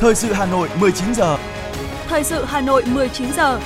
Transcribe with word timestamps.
Thời 0.00 0.14
sự 0.14 0.32
Hà 0.32 0.46
Nội 0.46 0.68
19 0.80 1.14
giờ. 1.14 1.38
Thời 2.08 2.24
sự 2.24 2.44
Hà 2.44 2.60
Nội 2.60 2.82
19 2.94 3.32
giờ. 3.36 3.60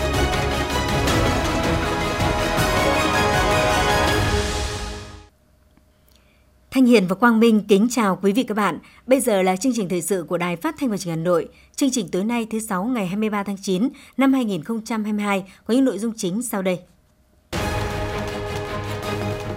Thanh 6.71 6.87
Hiền 6.87 7.07
và 7.07 7.15
Quang 7.15 7.41
Minh 7.41 7.65
kính 7.69 7.87
chào 7.91 8.19
quý 8.23 8.33
vị 8.33 8.43
các 8.43 8.57
bạn. 8.57 8.79
Bây 9.07 9.21
giờ 9.21 9.43
là 9.43 9.57
chương 9.57 9.73
trình 9.77 9.89
thời 9.89 10.03
sự 10.03 10.25
của 10.29 10.39
Đài 10.39 10.57
Phát 10.57 10.75
thanh 10.79 10.91
và 10.91 10.97
Truyền 10.97 11.15
hình 11.15 11.25
Hà 11.25 11.25
Nội. 11.25 11.49
Chương 11.77 11.91
trình 11.91 12.09
tối 12.09 12.25
nay 12.25 12.47
thứ 12.51 12.61
sáu 12.61 12.85
ngày 12.85 13.07
23 13.07 13.43
tháng 13.43 13.57
9 13.63 13.89
năm 14.17 14.33
2022 14.33 15.45
có 15.67 15.75
những 15.75 15.85
nội 15.85 15.99
dung 15.99 16.13
chính 16.17 16.43
sau 16.43 16.63
đây. 16.63 16.79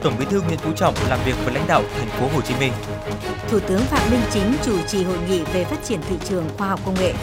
Tổng 0.04 0.14
Bí 0.20 0.26
thư 0.30 0.42
Nguyễn 0.42 0.60
Phú 0.60 0.72
Trọng 0.76 0.94
làm 1.10 1.20
việc 1.26 1.36
với 1.46 1.54
lãnh 1.54 1.68
đạo 1.68 1.84
thành 1.98 2.10
phố 2.10 2.28
Hồ 2.36 2.42
Chí 2.42 2.54
Minh. 2.60 2.72
Thủ 3.50 3.60
tướng 3.60 3.82
Phạm 3.82 4.12
Minh 4.12 4.22
Chính 4.32 4.54
chủ 4.64 4.78
trì 4.88 5.04
hội 5.04 5.18
nghị 5.30 5.44
về 5.54 5.64
phát 5.64 5.84
triển 5.84 6.02
thị 6.10 6.16
trường 6.26 6.50
khoa 6.58 6.68
học 6.68 6.80
công 6.86 6.96
nghệ. 6.96 7.14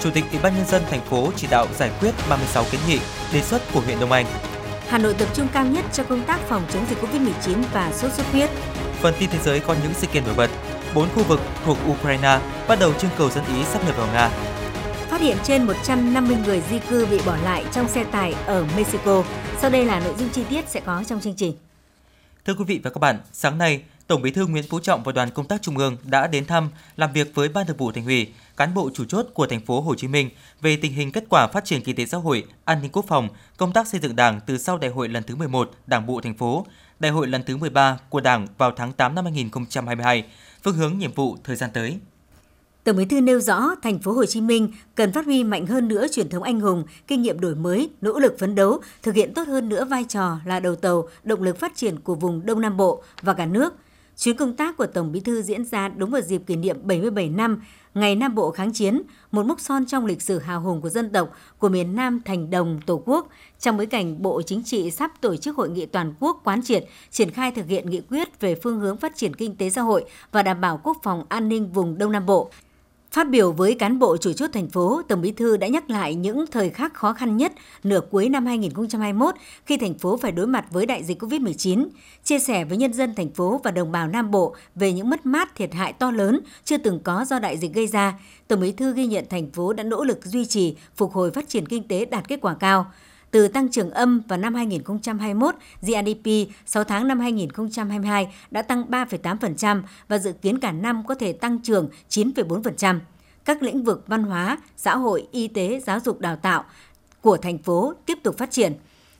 Chủ 0.00 0.10
tịch 0.14 0.24
Ủy 0.30 0.40
ban 0.42 0.54
nhân 0.54 0.66
dân 0.66 0.82
thành 0.90 1.00
phố 1.00 1.32
chỉ 1.36 1.46
đạo 1.50 1.66
giải 1.78 1.90
quyết 2.00 2.14
36 2.30 2.64
kiến 2.70 2.80
nghị 2.88 2.98
đề 3.32 3.42
xuất 3.42 3.62
của 3.74 3.80
huyện 3.80 4.00
Đông 4.00 4.12
Anh. 4.12 4.26
Hà 4.88 4.98
Nội 4.98 5.14
tập 5.18 5.28
trung 5.34 5.48
cao 5.52 5.66
nhất 5.66 5.84
cho 5.92 6.04
công 6.04 6.24
tác 6.24 6.40
phòng 6.48 6.62
chống 6.72 6.84
dịch 6.90 6.98
Covid-19 6.98 7.62
và 7.72 7.92
sốt 7.92 8.12
xuất 8.12 8.26
huyết. 8.32 8.50
Phần 9.00 9.14
tin 9.18 9.30
thế 9.30 9.38
giới 9.44 9.60
có 9.60 9.76
những 9.82 9.94
sự 9.94 10.06
kiện 10.06 10.24
nổi 10.24 10.34
bật. 10.34 10.50
Bốn 10.94 11.08
khu 11.14 11.24
vực 11.24 11.40
thuộc 11.64 11.78
Ukraine 11.88 12.40
bắt 12.68 12.78
đầu 12.80 12.92
trưng 12.94 13.10
cầu 13.18 13.30
dân 13.30 13.44
Ý 13.44 13.64
sắp 13.64 13.84
nhập 13.86 13.96
vào 13.96 14.06
Nga. 14.12 14.30
Phát 15.08 15.20
hiện 15.20 15.36
trên 15.44 15.62
150 15.62 16.36
người 16.44 16.62
di 16.70 16.78
cư 16.78 17.06
bị 17.06 17.20
bỏ 17.26 17.36
lại 17.44 17.64
trong 17.72 17.88
xe 17.88 18.04
tải 18.04 18.34
ở 18.46 18.66
Mexico. 18.76 19.24
Sau 19.60 19.70
đây 19.70 19.84
là 19.84 20.00
nội 20.00 20.14
dung 20.18 20.28
chi 20.28 20.44
tiết 20.50 20.68
sẽ 20.68 20.80
có 20.80 21.04
trong 21.06 21.20
chương 21.20 21.34
trình. 21.36 21.52
Thưa 22.44 22.54
quý 22.54 22.64
vị 22.64 22.80
và 22.84 22.90
các 22.90 22.98
bạn, 22.98 23.18
sáng 23.32 23.58
nay, 23.58 23.82
Tổng 24.08 24.22
Bí 24.22 24.30
thư 24.30 24.46
Nguyễn 24.46 24.64
Phú 24.68 24.80
Trọng 24.80 25.02
và 25.02 25.12
đoàn 25.12 25.30
công 25.30 25.46
tác 25.46 25.62
Trung 25.62 25.78
ương 25.78 25.96
đã 26.04 26.26
đến 26.26 26.46
thăm, 26.46 26.68
làm 26.96 27.12
việc 27.12 27.34
với 27.34 27.48
Ban 27.48 27.66
Thường 27.66 27.76
vụ 27.76 27.92
Thành 27.92 28.06
ủy, 28.06 28.32
cán 28.56 28.74
bộ 28.74 28.90
chủ 28.94 29.04
chốt 29.04 29.26
của 29.34 29.46
thành 29.46 29.60
phố 29.60 29.80
Hồ 29.80 29.94
Chí 29.94 30.08
Minh 30.08 30.30
về 30.60 30.76
tình 30.76 30.92
hình 30.92 31.12
kết 31.12 31.24
quả 31.28 31.46
phát 31.46 31.64
triển 31.64 31.82
kinh 31.82 31.96
tế 31.96 32.06
xã 32.06 32.18
hội, 32.18 32.44
an 32.64 32.82
ninh 32.82 32.90
quốc 32.92 33.04
phòng, 33.08 33.28
công 33.56 33.72
tác 33.72 33.88
xây 33.88 34.00
dựng 34.00 34.16
Đảng 34.16 34.40
từ 34.46 34.58
sau 34.58 34.78
Đại 34.78 34.90
hội 34.90 35.08
lần 35.08 35.22
thứ 35.22 35.36
11 35.36 35.70
Đảng 35.86 36.06
bộ 36.06 36.20
thành 36.20 36.34
phố, 36.34 36.66
Đại 37.00 37.12
hội 37.12 37.26
lần 37.26 37.42
thứ 37.46 37.56
13 37.56 37.98
của 38.08 38.20
Đảng 38.20 38.46
vào 38.58 38.72
tháng 38.76 38.92
8 38.92 39.14
năm 39.14 39.24
2022, 39.24 40.24
phương 40.62 40.74
hướng 40.74 40.98
nhiệm 40.98 41.12
vụ 41.12 41.36
thời 41.44 41.56
gian 41.56 41.70
tới. 41.74 41.98
Tổng 42.84 42.96
Bí 42.96 43.04
thư 43.04 43.20
nêu 43.20 43.40
rõ 43.40 43.74
thành 43.82 43.98
phố 43.98 44.12
Hồ 44.12 44.26
Chí 44.26 44.40
Minh 44.40 44.72
cần 44.94 45.12
phát 45.12 45.24
huy 45.24 45.44
mạnh 45.44 45.66
hơn 45.66 45.88
nữa 45.88 46.06
truyền 46.12 46.28
thống 46.28 46.42
anh 46.42 46.60
hùng, 46.60 46.84
kinh 47.06 47.22
nghiệm 47.22 47.40
đổi 47.40 47.54
mới, 47.54 47.90
nỗ 48.00 48.18
lực 48.18 48.36
phấn 48.38 48.54
đấu, 48.54 48.80
thực 49.02 49.14
hiện 49.14 49.34
tốt 49.34 49.48
hơn 49.48 49.68
nữa 49.68 49.84
vai 49.84 50.04
trò 50.04 50.36
là 50.44 50.60
đầu 50.60 50.76
tàu, 50.76 51.08
động 51.22 51.42
lực 51.42 51.58
phát 51.58 51.72
triển 51.76 52.00
của 52.00 52.14
vùng 52.14 52.46
Đông 52.46 52.60
Nam 52.60 52.76
Bộ 52.76 53.02
và 53.22 53.34
cả 53.34 53.46
nước. 53.46 53.74
Chuyến 54.18 54.36
công 54.36 54.56
tác 54.56 54.76
của 54.76 54.86
Tổng 54.86 55.12
Bí 55.12 55.20
thư 55.20 55.42
diễn 55.42 55.64
ra 55.64 55.88
đúng 55.88 56.10
vào 56.10 56.20
dịp 56.20 56.42
kỷ 56.46 56.56
niệm 56.56 56.76
77 56.82 57.28
năm 57.28 57.62
Ngày 57.94 58.16
Nam 58.16 58.34
Bộ 58.34 58.50
kháng 58.50 58.72
chiến, 58.72 59.02
một 59.30 59.46
mốc 59.46 59.60
son 59.60 59.86
trong 59.86 60.06
lịch 60.06 60.22
sử 60.22 60.38
hào 60.38 60.60
hùng 60.60 60.80
của 60.80 60.88
dân 60.88 61.12
tộc, 61.12 61.32
của 61.58 61.68
miền 61.68 61.96
Nam 61.96 62.20
thành 62.24 62.50
đồng 62.50 62.80
Tổ 62.86 63.02
quốc, 63.06 63.28
trong 63.60 63.76
bối 63.76 63.86
cảnh 63.86 64.22
Bộ 64.22 64.42
Chính 64.42 64.62
trị 64.64 64.90
sắp 64.90 65.12
tổ 65.20 65.36
chức 65.36 65.56
hội 65.56 65.70
nghị 65.70 65.86
toàn 65.86 66.14
quốc 66.20 66.40
quán 66.44 66.62
triệt, 66.62 66.84
triển 67.10 67.30
khai 67.30 67.52
thực 67.52 67.66
hiện 67.66 67.90
nghị 67.90 68.00
quyết 68.00 68.40
về 68.40 68.54
phương 68.54 68.80
hướng 68.80 68.96
phát 68.96 69.16
triển 69.16 69.34
kinh 69.34 69.56
tế 69.56 69.70
xã 69.70 69.82
hội 69.82 70.04
và 70.32 70.42
đảm 70.42 70.60
bảo 70.60 70.80
quốc 70.82 70.96
phòng 71.02 71.24
an 71.28 71.48
ninh 71.48 71.72
vùng 71.72 71.98
Đông 71.98 72.12
Nam 72.12 72.26
Bộ. 72.26 72.50
Phát 73.12 73.30
biểu 73.30 73.52
với 73.52 73.74
cán 73.74 73.98
bộ 73.98 74.16
chủ 74.16 74.32
chốt 74.32 74.50
thành 74.52 74.68
phố, 74.68 75.02
Tổng 75.08 75.20
Bí 75.20 75.32
thư 75.32 75.56
đã 75.56 75.66
nhắc 75.66 75.90
lại 75.90 76.14
những 76.14 76.44
thời 76.50 76.70
khắc 76.70 76.94
khó 76.94 77.12
khăn 77.12 77.36
nhất 77.36 77.52
nửa 77.82 78.00
cuối 78.10 78.28
năm 78.28 78.46
2021 78.46 79.34
khi 79.64 79.76
thành 79.76 79.98
phố 79.98 80.16
phải 80.16 80.32
đối 80.32 80.46
mặt 80.46 80.64
với 80.70 80.86
đại 80.86 81.04
dịch 81.04 81.22
COVID-19, 81.22 81.86
chia 82.24 82.38
sẻ 82.38 82.64
với 82.64 82.76
nhân 82.76 82.92
dân 82.92 83.14
thành 83.14 83.30
phố 83.30 83.60
và 83.64 83.70
đồng 83.70 83.92
bào 83.92 84.08
Nam 84.08 84.30
Bộ 84.30 84.54
về 84.74 84.92
những 84.92 85.10
mất 85.10 85.26
mát 85.26 85.54
thiệt 85.54 85.74
hại 85.74 85.92
to 85.92 86.10
lớn 86.10 86.40
chưa 86.64 86.78
từng 86.78 87.00
có 87.04 87.24
do 87.24 87.38
đại 87.38 87.56
dịch 87.56 87.74
gây 87.74 87.86
ra. 87.86 88.18
Tổng 88.48 88.60
Bí 88.60 88.72
thư 88.72 88.92
ghi 88.92 89.06
nhận 89.06 89.24
thành 89.30 89.50
phố 89.50 89.72
đã 89.72 89.84
nỗ 89.84 90.04
lực 90.04 90.24
duy 90.24 90.44
trì, 90.44 90.76
phục 90.96 91.12
hồi 91.12 91.30
phát 91.30 91.48
triển 91.48 91.66
kinh 91.66 91.88
tế 91.88 92.04
đạt 92.04 92.28
kết 92.28 92.40
quả 92.40 92.54
cao 92.54 92.86
từ 93.30 93.48
tăng 93.48 93.68
trưởng 93.68 93.90
âm 93.90 94.20
vào 94.28 94.38
năm 94.38 94.54
2021, 94.54 95.54
GDP 95.82 96.30
6 96.66 96.84
tháng 96.84 97.08
năm 97.08 97.20
2022 97.20 98.34
đã 98.50 98.62
tăng 98.62 98.84
3,8% 98.90 99.82
và 100.08 100.18
dự 100.18 100.32
kiến 100.32 100.58
cả 100.58 100.72
năm 100.72 101.06
có 101.06 101.14
thể 101.14 101.32
tăng 101.32 101.58
trưởng 101.58 101.88
9,4%. 102.08 102.98
Các 103.44 103.62
lĩnh 103.62 103.82
vực 103.82 104.04
văn 104.06 104.22
hóa, 104.22 104.58
xã 104.76 104.96
hội, 104.96 105.26
y 105.32 105.48
tế, 105.48 105.80
giáo 105.86 106.00
dục 106.00 106.20
đào 106.20 106.36
tạo 106.36 106.64
của 107.20 107.36
thành 107.36 107.58
phố 107.58 107.94
tiếp 108.06 108.18
tục 108.22 108.38
phát 108.38 108.50
triển. 108.50 108.72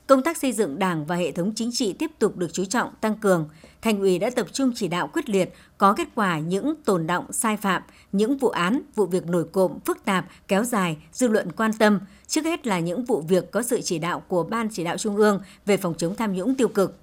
Công 0.07 0.23
tác 0.23 0.37
xây 0.37 0.51
dựng 0.51 0.79
Đảng 0.79 1.05
và 1.05 1.15
hệ 1.15 1.31
thống 1.31 1.51
chính 1.55 1.71
trị 1.71 1.93
tiếp 1.93 2.11
tục 2.19 2.37
được 2.37 2.53
chú 2.53 2.65
trọng 2.65 2.89
tăng 3.01 3.15
cường. 3.15 3.49
Thành 3.81 3.99
ủy 3.99 4.19
đã 4.19 4.29
tập 4.29 4.47
trung 4.51 4.71
chỉ 4.75 4.87
đạo 4.87 5.09
quyết 5.13 5.29
liệt, 5.29 5.53
có 5.77 5.93
kết 5.93 6.07
quả 6.15 6.39
những 6.39 6.75
tồn 6.85 7.07
động 7.07 7.33
sai 7.33 7.57
phạm, 7.57 7.81
những 8.11 8.37
vụ 8.37 8.49
án, 8.49 8.81
vụ 8.95 9.05
việc 9.05 9.27
nổi 9.27 9.45
cộm, 9.51 9.79
phức 9.85 10.05
tạp, 10.05 10.25
kéo 10.47 10.63
dài, 10.63 10.97
dư 11.11 11.27
luận 11.27 11.51
quan 11.51 11.73
tâm. 11.73 11.99
Trước 12.29 12.45
hết 12.45 12.67
là 12.67 12.79
những 12.79 13.05
vụ 13.05 13.21
việc 13.21 13.51
có 13.51 13.61
sự 13.61 13.81
chỉ 13.81 13.99
đạo 13.99 14.23
của 14.27 14.43
Ban 14.43 14.69
chỉ 14.71 14.83
đạo 14.83 14.97
Trung 14.97 15.15
ương 15.15 15.41
về 15.65 15.77
phòng 15.77 15.93
chống 15.97 16.15
tham 16.15 16.33
nhũng 16.33 16.55
tiêu 16.55 16.67
cực 16.67 16.95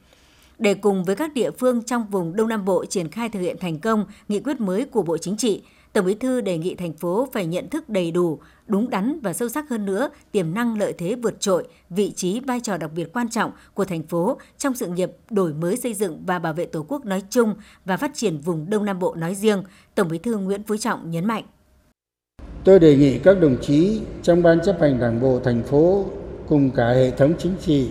để 0.58 0.74
cùng 0.74 1.04
với 1.04 1.16
các 1.16 1.34
địa 1.34 1.50
phương 1.50 1.82
trong 1.82 2.06
vùng 2.10 2.36
Đông 2.36 2.48
Nam 2.48 2.64
Bộ 2.64 2.84
triển 2.84 3.10
khai 3.10 3.28
thực 3.28 3.40
hiện 3.40 3.56
thành 3.60 3.78
công 3.78 4.06
nghị 4.28 4.40
quyết 4.40 4.60
mới 4.60 4.84
của 4.84 5.02
Bộ 5.02 5.18
Chính 5.18 5.36
trị, 5.36 5.62
Tổng 5.92 6.06
Bí 6.06 6.14
thư 6.14 6.40
đề 6.40 6.58
nghị 6.58 6.74
thành 6.74 6.92
phố 6.92 7.28
phải 7.32 7.46
nhận 7.46 7.68
thức 7.68 7.88
đầy 7.88 8.10
đủ, 8.10 8.38
đúng 8.66 8.90
đắn 8.90 9.20
và 9.22 9.32
sâu 9.32 9.48
sắc 9.48 9.68
hơn 9.68 9.86
nữa 9.86 10.08
tiềm 10.32 10.54
năng 10.54 10.78
lợi 10.78 10.92
thế 10.98 11.14
vượt 11.14 11.40
trội, 11.40 11.68
vị 11.90 12.12
trí 12.16 12.40
vai 12.40 12.60
trò 12.60 12.76
đặc 12.76 12.90
biệt 12.94 13.12
quan 13.12 13.28
trọng 13.28 13.52
của 13.74 13.84
thành 13.84 14.02
phố 14.02 14.38
trong 14.58 14.74
sự 14.74 14.86
nghiệp 14.86 15.10
đổi 15.30 15.54
mới 15.54 15.76
xây 15.76 15.94
dựng 15.94 16.22
và 16.26 16.38
bảo 16.38 16.52
vệ 16.52 16.66
Tổ 16.66 16.84
quốc 16.88 17.04
nói 17.04 17.22
chung 17.30 17.54
và 17.84 17.96
phát 17.96 18.10
triển 18.14 18.38
vùng 18.38 18.70
Đông 18.70 18.84
Nam 18.84 18.98
Bộ 18.98 19.14
nói 19.14 19.34
riêng, 19.34 19.62
Tổng 19.94 20.08
Bí 20.08 20.18
thư 20.18 20.36
Nguyễn 20.36 20.62
Phú 20.62 20.76
Trọng 20.76 21.10
nhấn 21.10 21.24
mạnh. 21.24 21.44
Tôi 22.66 22.78
đề 22.78 22.96
nghị 22.96 23.18
các 23.18 23.40
đồng 23.40 23.56
chí 23.60 24.00
trong 24.22 24.42
ban 24.42 24.60
chấp 24.60 24.80
hành 24.80 25.00
Đảng 25.00 25.20
bộ 25.20 25.40
thành 25.44 25.62
phố 25.62 26.04
cùng 26.48 26.70
cả 26.70 26.88
hệ 26.88 27.10
thống 27.10 27.32
chính 27.38 27.52
trị 27.66 27.88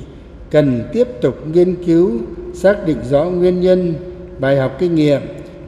cần 0.51 0.83
tiếp 0.93 1.07
tục 1.21 1.47
nghiên 1.53 1.75
cứu, 1.85 2.11
xác 2.53 2.85
định 2.87 2.97
rõ 3.09 3.23
nguyên 3.23 3.61
nhân, 3.61 3.93
bài 4.39 4.57
học 4.57 4.75
kinh 4.79 4.95
nghiệm 4.95 5.21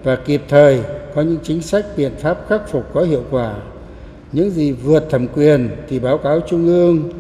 và 0.04 0.16
kịp 0.16 0.42
thời 0.50 0.80
có 1.16 1.22
những 1.22 1.38
chính 1.44 1.62
sách 1.62 1.86
biện 1.98 2.12
pháp 2.20 2.46
khắc 2.50 2.70
phục 2.70 2.94
có 2.94 3.02
hiệu 3.02 3.24
quả. 3.32 3.56
Những 4.32 4.52
gì 4.52 4.72
vượt 4.72 5.10
thẩm 5.10 5.28
quyền 5.28 5.70
thì 5.90 6.00
báo 6.00 6.18
cáo 6.18 6.40
trung 6.50 6.68
ương 6.68 7.12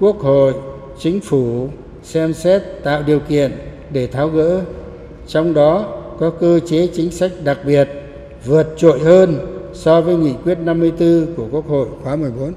quốc 0.00 0.18
hội 0.18 0.54
chính 0.98 1.20
phủ 1.20 1.68
xem 2.02 2.32
xét 2.32 2.62
tạo 2.82 3.02
điều 3.06 3.20
kiện 3.20 3.52
để 3.92 4.06
tháo 4.06 4.28
gỡ 4.28 4.60
trong 5.26 5.54
đó 5.54 6.00
có 6.18 6.30
cơ 6.30 6.60
chế 6.66 6.86
chính 6.86 7.10
sách 7.10 7.32
đặc 7.44 7.58
biệt 7.66 7.88
vượt 8.44 8.66
trội 8.76 8.98
hơn 8.98 9.53
so 9.74 10.00
với 10.00 10.16
nghị 10.16 10.34
quyết 10.44 10.58
54 10.58 11.34
của 11.36 11.48
Quốc 11.50 11.68
hội 11.68 11.88
khóa 12.02 12.16
14. 12.16 12.52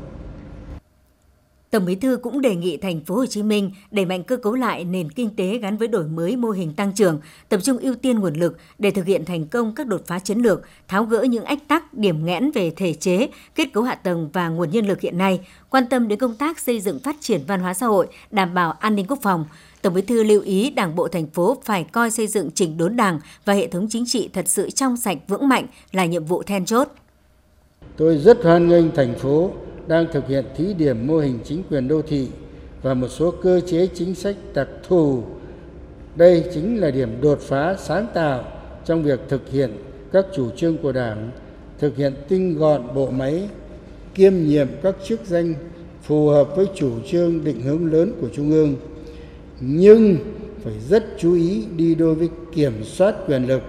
Tổng 1.72 1.85
Bí 1.85 1.95
thư 1.95 2.17
cũng 2.22 2.41
đề 2.41 2.55
nghị 2.55 2.78
thành 2.78 3.01
phố 3.01 3.16
Hồ 3.16 3.25
Chí 3.25 3.44
Minh 3.44 3.72
đẩy 3.91 4.05
mạnh 4.05 4.23
cơ 4.23 4.38
cấu 4.38 4.53
lại 4.53 4.83
nền 4.83 5.11
kinh 5.11 5.35
tế 5.35 5.57
gắn 5.57 5.77
với 5.77 5.88
đổi 5.88 6.07
mới 6.07 6.35
mô 6.35 6.50
hình 6.50 6.73
tăng 6.73 6.94
trưởng, 6.94 7.19
tập 7.50 7.59
trung 7.63 7.77
ưu 7.77 7.95
tiên 7.95 8.19
nguồn 8.19 8.33
lực 8.33 8.57
để 8.79 8.91
thực 8.91 9.06
hiện 9.06 9.25
thành 9.25 9.47
công 9.47 9.75
các 9.75 9.88
đột 9.88 10.01
phá 10.07 10.19
chiến 10.19 10.39
lược, 10.39 10.61
tháo 10.88 11.03
gỡ 11.03 11.23
những 11.23 11.44
ách 11.44 11.67
tắc, 11.67 11.94
điểm 11.94 12.25
nghẽn 12.25 12.51
về 12.51 12.72
thể 12.75 12.94
chế, 12.94 13.27
kết 13.56 13.73
cấu 13.73 13.83
hạ 13.83 13.95
tầng 13.95 14.29
và 14.33 14.50
nguồn 14.50 14.72
nhân 14.72 14.88
lực 14.88 15.01
hiện 15.01 15.17
nay, 15.17 15.39
quan 15.69 15.88
tâm 15.89 16.07
đến 16.07 16.19
công 16.19 16.35
tác 16.35 16.59
xây 16.59 16.79
dựng 16.79 17.00
phát 17.00 17.16
triển 17.22 17.41
văn 17.47 17.59
hóa 17.59 17.73
xã 17.73 17.85
hội, 17.85 18.07
đảm 18.31 18.53
bảo 18.53 18.72
an 18.72 18.95
ninh 18.95 19.06
quốc 19.09 19.19
phòng. 19.22 19.45
Tổng 19.81 19.94
Bí 19.94 20.01
thư 20.01 20.23
lưu 20.23 20.41
ý 20.41 20.69
Đảng 20.69 20.95
bộ 20.95 21.07
thành 21.07 21.27
phố 21.27 21.57
phải 21.63 21.83
coi 21.83 22.11
xây 22.11 22.27
dựng 22.27 22.51
chỉnh 22.51 22.77
đốn 22.77 22.95
Đảng 22.95 23.19
và 23.45 23.53
hệ 23.53 23.67
thống 23.67 23.88
chính 23.89 24.06
trị 24.07 24.29
thật 24.33 24.47
sự 24.47 24.69
trong 24.69 24.97
sạch 24.97 25.17
vững 25.27 25.50
mạnh 25.50 25.66
là 25.91 26.06
nhiệm 26.06 26.25
vụ 26.25 26.44
then 26.44 26.66
chốt. 26.66 26.88
Tôi 27.97 28.17
rất 28.17 28.43
hoan 28.43 28.67
nghênh 28.67 28.91
thành 28.91 29.13
phố 29.13 29.51
đang 29.87 30.05
thực 30.11 30.27
hiện 30.27 30.45
thí 30.55 30.73
điểm 30.73 31.07
mô 31.07 31.17
hình 31.17 31.39
chính 31.43 31.63
quyền 31.69 31.87
đô 31.87 32.01
thị 32.01 32.27
và 32.81 32.93
một 32.93 33.07
số 33.07 33.31
cơ 33.31 33.59
chế 33.59 33.87
chính 33.93 34.15
sách 34.15 34.35
đặc 34.53 34.67
thù. 34.87 35.23
Đây 36.15 36.43
chính 36.53 36.81
là 36.81 36.91
điểm 36.91 37.21
đột 37.21 37.39
phá 37.39 37.75
sáng 37.79 38.07
tạo 38.13 38.43
trong 38.85 39.03
việc 39.03 39.19
thực 39.29 39.49
hiện 39.51 39.71
các 40.13 40.25
chủ 40.35 40.49
trương 40.49 40.77
của 40.77 40.91
đảng, 40.91 41.31
thực 41.79 41.97
hiện 41.97 42.13
tinh 42.27 42.57
gọn 42.57 42.95
bộ 42.95 43.09
máy, 43.09 43.49
kiêm 44.15 44.33
nhiệm 44.35 44.67
các 44.83 44.95
chức 45.05 45.19
danh 45.25 45.53
phù 46.01 46.27
hợp 46.27 46.55
với 46.55 46.65
chủ 46.75 46.91
trương 47.07 47.43
định 47.43 47.61
hướng 47.61 47.93
lớn 47.93 48.11
của 48.21 48.27
trung 48.33 48.51
ương. 48.51 48.75
Nhưng 49.59 50.17
phải 50.63 50.73
rất 50.89 51.05
chú 51.17 51.33
ý 51.33 51.63
đi 51.75 51.95
đôi 51.95 52.15
với 52.15 52.29
kiểm 52.55 52.83
soát 52.83 53.15
quyền 53.27 53.47
lực, 53.47 53.61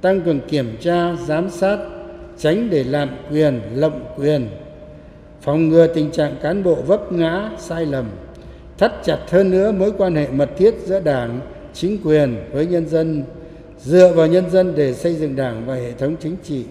tăng 0.00 0.20
cường 0.20 0.40
kiểm 0.48 0.76
tra, 0.80 1.16
giám 1.26 1.50
sát 1.50 1.78
tránh 2.40 2.70
để 2.70 2.84
làm 2.84 3.08
quyền 3.30 3.60
lộng 3.74 4.14
quyền 4.16 4.48
phòng 5.42 5.68
ngừa 5.68 5.86
tình 5.86 6.10
trạng 6.10 6.36
cán 6.42 6.62
bộ 6.62 6.74
vấp 6.74 7.12
ngã 7.12 7.50
sai 7.58 7.86
lầm 7.86 8.06
thắt 8.78 8.92
chặt 9.04 9.18
hơn 9.30 9.50
nữa 9.50 9.72
mối 9.72 9.92
quan 9.98 10.14
hệ 10.14 10.28
mật 10.28 10.50
thiết 10.58 10.74
giữa 10.84 11.00
đảng 11.00 11.40
chính 11.74 11.98
quyền 12.04 12.36
với 12.52 12.66
nhân 12.66 12.88
dân 12.88 13.24
dựa 13.80 14.12
vào 14.16 14.26
nhân 14.26 14.50
dân 14.50 14.74
để 14.76 14.94
xây 14.94 15.14
dựng 15.14 15.36
đảng 15.36 15.66
và 15.66 15.74
hệ 15.74 15.92
thống 15.92 16.16
chính 16.20 16.36
trị 16.44 16.64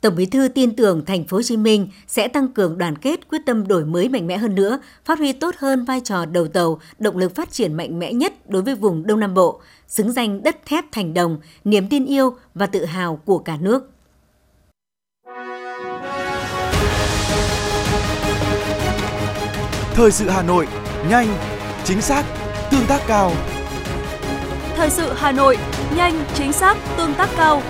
Tổng 0.00 0.16
Bí 0.16 0.26
thư 0.26 0.48
tin 0.48 0.76
tưởng 0.76 1.04
thành 1.04 1.24
phố 1.24 1.36
Hồ 1.36 1.42
Chí 1.42 1.56
Minh 1.56 1.88
sẽ 2.06 2.28
tăng 2.28 2.48
cường 2.48 2.78
đoàn 2.78 2.98
kết, 2.98 3.28
quyết 3.28 3.38
tâm 3.46 3.68
đổi 3.68 3.84
mới 3.84 4.08
mạnh 4.08 4.26
mẽ 4.26 4.36
hơn 4.36 4.54
nữa, 4.54 4.78
phát 5.04 5.18
huy 5.18 5.32
tốt 5.32 5.54
hơn 5.58 5.84
vai 5.84 6.00
trò 6.04 6.24
đầu 6.24 6.48
tàu, 6.48 6.80
động 6.98 7.16
lực 7.16 7.34
phát 7.34 7.52
triển 7.52 7.74
mạnh 7.74 7.98
mẽ 7.98 8.12
nhất 8.12 8.50
đối 8.50 8.62
với 8.62 8.74
vùng 8.74 9.06
Đông 9.06 9.20
Nam 9.20 9.34
Bộ, 9.34 9.60
xứng 9.88 10.12
danh 10.12 10.42
đất 10.42 10.56
thép 10.66 10.84
thành 10.92 11.14
đồng, 11.14 11.38
niềm 11.64 11.88
tin 11.88 12.06
yêu 12.06 12.34
và 12.54 12.66
tự 12.66 12.84
hào 12.84 13.20
của 13.24 13.38
cả 13.38 13.56
nước. 13.60 13.95
Thời 19.96 20.12
sự 20.12 20.28
Hà 20.28 20.42
Nội, 20.42 20.66
nhanh, 21.08 21.38
chính 21.84 22.00
xác, 22.00 22.24
tương 22.70 22.86
tác 22.86 23.00
cao. 23.06 23.32
Thời 24.76 24.90
sự 24.90 25.12
Hà 25.16 25.32
Nội, 25.32 25.56
nhanh, 25.96 26.24
chính 26.34 26.52
xác, 26.52 26.76
tương 26.96 27.14
tác 27.14 27.28
cao. 27.36 27.62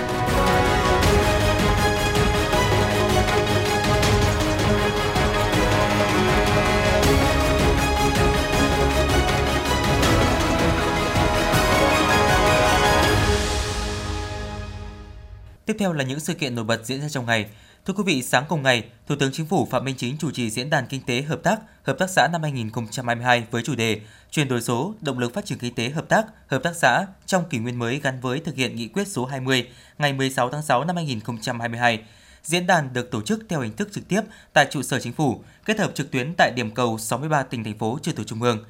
Tiếp 15.66 15.76
theo 15.78 15.92
là 15.92 16.04
những 16.04 16.20
sự 16.20 16.34
kiện 16.34 16.54
nổi 16.54 16.64
bật 16.64 16.84
diễn 16.84 17.00
ra 17.00 17.08
trong 17.08 17.26
ngày. 17.26 17.46
Thưa 17.86 17.94
quý 17.94 18.02
vị, 18.06 18.22
sáng 18.22 18.44
cùng 18.48 18.62
ngày, 18.62 18.84
Thủ 19.06 19.14
tướng 19.16 19.32
Chính 19.32 19.46
phủ 19.46 19.66
Phạm 19.70 19.84
Minh 19.84 19.94
Chính 19.98 20.16
chủ 20.18 20.30
trì 20.30 20.50
diễn 20.50 20.70
đàn 20.70 20.86
kinh 20.86 21.02
tế 21.02 21.22
hợp 21.22 21.40
tác, 21.42 21.60
hợp 21.82 21.98
tác 21.98 22.10
xã 22.10 22.28
năm 22.32 22.42
2022 22.42 23.46
với 23.50 23.62
chủ 23.62 23.74
đề 23.74 24.00
chuyển 24.30 24.48
đổi 24.48 24.62
số, 24.62 24.94
động 25.00 25.18
lực 25.18 25.34
phát 25.34 25.44
triển 25.44 25.58
kinh 25.58 25.74
tế 25.74 25.90
hợp 25.90 26.08
tác, 26.08 26.26
hợp 26.46 26.62
tác 26.62 26.76
xã 26.76 27.06
trong 27.26 27.48
kỷ 27.48 27.58
nguyên 27.58 27.78
mới 27.78 28.00
gắn 28.00 28.20
với 28.20 28.40
thực 28.40 28.54
hiện 28.54 28.76
nghị 28.76 28.88
quyết 28.88 29.08
số 29.08 29.26
20 29.26 29.68
ngày 29.98 30.12
16 30.12 30.50
tháng 30.50 30.62
6 30.62 30.84
năm 30.84 30.96
2022. 30.96 32.02
Diễn 32.42 32.66
đàn 32.66 32.92
được 32.92 33.10
tổ 33.10 33.22
chức 33.22 33.40
theo 33.48 33.60
hình 33.60 33.76
thức 33.76 33.88
trực 33.92 34.08
tiếp 34.08 34.20
tại 34.52 34.66
trụ 34.70 34.82
sở 34.82 35.00
chính 35.00 35.12
phủ, 35.12 35.40
kết 35.64 35.78
hợp 35.78 35.94
trực 35.94 36.10
tuyến 36.10 36.34
tại 36.38 36.52
điểm 36.56 36.70
cầu 36.70 36.98
63 36.98 37.42
tỉnh 37.42 37.64
thành 37.64 37.78
phố 37.78 37.98
trực 38.02 38.16
thuộc 38.16 38.26
trung 38.26 38.42
ương. 38.42 38.64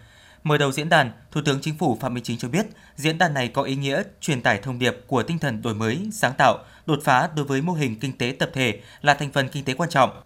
Mở 0.44 0.58
đầu 0.58 0.72
diễn 0.72 0.88
đàn, 0.88 1.10
Thủ 1.30 1.40
tướng 1.44 1.60
Chính 1.60 1.78
phủ 1.78 1.98
Phạm 2.00 2.14
Minh 2.14 2.24
Chính 2.24 2.38
cho 2.38 2.48
biết, 2.48 2.66
diễn 2.96 3.18
đàn 3.18 3.34
này 3.34 3.48
có 3.48 3.62
ý 3.62 3.76
nghĩa 3.76 4.02
truyền 4.20 4.42
tải 4.42 4.58
thông 4.58 4.78
điệp 4.78 4.96
của 5.06 5.22
tinh 5.22 5.38
thần 5.38 5.62
đổi 5.62 5.74
mới, 5.74 6.08
sáng 6.12 6.32
tạo, 6.38 6.58
đột 6.87 7.00
phá 7.05 7.29
đối 7.37 7.44
với 7.44 7.62
mô 7.62 7.73
hình 7.73 7.99
kinh 8.00 8.19
tế 8.19 8.37
tập 8.38 8.50
thể 8.53 8.81
là 9.03 9.15
thành 9.15 9.33
phần 9.33 9.49
kinh 9.49 9.65
tế 9.65 9.75
quan 9.75 9.91
trọng. 9.91 10.23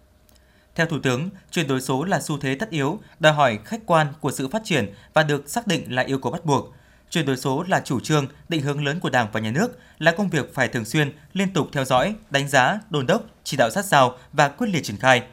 Theo 0.75 0.85
Thủ 0.85 0.99
tướng, 1.03 1.29
chuyển 1.51 1.67
đổi 1.67 1.81
số 1.81 2.03
là 2.03 2.21
xu 2.21 2.37
thế 2.37 2.55
tất 2.55 2.69
yếu, 2.69 2.99
đòi 3.19 3.33
hỏi 3.33 3.59
khách 3.65 3.81
quan 3.85 4.07
của 4.19 4.31
sự 4.31 4.47
phát 4.47 4.61
triển 4.65 4.93
và 5.13 5.23
được 5.23 5.49
xác 5.49 5.67
định 5.67 5.95
là 5.95 6.01
yêu 6.01 6.19
cầu 6.19 6.31
bắt 6.31 6.45
buộc. 6.45 6.73
Chuyển 7.09 7.25
đổi 7.25 7.37
số 7.37 7.63
là 7.67 7.81
chủ 7.85 7.99
trương, 7.99 8.27
định 8.49 8.61
hướng 8.61 8.85
lớn 8.85 8.99
của 8.99 9.09
Đảng 9.09 9.27
và 9.31 9.39
Nhà 9.39 9.51
nước, 9.51 9.79
là 9.99 10.11
công 10.11 10.29
việc 10.29 10.53
phải 10.53 10.67
thường 10.67 10.85
xuyên, 10.85 11.11
liên 11.33 11.53
tục 11.53 11.69
theo 11.71 11.85
dõi, 11.85 12.15
đánh 12.29 12.47
giá, 12.47 12.79
đôn 12.89 13.07
đốc, 13.07 13.23
chỉ 13.43 13.57
đạo 13.57 13.69
sát 13.69 13.85
sao 13.85 14.17
và 14.33 14.49
quyết 14.49 14.67
liệt 14.67 14.83
triển 14.83 14.97
khai. 14.97 15.23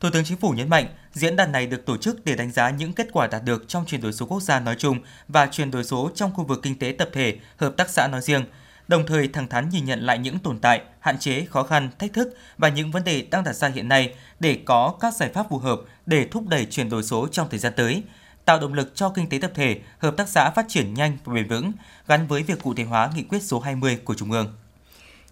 Thủ 0.00 0.10
tướng 0.10 0.24
Chính 0.24 0.36
phủ 0.36 0.50
nhấn 0.50 0.70
mạnh, 0.70 0.86
diễn 1.12 1.36
đàn 1.36 1.52
này 1.52 1.66
được 1.66 1.86
tổ 1.86 1.96
chức 1.96 2.24
để 2.24 2.36
đánh 2.36 2.50
giá 2.50 2.70
những 2.70 2.92
kết 2.92 3.06
quả 3.12 3.26
đạt 3.26 3.44
được 3.44 3.68
trong 3.68 3.86
chuyển 3.86 4.00
đổi 4.00 4.12
số 4.12 4.26
quốc 4.26 4.40
gia 4.40 4.60
nói 4.60 4.76
chung 4.78 4.98
và 5.28 5.46
chuyển 5.46 5.70
đổi 5.70 5.84
số 5.84 6.10
trong 6.14 6.34
khu 6.34 6.44
vực 6.44 6.60
kinh 6.62 6.78
tế 6.78 6.94
tập 6.98 7.08
thể, 7.12 7.38
hợp 7.56 7.74
tác 7.76 7.90
xã 7.90 8.08
nói 8.08 8.20
riêng, 8.20 8.44
đồng 8.88 9.06
thời 9.06 9.28
thẳng 9.28 9.48
thắn 9.48 9.68
nhìn 9.68 9.84
nhận 9.84 10.00
lại 10.00 10.18
những 10.18 10.38
tồn 10.38 10.58
tại, 10.58 10.82
hạn 11.00 11.18
chế, 11.18 11.44
khó 11.50 11.62
khăn, 11.62 11.90
thách 11.98 12.12
thức 12.12 12.36
và 12.58 12.68
những 12.68 12.90
vấn 12.90 13.04
đề 13.04 13.26
đang 13.30 13.44
đặt 13.44 13.52
ra 13.52 13.68
hiện 13.68 13.88
nay 13.88 14.14
để 14.40 14.58
có 14.64 14.94
các 15.00 15.14
giải 15.14 15.30
pháp 15.34 15.46
phù 15.50 15.58
hợp 15.58 15.80
để 16.06 16.28
thúc 16.30 16.48
đẩy 16.48 16.66
chuyển 16.66 16.88
đổi 16.88 17.02
số 17.02 17.28
trong 17.32 17.48
thời 17.50 17.58
gian 17.58 17.72
tới, 17.76 18.02
tạo 18.44 18.60
động 18.60 18.74
lực 18.74 18.92
cho 18.94 19.08
kinh 19.08 19.28
tế 19.28 19.38
tập 19.38 19.50
thể, 19.54 19.78
hợp 19.98 20.16
tác 20.16 20.28
xã 20.28 20.50
phát 20.50 20.66
triển 20.68 20.94
nhanh 20.94 21.18
và 21.24 21.34
bền 21.34 21.48
vững, 21.48 21.72
gắn 22.06 22.26
với 22.26 22.42
việc 22.42 22.62
cụ 22.62 22.74
thể 22.74 22.84
hóa 22.84 23.10
nghị 23.16 23.22
quyết 23.22 23.42
số 23.42 23.60
20 23.60 23.98
của 24.04 24.14
Trung 24.14 24.32
ương. 24.32 24.54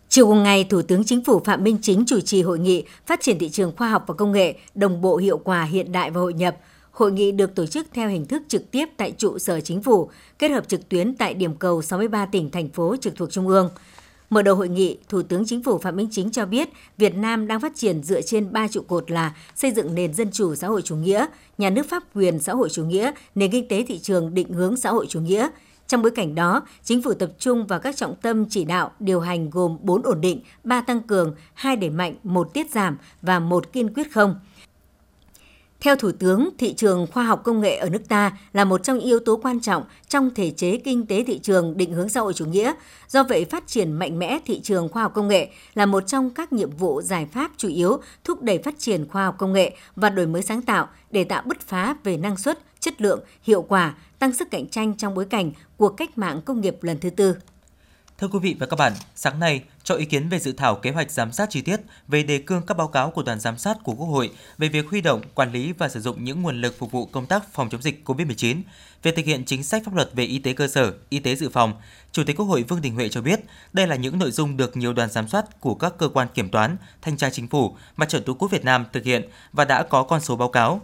Chiều 0.09 0.27
cùng 0.27 0.43
ngày, 0.43 0.65
Thủ 0.65 0.83
tướng 0.83 1.05
Chính 1.05 1.25
phủ 1.25 1.43
Phạm 1.45 1.65
Minh 1.65 1.79
Chính 1.83 2.05
chủ 2.07 2.21
trì 2.21 2.43
hội 2.43 2.59
nghị 2.59 2.85
phát 3.07 3.21
triển 3.23 3.39
thị 3.39 3.51
trường 3.51 3.77
khoa 3.77 3.89
học 3.89 4.05
và 4.07 4.15
công 4.15 4.33
nghệ, 4.33 4.55
đồng 4.75 5.01
bộ 5.01 5.17
hiệu 5.17 5.39
quả 5.39 5.65
hiện 5.65 5.93
đại 5.93 6.11
và 6.11 6.21
hội 6.21 6.35
nhập. 6.35 6.57
Hội 6.93 7.13
nghị 7.13 7.33
được 7.33 7.55
tổ 7.55 7.67
chức 7.67 7.87
theo 7.93 8.09
hình 8.09 8.27
thức 8.27 8.43
trực 8.49 8.71
tiếp 8.71 8.89
tại 8.97 9.13
trụ 9.19 9.39
sở 9.39 9.61
chính 9.61 9.83
phủ, 9.83 10.11
kết 10.39 10.51
hợp 10.51 10.69
trực 10.69 10.89
tuyến 10.89 11.17
tại 11.17 11.35
điểm 11.35 11.55
cầu 11.55 11.83
63 11.83 12.27
tỉnh, 12.27 12.51
thành 12.51 12.69
phố 12.69 12.97
trực 13.01 13.17
thuộc 13.17 13.31
Trung 13.33 13.49
ương. 13.49 13.71
Mở 14.31 14.43
đầu 14.43 14.55
hội 14.55 14.69
nghị, 14.69 14.99
Thủ 15.09 15.23
tướng 15.23 15.45
Chính 15.47 15.63
phủ 15.63 15.79
Phạm 15.79 15.97
Minh 15.97 16.09
Chính 16.11 16.31
cho 16.31 16.47
biết 16.47 16.69
Việt 16.99 17.15
Nam 17.15 17.47
đang 17.47 17.61
phát 17.61 17.77
triển 17.77 18.03
dựa 18.03 18.21
trên 18.21 18.53
ba 18.53 18.69
trụ 18.69 18.81
cột 18.81 19.11
là 19.11 19.37
xây 19.55 19.71
dựng 19.71 19.95
nền 19.95 20.15
dân 20.15 20.31
chủ 20.33 20.55
xã 20.55 20.69
hội 20.69 20.83
chủ 20.83 20.97
nghĩa, 20.97 21.27
nhà 21.59 21.71
nước 21.71 21.87
pháp 21.89 22.03
quyền 22.15 22.39
xã 22.39 22.53
hội 22.55 22.69
chủ 22.69 22.85
nghĩa, 22.85 23.13
nền 23.35 23.51
kinh 23.51 23.69
tế 23.69 23.85
thị 23.89 23.99
trường 23.99 24.35
định 24.35 24.53
hướng 24.53 24.77
xã 24.77 24.91
hội 24.91 25.07
chủ 25.09 25.21
nghĩa– 25.21 25.49
trong 25.93 26.03
bối 26.03 26.11
cảnh 26.11 26.35
đó, 26.35 26.63
chính 26.83 27.03
phủ 27.03 27.15
tập 27.15 27.31
trung 27.39 27.67
vào 27.67 27.81
các 27.81 27.97
trọng 27.97 28.15
tâm 28.23 28.45
chỉ 28.51 28.65
đạo, 28.65 28.91
điều 29.01 29.21
hành 29.21 29.51
gồm 29.51 29.79
4 29.81 30.03
ổn 30.03 30.21
định, 30.21 30.41
3 30.65 30.81
tăng 30.81 31.03
cường, 31.03 31.35
2 31.55 31.77
đẩy 31.77 31.91
mạnh, 31.91 32.15
1 32.23 32.55
tiết 32.55 32.71
giảm 32.71 32.99
và 33.23 33.39
1 33.39 33.73
kiên 33.73 33.95
quyết 33.95 34.13
không. 34.13 34.41
Theo 35.83 35.97
Thủ 35.97 36.13
tướng, 36.13 36.49
thị 36.59 36.75
trường 36.75 37.07
khoa 37.13 37.25
học 37.25 37.41
công 37.45 37.61
nghệ 37.61 37.77
ở 37.77 37.89
nước 37.89 38.09
ta 38.09 38.39
là 38.53 38.65
một 38.65 38.83
trong 38.83 38.99
yếu 38.99 39.19
tố 39.19 39.41
quan 39.43 39.61
trọng 39.61 39.83
trong 40.09 40.31
thể 40.35 40.51
chế 40.51 40.77
kinh 40.77 41.07
tế 41.07 41.25
thị 41.25 41.39
trường 41.39 41.77
định 41.77 41.93
hướng 41.93 42.09
xã 42.09 42.21
hội 42.21 42.33
chủ 42.33 42.47
nghĩa. 42.47 42.73
Do 43.09 43.23
vậy, 43.23 43.45
phát 43.45 43.67
triển 43.67 43.93
mạnh 43.93 44.19
mẽ 44.19 44.39
thị 44.47 44.61
trường 44.61 44.89
khoa 44.89 45.03
học 45.03 45.13
công 45.15 45.29
nghệ 45.29 45.51
là 45.75 45.87
một 45.87 46.07
trong 46.07 46.31
các 46.31 46.53
nhiệm 46.53 46.71
vụ 46.71 47.03
giải 47.03 47.27
pháp 47.27 47.51
chủ 47.57 47.69
yếu 47.69 47.97
thúc 48.25 48.43
đẩy 48.43 48.59
phát 48.59 48.75
triển 48.79 49.09
khoa 49.09 49.25
học 49.25 49.35
công 49.39 49.53
nghệ 49.53 49.77
và 49.97 50.11
đổi 50.11 50.27
mới 50.27 50.43
sáng 50.43 50.63
tạo 50.63 50.89
để 51.11 51.25
tạo 51.25 51.43
bứt 51.47 51.61
phá 51.61 51.97
về 52.05 52.17
năng 52.17 52.37
suất, 52.37 52.59
chất 52.81 53.03
lượng, 53.03 53.21
hiệu 53.43 53.63
quả, 53.63 53.95
tăng 54.19 54.33
sức 54.33 54.51
cạnh 54.51 54.67
tranh 54.67 54.97
trong 54.97 55.15
bối 55.15 55.25
cảnh 55.25 55.53
cuộc 55.77 55.89
cách 55.89 56.19
mạng 56.19 56.41
công 56.45 56.61
nghiệp 56.61 56.77
lần 56.83 56.99
thứ 57.01 57.11
tư. 57.11 57.37
Thưa 58.23 58.29
quý 58.29 58.39
vị 58.39 58.57
và 58.59 58.67
các 58.67 58.77
bạn, 58.77 58.93
sáng 59.15 59.41
nay, 59.41 59.63
cho 59.85 59.95
ý 59.95 60.05
kiến 60.05 60.29
về 60.29 60.39
dự 60.39 60.53
thảo 60.53 60.75
kế 60.75 60.91
hoạch 60.91 61.11
giám 61.11 61.33
sát 61.33 61.51
chi 61.51 61.61
tiết 61.61 61.81
về 62.09 62.23
đề 62.23 62.39
cương 62.39 62.63
các 62.67 62.77
báo 62.77 62.89
cáo 62.89 63.11
của 63.11 63.23
đoàn 63.23 63.41
giám 63.41 63.59
sát 63.59 63.77
của 63.85 63.93
Quốc 63.95 64.07
hội 64.07 64.31
về 64.59 64.69
việc 64.69 64.89
huy 64.91 65.01
động, 65.01 65.21
quản 65.35 65.53
lý 65.53 65.73
và 65.73 65.89
sử 65.89 66.01
dụng 66.01 66.25
những 66.25 66.43
nguồn 66.43 66.61
lực 66.61 66.79
phục 66.79 66.91
vụ 66.91 67.07
công 67.07 67.27
tác 67.27 67.53
phòng 67.53 67.71
chống 67.71 67.83
dịch 67.83 68.03
COVID-19, 68.05 68.63
về 69.03 69.13
thực 69.13 69.25
hiện 69.25 69.45
chính 69.45 69.63
sách 69.63 69.83
pháp 69.85 69.95
luật 69.95 70.11
về 70.15 70.25
y 70.25 70.39
tế 70.39 70.53
cơ 70.53 70.69
sở, 70.69 70.93
y 71.09 71.19
tế 71.19 71.37
dự 71.37 71.49
phòng, 71.49 71.75
Chủ 72.13 72.25
tịch 72.25 72.37
Quốc 72.37 72.47
hội 72.47 72.63
Vương 72.63 72.81
Đình 72.83 72.95
Huệ 72.95 73.09
cho 73.09 73.21
biết, 73.21 73.41
đây 73.73 73.87
là 73.87 73.97
những 73.97 74.19
nội 74.19 74.31
dung 74.31 74.57
được 74.57 74.77
nhiều 74.77 74.93
đoàn 74.93 75.11
giám 75.11 75.29
sát 75.29 75.61
của 75.61 75.75
các 75.75 75.93
cơ 75.99 76.09
quan 76.09 76.29
kiểm 76.35 76.49
toán, 76.49 76.77
thanh 77.03 77.17
tra 77.17 77.31
chính 77.31 77.49
phủ, 77.49 77.77
Mặt 77.97 78.09
trận 78.09 78.23
Tổ 78.25 78.35
quốc 78.35 78.51
Việt 78.51 78.65
Nam 78.65 78.87
thực 78.93 79.05
hiện 79.05 79.23
và 79.53 79.65
đã 79.65 79.83
có 79.83 80.03
con 80.03 80.21
số 80.21 80.37
báo 80.37 80.49
cáo. 80.49 80.81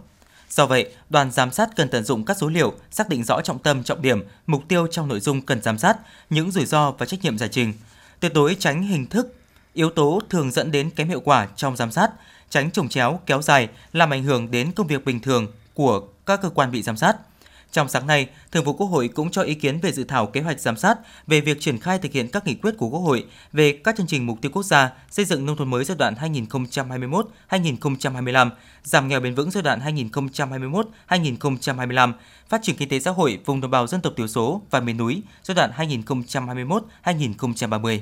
Do 0.49 0.65
vậy, 0.65 0.93
đoàn 1.09 1.31
giám 1.31 1.51
sát 1.51 1.69
cần 1.75 1.89
tận 1.89 2.03
dụng 2.03 2.25
các 2.25 2.37
số 2.37 2.47
liệu, 2.47 2.73
xác 2.91 3.09
định 3.09 3.23
rõ 3.23 3.41
trọng 3.41 3.59
tâm, 3.59 3.83
trọng 3.83 4.01
điểm, 4.01 4.23
mục 4.47 4.63
tiêu 4.67 4.87
trong 4.91 5.07
nội 5.07 5.19
dung 5.19 5.41
cần 5.41 5.61
giám 5.61 5.77
sát, 5.77 5.97
những 6.29 6.51
rủi 6.51 6.65
ro 6.65 6.91
và 6.91 7.05
trách 7.05 7.23
nhiệm 7.23 7.37
giải 7.37 7.49
trình. 7.51 7.73
Tuyệt 8.19 8.33
đối 8.33 8.55
tránh 8.55 8.83
hình 8.83 9.07
thức, 9.07 9.35
yếu 9.73 9.89
tố 9.89 10.21
thường 10.29 10.51
dẫn 10.51 10.71
đến 10.71 10.89
kém 10.89 11.09
hiệu 11.09 11.19
quả 11.19 11.47
trong 11.55 11.75
giám 11.75 11.91
sát, 11.91 12.11
tránh 12.49 12.71
trồng 12.71 12.89
chéo, 12.89 13.19
kéo 13.25 13.41
dài, 13.41 13.67
làm 13.93 14.13
ảnh 14.13 14.23
hưởng 14.23 14.51
đến 14.51 14.71
công 14.71 14.87
việc 14.87 15.05
bình 15.05 15.19
thường 15.19 15.47
của 15.73 16.01
các 16.25 16.41
cơ 16.41 16.49
quan 16.49 16.71
bị 16.71 16.83
giám 16.83 16.97
sát. 16.97 17.15
Trong 17.71 17.89
sáng 17.89 18.07
nay, 18.07 18.27
Thường 18.51 18.63
vụ 18.63 18.73
Quốc 18.73 18.87
hội 18.87 19.07
cũng 19.07 19.31
cho 19.31 19.41
ý 19.41 19.53
kiến 19.53 19.79
về 19.79 19.91
dự 19.91 20.03
thảo 20.03 20.27
kế 20.27 20.41
hoạch 20.41 20.59
giám 20.59 20.77
sát 20.77 20.97
về 21.27 21.41
việc 21.41 21.57
triển 21.59 21.79
khai 21.79 21.99
thực 21.99 22.11
hiện 22.11 22.27
các 22.27 22.47
nghị 22.47 22.55
quyết 22.55 22.77
của 22.77 22.89
Quốc 22.89 22.99
hội 22.99 23.25
về 23.53 23.79
các 23.83 23.97
chương 23.97 24.07
trình 24.07 24.25
mục 24.25 24.41
tiêu 24.41 24.51
quốc 24.53 24.63
gia 24.63 24.91
xây 25.09 25.25
dựng 25.25 25.45
nông 25.45 25.57
thôn 25.57 25.69
mới 25.69 25.83
giai 25.83 25.97
đoạn 25.97 26.15
2021-2025, 27.49 28.49
giảm 28.83 29.07
nghèo 29.07 29.19
bền 29.19 29.35
vững 29.35 29.51
giai 29.51 29.63
đoạn 29.63 29.79
2021-2025, 31.09 32.13
phát 32.49 32.61
triển 32.63 32.75
kinh 32.75 32.89
tế 32.89 32.99
xã 32.99 33.11
hội 33.11 33.39
vùng 33.45 33.61
đồng 33.61 33.71
bào 33.71 33.87
dân 33.87 34.01
tộc 34.01 34.13
thiểu 34.17 34.27
số 34.27 34.61
và 34.71 34.79
miền 34.79 34.97
núi 34.97 35.21
giai 35.43 35.55
đoạn 35.55 35.71
2021-2030. 35.77 37.99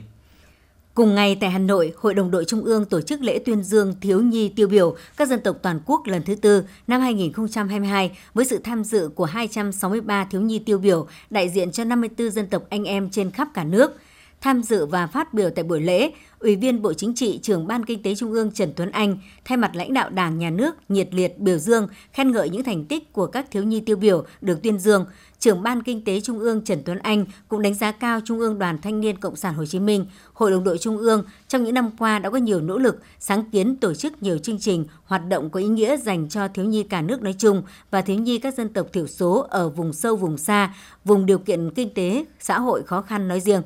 Cùng 0.98 1.16
ngày 1.16 1.38
tại 1.42 1.50
Hà 1.50 1.60
Nội, 1.60 1.94
Hội 1.98 2.13
đồng 2.13 2.32
đội 2.32 2.46
Trung 2.46 2.63
ương 2.63 2.86
tổ 2.86 3.01
chức 3.01 3.22
lễ 3.22 3.39
tuyên 3.46 3.63
dương 3.63 3.96
thiếu 4.01 4.22
nhi 4.22 4.50
tiêu 4.50 4.68
biểu 4.68 4.96
các 5.18 5.27
dân 5.27 5.42
tộc 5.42 5.58
toàn 5.62 5.80
quốc 5.86 6.08
lần 6.08 6.24
thứ 6.24 6.36
tư 6.36 6.63
năm 6.88 7.01
2022 7.01 8.18
với 8.34 8.46
sự 8.46 8.58
tham 8.63 8.84
dự 8.84 9.10
của 9.16 9.25
263 9.25 10.25
thiếu 10.25 10.42
nhi 10.42 10.60
tiêu 10.60 10.77
biểu 10.77 11.08
đại 11.30 11.50
diện 11.50 11.72
cho 11.72 11.84
54 11.84 12.32
dân 12.32 12.48
tộc 12.48 12.63
anh 12.70 12.84
em 12.84 13.10
trên 13.10 13.32
khắp 13.32 13.48
cả 13.54 13.63
nước. 13.63 13.92
Tham 14.41 14.63
dự 14.63 14.86
và 14.86 15.08
phát 15.08 15.34
biểu 15.34 15.50
tại 15.50 15.63
buổi 15.63 15.82
lễ, 15.82 16.12
Ủy 16.39 16.56
viên 16.56 16.82
Bộ 16.82 16.94
Chính 16.94 17.15
trị, 17.15 17.39
trưởng 17.44 17.67
Ban 17.67 17.86
Kinh 17.86 18.03
tế 18.03 18.15
Trung 18.15 18.32
ương 18.32 18.51
Trần 18.51 18.74
Tuấn 18.75 18.91
Anh 18.91 19.17
thay 19.46 19.58
mặt 19.58 19.75
lãnh 19.75 19.94
đạo 19.94 20.10
Đảng, 20.10 20.39
Nhà 20.39 20.50
nước 20.50 20.75
nhiệt 20.89 21.08
liệt 21.12 21.39
biểu 21.39 21.58
dương, 21.58 21.88
khen 22.13 22.32
ngợi 22.32 22.50
những 22.50 22.63
thành 22.63 22.86
tích 22.86 23.13
của 23.13 23.27
các 23.27 23.51
thiếu 23.51 23.63
nhi 23.63 23.79
tiêu 23.79 23.98
biểu 23.98 24.25
được 24.41 24.63
tuyên 24.63 24.79
dương. 24.79 25.06
Trưởng 25.39 25.63
Ban 25.63 25.84
Kinh 25.84 26.03
tế 26.03 26.22
Trung 26.22 26.39
ương 26.39 26.62
Trần 26.63 26.82
Tuấn 26.86 27.00
Anh 27.00 27.25
cũng 27.48 27.62
đánh 27.62 27.74
giá 27.74 27.91
cao 27.91 28.20
Trung 28.25 28.39
ương 28.39 28.60
Đoàn 28.60 28.77
Thanh 28.82 29.00
niên 29.00 29.17
Cộng 29.17 29.36
sản 29.36 29.53
Hồ 29.53 29.65
Chí 29.65 29.79
Minh, 29.79 30.06
Hội 30.34 30.51
đồng 30.51 30.63
đội 30.63 30.77
Trung 30.77 30.98
ương 30.98 31.24
trong 31.48 31.63
những 31.63 31.74
năm 31.74 31.91
qua 32.00 32.20
đã 32.20 32.29
có 32.29 32.38
nhiều 32.38 32.62
nỗ 32.62 32.77
lực, 32.77 33.01
sáng 33.20 33.50
kiến 33.51 33.75
tổ 33.75 33.94
chức 33.94 34.24
nhiều 34.24 34.38
chương 34.38 34.60
trình, 34.60 34.86
hoạt 35.06 35.27
động 35.27 35.50
có 35.50 35.60
ý 35.60 35.67
nghĩa 35.67 35.98
dành 35.98 36.29
cho 36.29 36.48
thiếu 36.48 36.65
nhi 36.65 36.84
cả 36.84 37.01
nước 37.01 37.22
nói 37.22 37.36
chung 37.38 37.63
và 37.91 38.01
thiếu 38.01 38.17
nhi 38.17 38.39
các 38.39 38.53
dân 38.53 38.70
tộc 38.70 38.88
thiểu 38.94 39.08
số 39.08 39.48
ở 39.50 39.70
vùng 39.70 39.94
sâu 39.94 40.15
vùng 40.15 40.38
xa, 40.38 40.74
vùng 41.06 41.25
điều 41.25 41.39
kiện 41.39 41.72
kinh 41.75 41.94
tế, 41.94 42.25
xã 42.39 42.60
hội 42.60 42.84
khó 42.84 43.01
khăn 43.01 43.27
nói 43.27 43.39
riêng. 43.39 43.62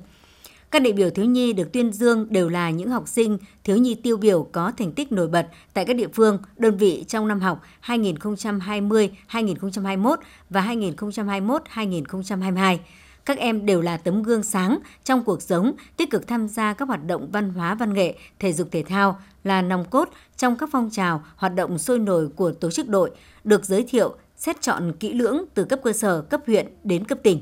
Các 0.71 0.81
đại 0.81 0.93
biểu 0.93 1.09
thiếu 1.09 1.25
nhi 1.25 1.53
được 1.53 1.71
tuyên 1.73 1.91
dương 1.91 2.27
đều 2.29 2.49
là 2.49 2.69
những 2.69 2.89
học 2.89 3.07
sinh 3.07 3.37
thiếu 3.63 3.77
nhi 3.77 3.95
tiêu 3.95 4.17
biểu 4.17 4.47
có 4.51 4.71
thành 4.77 4.91
tích 4.91 5.11
nổi 5.11 5.27
bật 5.27 5.47
tại 5.73 5.85
các 5.85 5.95
địa 5.95 6.07
phương, 6.13 6.37
đơn 6.57 6.77
vị 6.77 7.05
trong 7.07 7.27
năm 7.27 7.39
học 7.39 7.61
2020-2021 7.85 10.15
và 10.49 10.61
2021-2022. 10.61 12.77
Các 13.25 13.37
em 13.37 13.65
đều 13.65 13.81
là 13.81 13.97
tấm 13.97 14.23
gương 14.23 14.43
sáng 14.43 14.79
trong 15.03 15.23
cuộc 15.23 15.41
sống, 15.41 15.73
tích 15.97 16.09
cực 16.09 16.27
tham 16.27 16.47
gia 16.47 16.73
các 16.73 16.87
hoạt 16.87 17.05
động 17.05 17.31
văn 17.31 17.49
hóa 17.49 17.75
văn 17.75 17.93
nghệ, 17.93 18.15
thể 18.39 18.53
dục 18.53 18.67
thể 18.71 18.83
thao, 18.83 19.19
là 19.43 19.61
nòng 19.61 19.85
cốt 19.89 20.09
trong 20.37 20.57
các 20.57 20.69
phong 20.71 20.89
trào, 20.91 21.23
hoạt 21.35 21.55
động 21.55 21.77
sôi 21.77 21.99
nổi 21.99 22.27
của 22.35 22.51
tổ 22.51 22.71
chức 22.71 22.89
đội, 22.89 23.11
được 23.43 23.65
giới 23.65 23.83
thiệu, 23.83 24.15
xét 24.37 24.61
chọn 24.61 24.93
kỹ 24.99 25.13
lưỡng 25.13 25.45
từ 25.53 25.63
cấp 25.63 25.79
cơ 25.83 25.93
sở, 25.93 26.21
cấp 26.21 26.41
huyện 26.47 26.67
đến 26.83 27.05
cấp 27.05 27.17
tỉnh. 27.23 27.41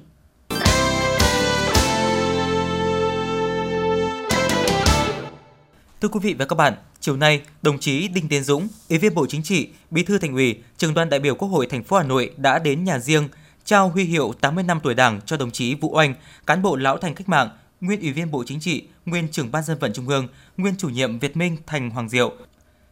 Thưa 6.02 6.10
quý 6.10 6.20
vị 6.24 6.34
và 6.34 6.46
các 6.46 6.56
bạn, 6.56 6.74
Chiều 7.00 7.18
nay, 7.18 7.42
đồng 7.62 7.80
chí 7.80 8.08
Đinh 8.08 8.30
Tiến 8.30 8.44
Dũng, 8.44 8.68
Ủy 8.90 8.98
viên 8.98 9.16
Bộ 9.16 9.26
Chính 9.30 9.44
trị, 9.44 9.70
Bí 9.92 10.04
thư 10.04 10.18
Thành 10.18 10.34
ủy, 10.34 10.56
Trường 10.78 10.94
đoàn 10.94 11.10
đại 11.10 11.20
biểu 11.20 11.36
Quốc 11.36 11.48
hội 11.48 11.68
thành 11.68 11.84
phố 11.84 11.98
Hà 11.98 12.04
Nội 12.04 12.34
đã 12.38 12.60
đến 12.60 12.84
nhà 12.84 13.00
riêng 13.00 13.28
trao 13.66 13.90
huy 13.90 14.04
hiệu 14.04 14.34
80 14.42 14.64
năm 14.64 14.80
tuổi 14.84 14.94
Đảng 14.94 15.22
cho 15.26 15.38
đồng 15.38 15.52
chí 15.52 15.76
Vũ 15.76 15.96
Oanh, 15.96 16.14
cán 16.46 16.62
bộ 16.62 16.76
lão 16.76 16.98
thành 16.98 17.16
cách 17.16 17.30
mạng, 17.30 17.50
nguyên 17.82 18.02
Ủy 18.02 18.12
viên 18.12 18.32
Bộ 18.32 18.44
Chính 18.48 18.60
trị, 18.60 18.84
nguyên 19.06 19.28
trưởng 19.32 19.52
Ban 19.52 19.64
dân 19.64 19.78
vận 19.80 19.94
Trung 19.94 20.08
ương, 20.08 20.28
nguyên 20.58 20.76
chủ 20.78 20.90
nhiệm 20.90 21.20
Việt 21.20 21.38
Minh 21.38 21.58
Thành 21.66 21.90
Hoàng 21.90 22.10
Diệu. 22.10 22.34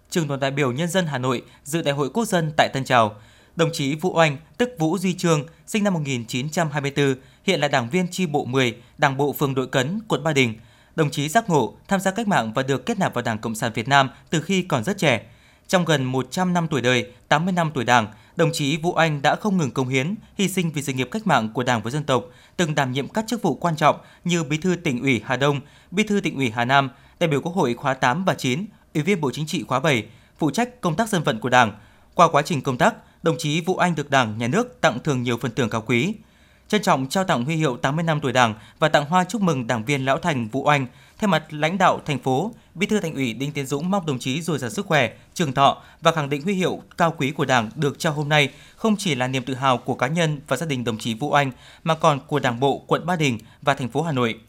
Trường 0.10 0.28
đoàn 0.28 0.40
đại 0.40 0.52
biểu 0.52 0.72
nhân 0.72 0.90
dân 0.90 1.06
Hà 1.06 1.18
Nội 1.18 1.44
dự 1.64 1.82
Đại 1.82 1.94
hội 1.94 2.10
Quốc 2.10 2.26
dân 2.26 2.52
tại 2.58 2.70
Tân 2.74 2.84
Trào. 2.86 3.16
Đồng 3.56 3.70
chí 3.74 3.96
Vũ 3.96 4.18
Oanh, 4.18 4.38
tức 4.58 4.70
Vũ 4.80 4.98
Duy 4.98 5.14
Trương, 5.14 5.46
sinh 5.68 5.84
năm 5.84 5.94
1924, 5.94 7.16
hiện 7.44 7.60
là 7.60 7.68
đảng 7.68 7.90
viên 7.90 8.08
chi 8.12 8.26
bộ 8.26 8.46
10, 8.46 8.78
Đảng 8.98 9.18
bộ 9.18 9.34
phường 9.34 9.56
Đội 9.56 9.68
Cấn, 9.68 10.00
quận 10.08 10.24
Ba 10.24 10.34
Đình. 10.34 10.54
Đồng 10.98 11.10
chí 11.10 11.30
giác 11.30 11.50
ngộ, 11.50 11.74
tham 11.88 12.00
gia 12.00 12.12
cách 12.12 12.27
mạng 12.27 12.54
và 12.54 12.63
được 12.63 12.86
kết 12.86 13.00
nạp 13.00 13.13
vào 13.13 13.22
Đảng 13.22 13.38
Cộng 13.38 13.56
sản 13.56 13.72
Việt 13.75 13.88
Nam 13.88 14.10
từ 14.30 14.42
khi 14.42 14.62
còn 14.62 14.84
rất 14.84 14.98
trẻ. 14.98 15.25
Trong 15.68 15.86
gần 15.86 16.04
100 16.04 16.54
năm 16.54 16.68
tuổi 16.68 16.82
đời, 16.82 17.12
80 17.27 17.54
năm 17.54 17.72
tuổi 17.74 17.84
Đảng, 17.84 18.08
đồng 18.36 18.50
chí 18.54 18.77
Vũ 18.77 18.94
Anh 18.94 19.22
đã 19.22 19.36
không 19.36 19.58
ngừng 19.58 19.72
công 19.72 19.88
hiến, 19.88 20.16
hy 20.38 20.50
sinh 20.50 20.72
vì 20.72 20.82
sự 20.82 20.94
nghiệp 20.94 21.08
cách 21.12 21.27
mạng 21.27 21.50
của 21.54 21.63
Đảng 21.63 21.82
và 21.82 21.92
dân 21.92 22.04
tộc, 22.04 22.25
từng 22.58 22.75
đảm 22.75 22.92
nhiệm 22.92 23.08
các 23.08 23.25
chức 23.27 23.42
vụ 23.42 23.56
quan 23.56 23.75
trọng 23.75 23.96
như 24.24 24.44
Bí 24.44 24.58
thư 24.58 24.75
tỉnh 24.75 25.01
ủy 25.01 25.22
Hà 25.25 25.38
Đông, 25.38 25.60
Bí 25.92 26.04
thư 26.04 26.20
tỉnh 26.22 26.36
ủy 26.36 26.50
Hà 26.50 26.66
Nam, 26.66 26.89
đại 27.20 27.27
biểu 27.27 27.42
Quốc 27.42 27.56
hội 27.56 27.74
khóa 27.74 27.94
8 27.94 28.25
và 28.25 28.34
9, 28.34 28.66
Ủy 28.94 29.04
viên 29.04 29.22
Bộ 29.22 29.32
Chính 29.32 29.48
trị 29.48 29.63
khóa 29.68 29.80
7, 29.80 30.06
phụ 30.38 30.51
trách 30.51 30.82
công 30.82 30.96
tác 30.96 31.10
dân 31.10 31.24
vận 31.24 31.39
của 31.39 31.50
Đảng. 31.50 31.72
Qua 32.16 32.27
quá 32.27 32.42
trình 32.42 32.62
công 32.62 32.77
tác, 32.77 32.96
đồng 33.24 33.36
chí 33.39 33.62
Vũ 33.62 33.77
Anh 33.77 33.96
được 33.96 34.10
Đảng, 34.10 34.38
Nhà 34.38 34.48
nước 34.48 34.82
tặng 34.82 35.00
thưởng 35.04 35.24
nhiều 35.24 35.38
phần 35.38 35.51
thưởng 35.56 35.70
cao 35.70 35.84
quý. 35.88 36.13
Trân 36.68 36.82
trọng 36.82 37.08
trao 37.08 37.24
tặng 37.24 37.46
huy 37.46 37.56
hiệu 37.56 37.78
80 37.78 38.04
năm 38.04 38.20
tuổi 38.22 38.32
Đảng 38.32 38.54
và 38.80 38.90
tặng 38.90 39.06
hoa 39.06 39.24
chúc 39.24 39.42
mừng 39.42 39.68
đảng 39.68 39.86
viên 39.86 40.06
lão 40.06 40.18
thành 40.18 40.48
Vũ 40.48 40.64
Oanh. 40.64 40.88
Thay 41.18 41.28
mặt 41.28 41.44
lãnh 41.50 41.78
đạo 41.78 42.02
thành 42.06 42.20
phố, 42.20 42.52
Bí 42.76 42.88
thư 42.88 43.00
Thành 43.00 43.14
ủy 43.14 43.34
Đinh 43.34 43.52
Tiến 43.52 43.66
Dũng 43.66 43.90
mong 43.90 44.06
đồng 44.06 44.20
chí 44.20 44.42
dồi 44.42 44.60
dào 44.60 44.70
sức 44.70 44.86
khỏe, 44.86 45.12
trường 45.34 45.54
thọ 45.54 45.82
và 46.02 46.12
khẳng 46.12 46.30
định 46.30 46.42
huy 46.42 46.54
hiệu 46.54 46.82
cao 46.98 47.14
quý 47.18 47.32
của 47.32 47.46
Đảng 47.46 47.70
được 47.76 48.00
trao 48.00 48.14
hôm 48.14 48.30
nay 48.30 48.50
không 48.76 48.96
chỉ 48.98 49.16
là 49.16 49.28
niềm 49.28 49.44
tự 49.44 49.54
hào 49.54 49.78
của 49.78 49.96
cá 49.96 50.08
nhân 50.08 50.40
và 50.48 50.58
gia 50.58 50.66
đình 50.66 50.84
đồng 50.84 50.98
chí 50.98 51.14
Vũ 51.14 51.34
Oanh 51.34 51.52
mà 51.84 51.96
còn 51.96 52.20
của 52.28 52.40
Đảng 52.40 52.60
bộ 52.60 52.84
quận 52.88 53.06
Ba 53.06 53.16
Đình 53.16 53.40
và 53.62 53.74
thành 53.74 53.90
phố 53.90 54.02
Hà 54.02 54.12
Nội. 54.12 54.40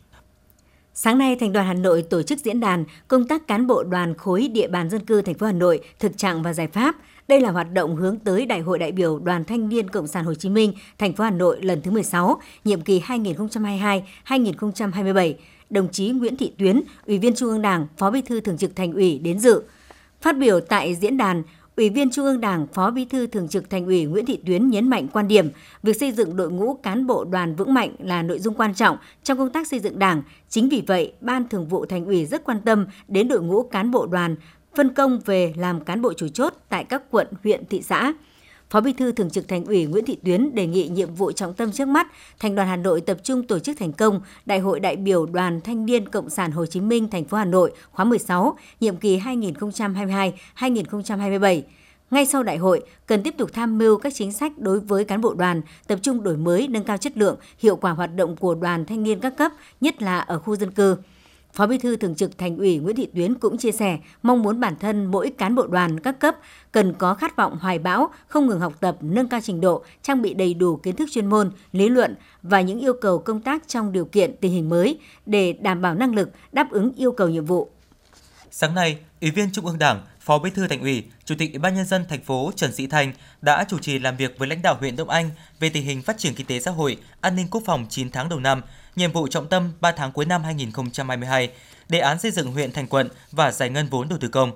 Sáng 0.95 1.19
nay, 1.19 1.37
Thành 1.41 1.53
đoàn 1.53 1.67
Hà 1.67 1.75
Nội 1.75 2.03
tổ 2.03 2.23
chức 2.23 2.39
diễn 2.39 2.61
đàn 2.61 2.85
công 3.09 3.29
tác 3.29 3.47
cán 3.47 3.67
bộ 3.67 3.83
đoàn 3.83 4.15
khối 4.15 4.49
địa 4.49 4.69
bàn 4.69 4.91
dân 4.91 5.07
cư 5.07 5.23
thành 5.23 5.35
phố 5.35 5.47
Hà 5.47 5.53
Nội, 5.53 5.81
thực 5.99 6.19
trạng 6.19 6.43
và 6.43 6.53
giải 6.53 6.67
pháp. 6.67 6.97
Đây 7.29 7.41
là 7.41 7.51
hoạt 7.51 7.73
động 7.73 7.97
hướng 7.97 8.19
tới 8.19 8.47
Đại 8.47 8.61
hội 8.61 8.79
đại 8.79 8.93
biểu 8.93 9.19
Đoàn 9.19 9.45
Thanh 9.45 9.69
niên 9.69 9.91
Cộng 9.91 10.07
sản 10.07 10.25
Hồ 10.25 10.35
Chí 10.35 10.49
Minh 10.49 10.73
thành 10.99 11.13
phố 11.13 11.25
Hà 11.25 11.31
Nội 11.31 11.63
lần 11.63 11.83
thứ 11.83 11.91
16, 11.91 12.41
nhiệm 12.65 12.81
kỳ 12.81 13.01
2022-2027 13.01 15.35
đồng 15.71 15.89
chí 15.89 16.11
Nguyễn 16.11 16.37
Thị 16.37 16.53
Tuyến, 16.59 16.81
Ủy 17.07 17.19
viên 17.19 17.35
Trung 17.35 17.49
ương 17.49 17.63
Đảng, 17.63 17.87
Phó 17.97 18.11
Bí 18.11 18.23
thư 18.23 18.41
Thường 18.41 18.59
trực 18.59 18.77
Thành 18.77 18.93
ủy 18.93 19.19
đến 19.19 19.39
dự. 19.39 19.63
Phát 20.21 20.39
biểu 20.39 20.61
tại 20.61 20.95
diễn 20.95 21.17
đàn, 21.17 21.43
Ủy 21.77 21.91
viên 21.91 22.11
Trung 22.11 22.25
ương 22.25 22.41
Đảng, 22.41 22.67
Phó 22.67 22.91
Bí 22.91 23.05
thư 23.05 23.27
Thường 23.27 23.49
trực 23.49 23.71
Thành 23.71 23.87
ủy 23.87 24.05
Nguyễn 24.05 24.27
Thị 24.27 24.39
Tuyến 24.47 24.71
nhấn 24.71 24.89
mạnh 24.89 25.09
quan 25.13 25.29
điểm 25.29 25.49
việc 25.83 25.97
xây 25.97 26.13
dựng 26.13 26.37
đội 26.37 26.51
ngũ 26.51 26.75
cán 26.75 27.07
bộ 27.07 27.25
đoàn 27.25 27.57
vững 27.57 27.75
mạnh 27.75 27.95
là 27.99 28.23
nội 28.23 28.39
dung 28.39 28.55
quan 28.55 28.75
trọng 28.75 28.97
trong 29.25 29.39
công 29.39 29.53
tác 29.53 29.67
xây 29.67 29.81
dựng 29.81 29.99
Đảng. 29.99 30.23
Chính 30.49 30.69
vì 30.69 30.83
vậy, 30.87 31.13
Ban 31.21 31.49
Thường 31.49 31.69
vụ 31.69 31.87
Thành 31.87 32.07
ủy 32.07 32.27
rất 32.27 32.45
quan 32.45 32.61
tâm 32.65 32.87
đến 33.09 33.29
đội 33.29 33.43
ngũ 33.43 33.63
cán 33.63 33.91
bộ 33.91 34.07
đoàn 34.07 34.37
phân 34.79 34.95
công 34.95 35.21
về 35.25 35.53
làm 35.57 35.81
cán 35.81 36.03
bộ 36.03 36.13
chủ 36.13 36.29
chốt 36.29 36.55
tại 36.69 36.85
các 36.85 37.03
quận, 37.11 37.27
huyện, 37.45 37.67
thị 37.67 37.83
xã. 37.83 38.13
Phó 38.71 38.81
Bí 38.81 38.93
thư 38.93 39.13
Thường 39.13 39.31
trực 39.31 39.49
Thành 39.49 39.65
ủy 39.65 39.87
Nguyễn 39.87 40.05
Thị 40.05 40.19
Tuyến 40.25 40.55
đề 40.55 40.67
nghị 40.67 40.89
nhiệm 40.89 41.15
vụ 41.15 41.33
trọng 41.33 41.55
tâm 41.55 41.73
trước 41.73 41.89
mắt, 41.89 42.07
Thành 42.39 42.55
đoàn 42.55 42.69
Hà 42.69 42.77
Nội 42.77 43.01
tập 43.01 43.19
trung 43.23 43.47
tổ 43.47 43.59
chức 43.59 43.79
thành 43.79 43.93
công 43.93 44.21
Đại 44.47 44.59
hội 44.59 44.81
đại 44.81 44.97
biểu 44.97 45.27
Đoàn 45.27 45.61
Thanh 45.61 45.87
niên 45.87 46.09
Cộng 46.09 46.31
sản 46.31 46.51
Hồ 46.51 46.67
Chí 46.67 46.81
Minh 46.81 47.11
thành 47.11 47.25
phố 47.25 47.37
Hà 47.37 47.45
Nội 47.45 47.73
khóa 47.91 48.05
16, 48.05 48.57
nhiệm 48.81 48.97
kỳ 48.97 49.19
2022-2027. 49.19 51.63
Ngay 52.11 52.27
sau 52.27 52.43
đại 52.43 52.57
hội, 52.57 52.83
cần 53.07 53.23
tiếp 53.23 53.35
tục 53.39 53.51
tham 53.53 53.79
mưu 53.79 53.99
các 53.99 54.15
chính 54.15 54.33
sách 54.33 54.59
đối 54.59 54.81
với 54.81 55.05
cán 55.05 55.21
bộ 55.21 55.35
đoàn, 55.35 55.63
tập 55.87 55.99
trung 56.03 56.23
đổi 56.23 56.37
mới, 56.37 56.69
nâng 56.69 56.85
cao 56.85 56.97
chất 56.97 57.17
lượng, 57.17 57.37
hiệu 57.59 57.77
quả 57.77 57.91
hoạt 57.91 58.17
động 58.17 58.37
của 58.37 58.55
đoàn 58.55 58.87
thanh 58.87 59.03
niên 59.03 59.21
các 59.21 59.37
cấp, 59.37 59.53
nhất 59.81 60.03
là 60.03 60.19
ở 60.19 60.39
khu 60.39 60.57
dân 60.57 60.71
cư. 60.71 60.97
Phó 61.59 61.67
Bí 61.67 61.79
thư 61.79 61.97
Thường 61.97 62.15
trực 62.15 62.39
Thành 62.39 62.57
ủy 62.57 62.79
Nguyễn 62.79 62.97
Thị 62.97 63.09
Tuyến 63.15 63.35
cũng 63.35 63.59
chia 63.59 63.73
sẻ 63.73 63.99
mong 64.23 64.43
muốn 64.43 64.61
bản 64.61 64.77
thân 64.81 65.07
mỗi 65.07 65.31
cán 65.31 65.55
bộ 65.55 65.67
đoàn 65.67 66.01
các 66.01 66.21
cấp 66.21 66.37
cần 66.73 66.95
có 66.99 67.15
khát 67.15 67.37
vọng 67.37 67.59
hoài 67.61 67.79
bão, 67.79 68.11
không 68.29 68.47
ngừng 68.47 68.61
học 68.61 68.73
tập, 68.81 68.97
nâng 69.01 69.29
cao 69.29 69.41
trình 69.43 69.61
độ, 69.61 69.85
trang 70.03 70.23
bị 70.23 70.35
đầy 70.35 70.55
đủ 70.55 70.77
kiến 70.77 70.97
thức 70.97 71.09
chuyên 71.13 71.27
môn, 71.27 71.51
lý 71.73 71.89
luận 71.89 72.15
và 72.43 72.61
những 72.61 72.81
yêu 72.81 72.93
cầu 73.01 73.19
công 73.19 73.41
tác 73.41 73.69
trong 73.69 73.93
điều 73.93 74.05
kiện 74.05 74.37
tình 74.41 74.53
hình 74.53 74.69
mới 74.69 74.99
để 75.27 75.53
đảm 75.53 75.83
bảo 75.83 75.95
năng 75.95 76.15
lực 76.15 76.31
đáp 76.53 76.71
ứng 76.71 76.93
yêu 76.97 77.13
cầu 77.13 77.29
nhiệm 77.29 77.45
vụ. 77.45 77.71
Sáng 78.51 78.75
nay, 78.75 78.99
Ủy 79.21 79.31
viên 79.31 79.51
Trung 79.53 79.67
ương 79.67 79.79
Đảng, 79.79 80.03
Phó 80.29 80.39
Bí 80.39 80.51
thư 80.51 80.67
Thành 80.67 80.81
ủy, 80.81 81.05
Chủ 81.25 81.35
tịch 81.39 81.53
Ủy 81.53 81.59
ban 81.59 81.75
nhân 81.75 81.87
dân 81.87 82.05
thành 82.09 82.23
phố 82.23 82.53
Trần 82.57 82.73
Sĩ 82.73 82.87
Thanh 82.87 83.13
đã 83.43 83.65
chủ 83.69 83.79
trì 83.79 83.99
làm 83.99 84.17
việc 84.17 84.39
với 84.39 84.49
lãnh 84.49 84.63
đạo 84.63 84.77
huyện 84.81 84.97
Đông 84.97 85.09
Anh 85.09 85.31
về 85.61 85.69
tình 85.69 85.85
hình 85.85 86.03
phát 86.03 86.19
triển 86.19 86.35
kinh 86.35 86.47
tế 86.47 86.61
xã 86.61 86.71
hội, 86.71 86.97
an 87.21 87.37
ninh 87.37 87.47
quốc 87.51 87.63
phòng 87.67 87.87
9 87.89 88.11
tháng 88.11 88.29
đầu 88.29 88.41
năm 88.41 88.63
nhiệm 88.97 89.13
vụ 89.13 89.29
trọng 89.29 89.49
tâm 89.49 89.73
3 89.81 89.93
tháng 89.93 90.13
cuối 90.13 90.25
năm 90.25 90.43
2022, 90.45 91.51
đề 91.89 91.99
án 91.99 92.19
xây 92.19 92.31
dựng 92.31 92.53
huyện 92.53 92.73
thành 92.73 92.87
quận 92.87 93.09
và 93.33 93.53
giải 93.53 93.71
ngân 93.71 93.87
vốn 93.87 94.09
đầu 94.09 94.19
tư 94.19 94.29
công. 94.29 94.53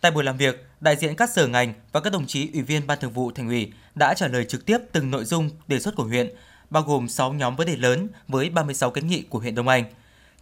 Tại 0.00 0.10
buổi 0.10 0.24
làm 0.24 0.36
việc, 0.36 0.66
đại 0.80 0.96
diện 0.96 1.16
các 1.16 1.30
sở 1.30 1.46
ngành 1.46 1.74
và 1.92 2.00
các 2.00 2.12
đồng 2.12 2.26
chí 2.26 2.50
ủy 2.52 2.62
viên 2.62 2.86
ban 2.86 2.98
thường 3.00 3.12
vụ 3.12 3.30
thành 3.30 3.48
ủy 3.48 3.72
đã 3.94 4.14
trả 4.14 4.28
lời 4.28 4.44
trực 4.44 4.66
tiếp 4.66 4.78
từng 4.92 5.10
nội 5.10 5.24
dung 5.24 5.50
đề 5.68 5.80
xuất 5.80 5.96
của 5.96 6.04
huyện, 6.04 6.30
bao 6.70 6.82
gồm 6.82 7.08
6 7.08 7.32
nhóm 7.32 7.56
vấn 7.56 7.66
đề 7.66 7.76
lớn 7.76 8.08
với 8.28 8.50
36 8.50 8.90
kiến 8.90 9.06
nghị 9.06 9.22
của 9.22 9.38
huyện 9.38 9.54
Đông 9.54 9.68
Anh. 9.68 9.84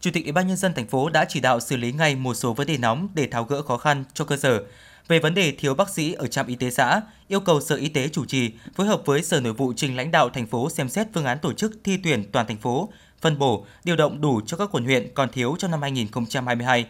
Chủ 0.00 0.11
tịch 0.11 0.25
Ủy 0.25 0.33
ban 0.33 0.47
nhân 0.47 0.57
dân 0.57 0.75
thành 0.75 0.87
phố 0.87 1.09
đã 1.09 1.25
chỉ 1.28 1.40
đạo 1.40 1.61
xử 1.61 1.76
lý 1.76 1.93
ngay 1.93 2.17
một 2.17 2.35
số 2.35 2.52
vấn 2.52 2.67
đề 2.67 2.78
nóng 2.78 3.09
để 3.14 3.26
tháo 3.26 3.45
gỡ 3.45 3.62
khó 3.62 3.76
khăn 3.76 4.05
cho 4.14 4.25
cơ 4.25 4.37
sở. 4.37 4.62
Về 5.09 5.19
vấn 5.19 5.35
đề 5.35 5.52
thiếu 5.52 5.75
bác 5.75 5.90
sĩ 5.90 6.12
ở 6.12 6.26
trạm 6.26 6.47
y 6.47 6.55
tế 6.55 6.71
xã, 6.71 7.00
yêu 7.28 7.40
cầu 7.40 7.61
Sở 7.61 7.76
Y 7.76 7.88
tế 7.88 8.09
chủ 8.09 8.25
trì 8.25 8.50
phối 8.75 8.87
hợp 8.87 9.02
với 9.05 9.23
Sở 9.23 9.40
Nội 9.40 9.52
vụ 9.52 9.73
trình 9.76 9.97
lãnh 9.97 10.11
đạo 10.11 10.31
thành 10.31 10.47
phố 10.47 10.71
xem 10.71 10.88
xét 10.88 11.07
phương 11.14 11.25
án 11.25 11.38
tổ 11.38 11.52
chức 11.52 11.73
thi 11.85 11.97
tuyển 12.05 12.31
toàn 12.33 12.47
thành 12.47 12.57
phố 12.57 12.88
phân 13.21 13.38
bổ, 13.38 13.67
điều 13.85 13.97
động 13.97 14.21
đủ 14.21 14.40
cho 14.47 14.57
các 14.57 14.69
quận 14.73 14.85
huyện 14.85 15.14
còn 15.14 15.28
thiếu 15.33 15.57
trong 15.59 15.71
năm 15.71 15.83
2022. 15.83 16.87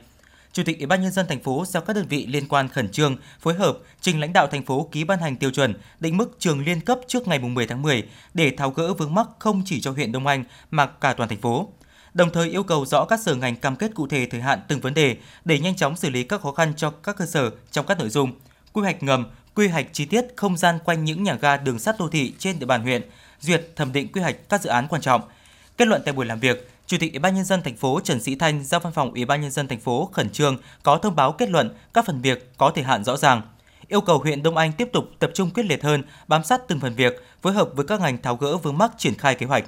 Chủ 0.52 0.62
tịch 0.66 0.78
Ủy 0.78 0.86
ban 0.86 1.02
nhân 1.02 1.12
dân 1.12 1.26
thành 1.28 1.42
phố 1.42 1.64
giao 1.66 1.82
các 1.82 1.96
đơn 1.96 2.06
vị 2.08 2.26
liên 2.26 2.48
quan 2.48 2.68
khẩn 2.68 2.88
trương 2.88 3.16
phối 3.40 3.54
hợp 3.54 3.78
trình 4.00 4.20
lãnh 4.20 4.32
đạo 4.32 4.46
thành 4.46 4.64
phố 4.64 4.88
ký 4.92 5.04
ban 5.04 5.18
hành 5.18 5.36
tiêu 5.36 5.50
chuẩn 5.50 5.74
định 6.00 6.16
mức 6.16 6.36
trường 6.38 6.64
liên 6.64 6.80
cấp 6.80 6.98
trước 7.06 7.28
ngày 7.28 7.38
10 7.38 7.66
tháng 7.66 7.82
10 7.82 8.02
để 8.34 8.50
tháo 8.50 8.70
gỡ 8.70 8.94
vướng 8.94 9.14
mắc 9.14 9.26
không 9.38 9.62
chỉ 9.64 9.80
cho 9.80 9.90
huyện 9.90 10.12
Đông 10.12 10.26
Anh 10.26 10.44
mà 10.70 10.86
cả 10.86 11.12
toàn 11.12 11.28
thành 11.28 11.40
phố. 11.40 11.68
Đồng 12.14 12.30
thời 12.30 12.48
yêu 12.48 12.62
cầu 12.62 12.86
rõ 12.86 13.04
các 13.04 13.20
sở 13.20 13.34
ngành 13.34 13.56
cam 13.56 13.76
kết 13.76 13.94
cụ 13.94 14.06
thể 14.06 14.26
thời 14.26 14.40
hạn 14.40 14.60
từng 14.68 14.80
vấn 14.80 14.94
đề 14.94 15.16
để 15.44 15.58
nhanh 15.58 15.76
chóng 15.76 15.96
xử 15.96 16.10
lý 16.10 16.22
các 16.22 16.40
khó 16.40 16.52
khăn 16.52 16.72
cho 16.76 16.90
các 16.90 17.16
cơ 17.16 17.26
sở 17.26 17.50
trong 17.70 17.86
các 17.86 17.98
nội 17.98 18.08
dung 18.08 18.32
quy 18.72 18.82
hoạch 18.82 19.02
ngầm, 19.02 19.26
quy 19.54 19.68
hoạch 19.68 19.86
chi 19.92 20.04
tiết 20.04 20.24
không 20.36 20.56
gian 20.56 20.78
quanh 20.84 21.04
những 21.04 21.22
nhà 21.22 21.34
ga 21.34 21.56
đường 21.56 21.78
sắt 21.78 21.98
đô 21.98 22.08
thị 22.08 22.34
trên 22.38 22.58
địa 22.58 22.66
bàn 22.66 22.82
huyện, 22.82 23.02
duyệt 23.40 23.68
thẩm 23.76 23.92
định 23.92 24.12
quy 24.12 24.20
hoạch 24.20 24.48
các 24.48 24.62
dự 24.62 24.70
án 24.70 24.88
quan 24.88 25.02
trọng– 25.02 25.20
Kết 25.78 25.88
luận 25.88 26.02
tại 26.04 26.14
buổi 26.14 26.26
làm 26.26 26.40
việc, 26.40 26.70
Chủ 26.86 26.96
tịch 27.00 27.12
Ủy 27.12 27.18
ban 27.18 27.34
nhân 27.34 27.44
dân 27.44 27.62
thành 27.62 27.76
phố 27.76 28.00
Trần 28.04 28.20
Sĩ 28.20 28.34
Thanh 28.34 28.64
giao 28.64 28.80
văn 28.80 28.92
phòng 28.92 29.12
Ủy 29.12 29.24
ban 29.24 29.40
nhân 29.40 29.50
dân 29.50 29.68
thành 29.68 29.80
phố 29.80 30.10
khẩn 30.12 30.30
trương 30.30 30.56
có 30.82 30.98
thông 30.98 31.16
báo 31.16 31.32
kết 31.32 31.50
luận 31.50 31.70
các 31.94 32.06
phần 32.06 32.20
việc 32.20 32.52
có 32.56 32.70
thời 32.74 32.84
hạn 32.84 33.04
rõ 33.04 33.16
ràng. 33.16 33.42
Yêu 33.88 34.00
cầu 34.00 34.18
huyện 34.18 34.42
Đông 34.42 34.56
Anh 34.56 34.72
tiếp 34.72 34.88
tục 34.92 35.04
tập 35.18 35.30
trung 35.34 35.50
quyết 35.50 35.62
liệt 35.62 35.82
hơn, 35.82 36.02
bám 36.28 36.44
sát 36.44 36.60
từng 36.68 36.80
phần 36.80 36.94
việc, 36.94 37.22
phối 37.42 37.52
hợp 37.52 37.68
với 37.74 37.86
các 37.86 38.00
ngành 38.00 38.22
tháo 38.22 38.36
gỡ 38.36 38.56
vướng 38.56 38.78
mắc 38.78 38.92
triển 38.98 39.14
khai 39.14 39.34
kế 39.34 39.46
hoạch. 39.46 39.64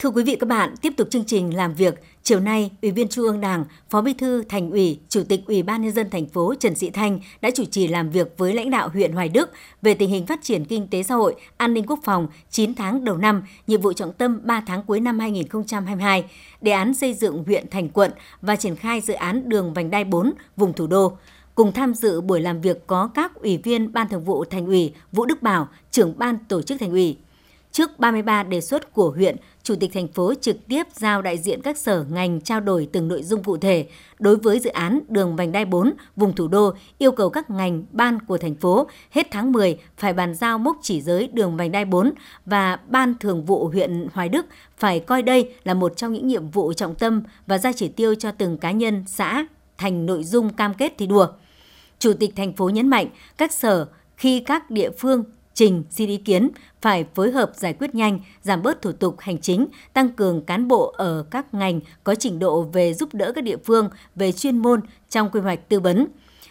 Thưa 0.00 0.10
quý 0.10 0.22
vị 0.22 0.36
các 0.36 0.48
bạn, 0.48 0.74
tiếp 0.82 0.92
tục 0.96 1.08
chương 1.10 1.24
trình 1.24 1.56
làm 1.56 1.74
việc, 1.74 2.02
chiều 2.22 2.40
nay, 2.40 2.70
Ủy 2.82 2.90
viên 2.90 3.08
Trung 3.08 3.24
ương 3.24 3.40
Đảng, 3.40 3.64
Phó 3.90 4.00
Bí 4.02 4.12
thư 4.12 4.42
Thành 4.48 4.70
ủy, 4.70 4.98
Chủ 5.08 5.22
tịch 5.28 5.40
Ủy 5.46 5.62
ban 5.62 5.82
nhân 5.82 5.92
dân 5.92 6.10
thành 6.10 6.26
phố 6.26 6.54
Trần 6.54 6.74
Sĩ 6.74 6.90
Thanh 6.90 7.20
đã 7.40 7.50
chủ 7.54 7.64
trì 7.64 7.88
làm 7.88 8.10
việc 8.10 8.34
với 8.38 8.54
lãnh 8.54 8.70
đạo 8.70 8.88
huyện 8.88 9.12
Hoài 9.12 9.28
Đức 9.28 9.50
về 9.82 9.94
tình 9.94 10.10
hình 10.10 10.26
phát 10.26 10.42
triển 10.42 10.64
kinh 10.64 10.88
tế 10.88 11.02
xã 11.02 11.14
hội, 11.14 11.34
an 11.56 11.74
ninh 11.74 11.86
quốc 11.86 11.98
phòng 12.04 12.28
9 12.50 12.74
tháng 12.74 13.04
đầu 13.04 13.16
năm, 13.16 13.42
nhiệm 13.66 13.80
vụ 13.80 13.92
trọng 13.92 14.12
tâm 14.12 14.40
3 14.44 14.62
tháng 14.66 14.82
cuối 14.82 15.00
năm 15.00 15.18
2022, 15.18 16.24
đề 16.60 16.72
án 16.72 16.94
xây 16.94 17.14
dựng 17.14 17.44
huyện 17.46 17.70
thành 17.70 17.88
quận 17.88 18.10
và 18.42 18.56
triển 18.56 18.76
khai 18.76 19.00
dự 19.00 19.14
án 19.14 19.48
đường 19.48 19.74
vành 19.74 19.90
đai 19.90 20.04
4 20.04 20.32
vùng 20.56 20.72
thủ 20.72 20.86
đô. 20.86 21.12
Cùng 21.54 21.72
tham 21.72 21.94
dự 21.94 22.20
buổi 22.20 22.40
làm 22.40 22.60
việc 22.60 22.86
có 22.86 23.10
các 23.14 23.34
ủy 23.34 23.56
viên 23.56 23.92
Ban 23.92 24.08
Thường 24.08 24.24
vụ 24.24 24.44
Thành 24.44 24.66
ủy 24.66 24.94
Vũ 25.12 25.24
Đức 25.24 25.42
Bảo, 25.42 25.68
trưởng 25.90 26.18
ban 26.18 26.38
tổ 26.48 26.62
chức 26.62 26.80
Thành 26.80 26.90
ủy, 26.90 27.16
Trước 27.72 27.98
33 27.98 28.42
đề 28.42 28.60
xuất 28.60 28.92
của 28.92 29.10
huyện, 29.10 29.36
Chủ 29.62 29.74
tịch 29.80 29.90
thành 29.94 30.08
phố 30.08 30.34
trực 30.34 30.66
tiếp 30.68 30.86
giao 30.92 31.22
đại 31.22 31.38
diện 31.38 31.62
các 31.62 31.78
sở 31.78 32.04
ngành 32.10 32.40
trao 32.40 32.60
đổi 32.60 32.88
từng 32.92 33.08
nội 33.08 33.22
dung 33.22 33.42
cụ 33.42 33.56
thể. 33.56 33.86
Đối 34.18 34.36
với 34.36 34.60
dự 34.60 34.70
án 34.70 35.00
đường 35.08 35.36
vành 35.36 35.52
đai 35.52 35.64
4 35.64 35.92
vùng 36.16 36.34
thủ 36.34 36.48
đô, 36.48 36.72
yêu 36.98 37.12
cầu 37.12 37.30
các 37.30 37.50
ngành 37.50 37.84
ban 37.90 38.20
của 38.20 38.38
thành 38.38 38.54
phố 38.54 38.86
hết 39.10 39.26
tháng 39.30 39.52
10 39.52 39.78
phải 39.96 40.12
bàn 40.12 40.34
giao 40.34 40.58
mốc 40.58 40.78
chỉ 40.82 41.00
giới 41.00 41.28
đường 41.32 41.56
vành 41.56 41.72
đai 41.72 41.84
4 41.84 42.12
và 42.46 42.78
ban 42.88 43.14
thường 43.20 43.44
vụ 43.44 43.68
huyện 43.68 44.06
Hoài 44.12 44.28
Đức 44.28 44.46
phải 44.78 45.00
coi 45.00 45.22
đây 45.22 45.54
là 45.64 45.74
một 45.74 45.96
trong 45.96 46.12
những 46.12 46.26
nhiệm 46.26 46.50
vụ 46.50 46.72
trọng 46.72 46.94
tâm 46.94 47.22
và 47.46 47.58
ra 47.58 47.72
chỉ 47.72 47.88
tiêu 47.88 48.14
cho 48.14 48.32
từng 48.32 48.58
cá 48.58 48.70
nhân, 48.70 49.04
xã 49.06 49.46
thành 49.78 50.06
nội 50.06 50.24
dung 50.24 50.52
cam 50.52 50.74
kết 50.74 50.92
thi 50.98 51.06
đua. 51.06 51.26
Chủ 51.98 52.12
tịch 52.12 52.36
thành 52.36 52.52
phố 52.52 52.68
nhấn 52.68 52.88
mạnh 52.88 53.06
các 53.36 53.52
sở 53.52 53.86
khi 54.16 54.40
các 54.40 54.70
địa 54.70 54.90
phương 54.90 55.24
trình, 55.60 55.84
xin 55.90 56.08
ý 56.08 56.16
kiến, 56.16 56.48
phải 56.80 57.04
phối 57.14 57.30
hợp 57.30 57.52
giải 57.54 57.72
quyết 57.72 57.94
nhanh, 57.94 58.20
giảm 58.42 58.62
bớt 58.62 58.82
thủ 58.82 58.92
tục 58.92 59.16
hành 59.18 59.38
chính, 59.38 59.66
tăng 59.92 60.08
cường 60.08 60.44
cán 60.44 60.68
bộ 60.68 60.94
ở 60.96 61.24
các 61.30 61.54
ngành 61.54 61.80
có 62.04 62.14
trình 62.14 62.38
độ 62.38 62.62
về 62.62 62.94
giúp 62.94 63.14
đỡ 63.14 63.32
các 63.34 63.44
địa 63.44 63.56
phương 63.56 63.88
về 64.16 64.32
chuyên 64.32 64.58
môn 64.58 64.80
trong 65.10 65.30
quy 65.30 65.40
hoạch 65.40 65.68
tư 65.68 65.80
vấn. 65.80 66.06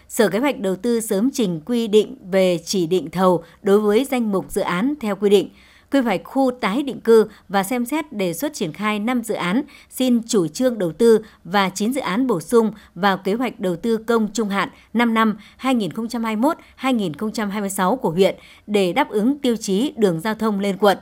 Sở 0.10 0.30
Kế 0.30 0.40
hoạch 0.40 0.60
Đầu 0.60 0.76
tư 0.76 1.02
sớm 1.02 1.30
trình 1.34 1.62
quy 1.66 1.88
định 1.88 2.16
về 2.32 2.60
chỉ 2.66 2.88
định 2.88 3.10
thầu 3.12 3.44
đối 3.62 3.80
với 3.80 4.06
danh 4.06 4.32
mục 4.32 4.52
dự 4.52 4.62
án 4.62 4.94
theo 5.02 5.16
quy 5.16 5.30
định, 5.30 5.50
quy 5.92 6.00
hoạch 6.00 6.22
khu 6.24 6.52
tái 6.52 6.84
định 6.84 7.02
cư 7.02 7.28
và 7.50 7.64
xem 7.64 7.86
xét 7.86 8.14
đề 8.14 8.34
xuất 8.34 8.54
triển 8.54 8.74
khai 8.74 9.00
5 9.00 9.24
dự 9.24 9.36
án 9.36 9.62
xin 9.90 10.22
chủ 10.28 10.48
trương 10.48 10.78
đầu 10.78 10.92
tư 10.92 11.20
và 11.44 11.70
9 11.70 11.94
dự 11.94 12.02
án 12.02 12.28
bổ 12.28 12.42
sung 12.42 12.72
vào 12.96 13.18
kế 13.18 13.34
hoạch 13.34 13.60
đầu 13.60 13.76
tư 13.76 13.98
công 13.98 14.28
trung 14.34 14.50
hạn 14.50 14.70
5 14.94 15.14
năm 15.14 15.38
2021-2026 15.62 17.96
của 17.96 18.12
huyện 18.12 18.36
để 18.68 18.94
đáp 18.94 19.10
ứng 19.10 19.40
tiêu 19.40 19.56
chí 19.56 19.94
đường 19.98 20.20
giao 20.20 20.36
thông 20.36 20.60
lên 20.60 20.78
quận 20.78 20.98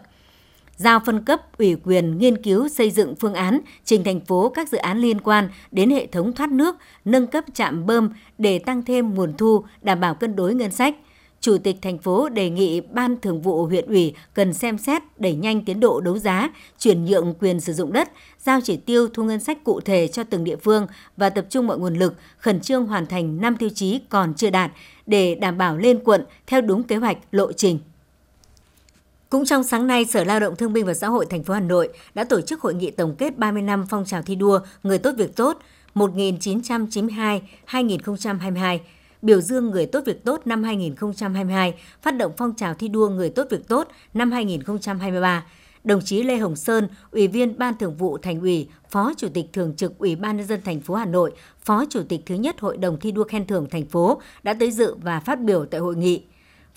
giao 0.77 0.99
phân 0.99 1.25
cấp 1.25 1.57
ủy 1.57 1.75
quyền 1.83 2.17
nghiên 2.17 2.43
cứu 2.43 2.67
xây 2.67 2.91
dựng 2.91 3.15
phương 3.15 3.33
án 3.33 3.59
trình 3.85 4.03
thành 4.03 4.19
phố 4.19 4.49
các 4.49 4.69
dự 4.69 4.77
án 4.77 4.97
liên 4.97 5.21
quan 5.21 5.49
đến 5.71 5.89
hệ 5.89 6.07
thống 6.07 6.33
thoát 6.33 6.51
nước, 6.51 6.75
nâng 7.05 7.27
cấp 7.27 7.43
trạm 7.53 7.85
bơm 7.85 8.09
để 8.37 8.59
tăng 8.59 8.85
thêm 8.85 9.13
nguồn 9.13 9.33
thu, 9.37 9.63
đảm 9.81 9.99
bảo 9.99 10.15
cân 10.15 10.35
đối 10.35 10.55
ngân 10.55 10.71
sách. 10.71 10.95
Chủ 11.41 11.57
tịch 11.57 11.75
thành 11.81 11.97
phố 11.97 12.29
đề 12.29 12.49
nghị 12.49 12.81
Ban 12.81 13.21
Thường 13.21 13.41
vụ 13.41 13.65
huyện 13.65 13.85
ủy 13.85 14.13
cần 14.33 14.53
xem 14.53 14.77
xét 14.77 15.01
đẩy 15.17 15.35
nhanh 15.35 15.65
tiến 15.65 15.79
độ 15.79 16.01
đấu 16.01 16.17
giá, 16.17 16.49
chuyển 16.79 17.05
nhượng 17.05 17.33
quyền 17.39 17.59
sử 17.59 17.73
dụng 17.73 17.93
đất, 17.93 18.11
giao 18.39 18.59
chỉ 18.63 18.77
tiêu 18.77 19.07
thu 19.13 19.23
ngân 19.23 19.39
sách 19.39 19.63
cụ 19.63 19.81
thể 19.81 20.07
cho 20.07 20.23
từng 20.23 20.43
địa 20.43 20.55
phương 20.55 20.87
và 21.17 21.29
tập 21.29 21.45
trung 21.49 21.67
mọi 21.67 21.79
nguồn 21.79 21.95
lực 21.95 22.13
khẩn 22.37 22.59
trương 22.59 22.85
hoàn 22.85 23.05
thành 23.05 23.41
5 23.41 23.57
tiêu 23.57 23.69
chí 23.69 23.99
còn 24.09 24.33
chưa 24.33 24.49
đạt 24.49 24.71
để 25.05 25.35
đảm 25.35 25.57
bảo 25.57 25.77
lên 25.77 25.99
quận 26.03 26.25
theo 26.47 26.61
đúng 26.61 26.83
kế 26.83 26.95
hoạch 26.95 27.17
lộ 27.31 27.51
trình. 27.51 27.79
Cũng 29.29 29.45
trong 29.45 29.63
sáng 29.63 29.87
nay, 29.87 30.05
Sở 30.05 30.23
Lao 30.23 30.39
động 30.39 30.55
Thương 30.55 30.73
binh 30.73 30.85
và 30.85 30.93
Xã 30.93 31.07
hội 31.07 31.25
thành 31.29 31.43
phố 31.43 31.53
Hà 31.53 31.59
Nội 31.59 31.89
đã 32.13 32.23
tổ 32.23 32.41
chức 32.41 32.61
hội 32.61 32.73
nghị 32.73 32.91
tổng 32.91 33.15
kết 33.17 33.37
30 33.37 33.61
năm 33.61 33.85
phong 33.89 34.05
trào 34.05 34.21
thi 34.21 34.35
đua 34.35 34.59
người 34.83 34.97
tốt 34.97 35.11
việc 35.17 35.35
tốt 35.35 35.57
1992-2022 35.95 38.79
biểu 39.21 39.41
dương 39.41 39.69
người 39.69 39.85
tốt 39.85 40.01
việc 40.05 40.23
tốt 40.23 40.41
năm 40.45 40.63
2022, 40.63 41.73
phát 42.01 42.11
động 42.11 42.31
phong 42.37 42.55
trào 42.55 42.73
thi 42.73 42.87
đua 42.87 43.09
người 43.09 43.29
tốt 43.29 43.47
việc 43.49 43.67
tốt 43.67 43.87
năm 44.13 44.31
2023. 44.31 45.45
Đồng 45.83 46.01
chí 46.01 46.23
Lê 46.23 46.37
Hồng 46.37 46.55
Sơn, 46.55 46.87
Ủy 47.11 47.27
viên 47.27 47.57
Ban 47.57 47.77
Thường 47.77 47.95
vụ 47.97 48.17
Thành 48.17 48.41
ủy, 48.41 48.69
Phó 48.89 49.13
Chủ 49.17 49.27
tịch 49.33 49.45
Thường 49.53 49.75
trực 49.75 49.99
Ủy 49.99 50.15
ban 50.15 50.37
nhân 50.37 50.47
dân 50.47 50.61
thành 50.65 50.81
phố 50.81 50.95
Hà 50.95 51.05
Nội, 51.05 51.31
Phó 51.63 51.85
Chủ 51.89 52.01
tịch 52.09 52.21
thứ 52.25 52.35
nhất 52.35 52.59
Hội 52.59 52.77
đồng 52.77 52.99
thi 52.99 53.11
đua 53.11 53.23
khen 53.23 53.47
thưởng 53.47 53.67
thành 53.69 53.85
phố 53.85 54.21
đã 54.43 54.53
tới 54.53 54.71
dự 54.71 54.95
và 54.95 55.19
phát 55.19 55.41
biểu 55.41 55.65
tại 55.65 55.79
hội 55.79 55.95
nghị. 55.95 56.23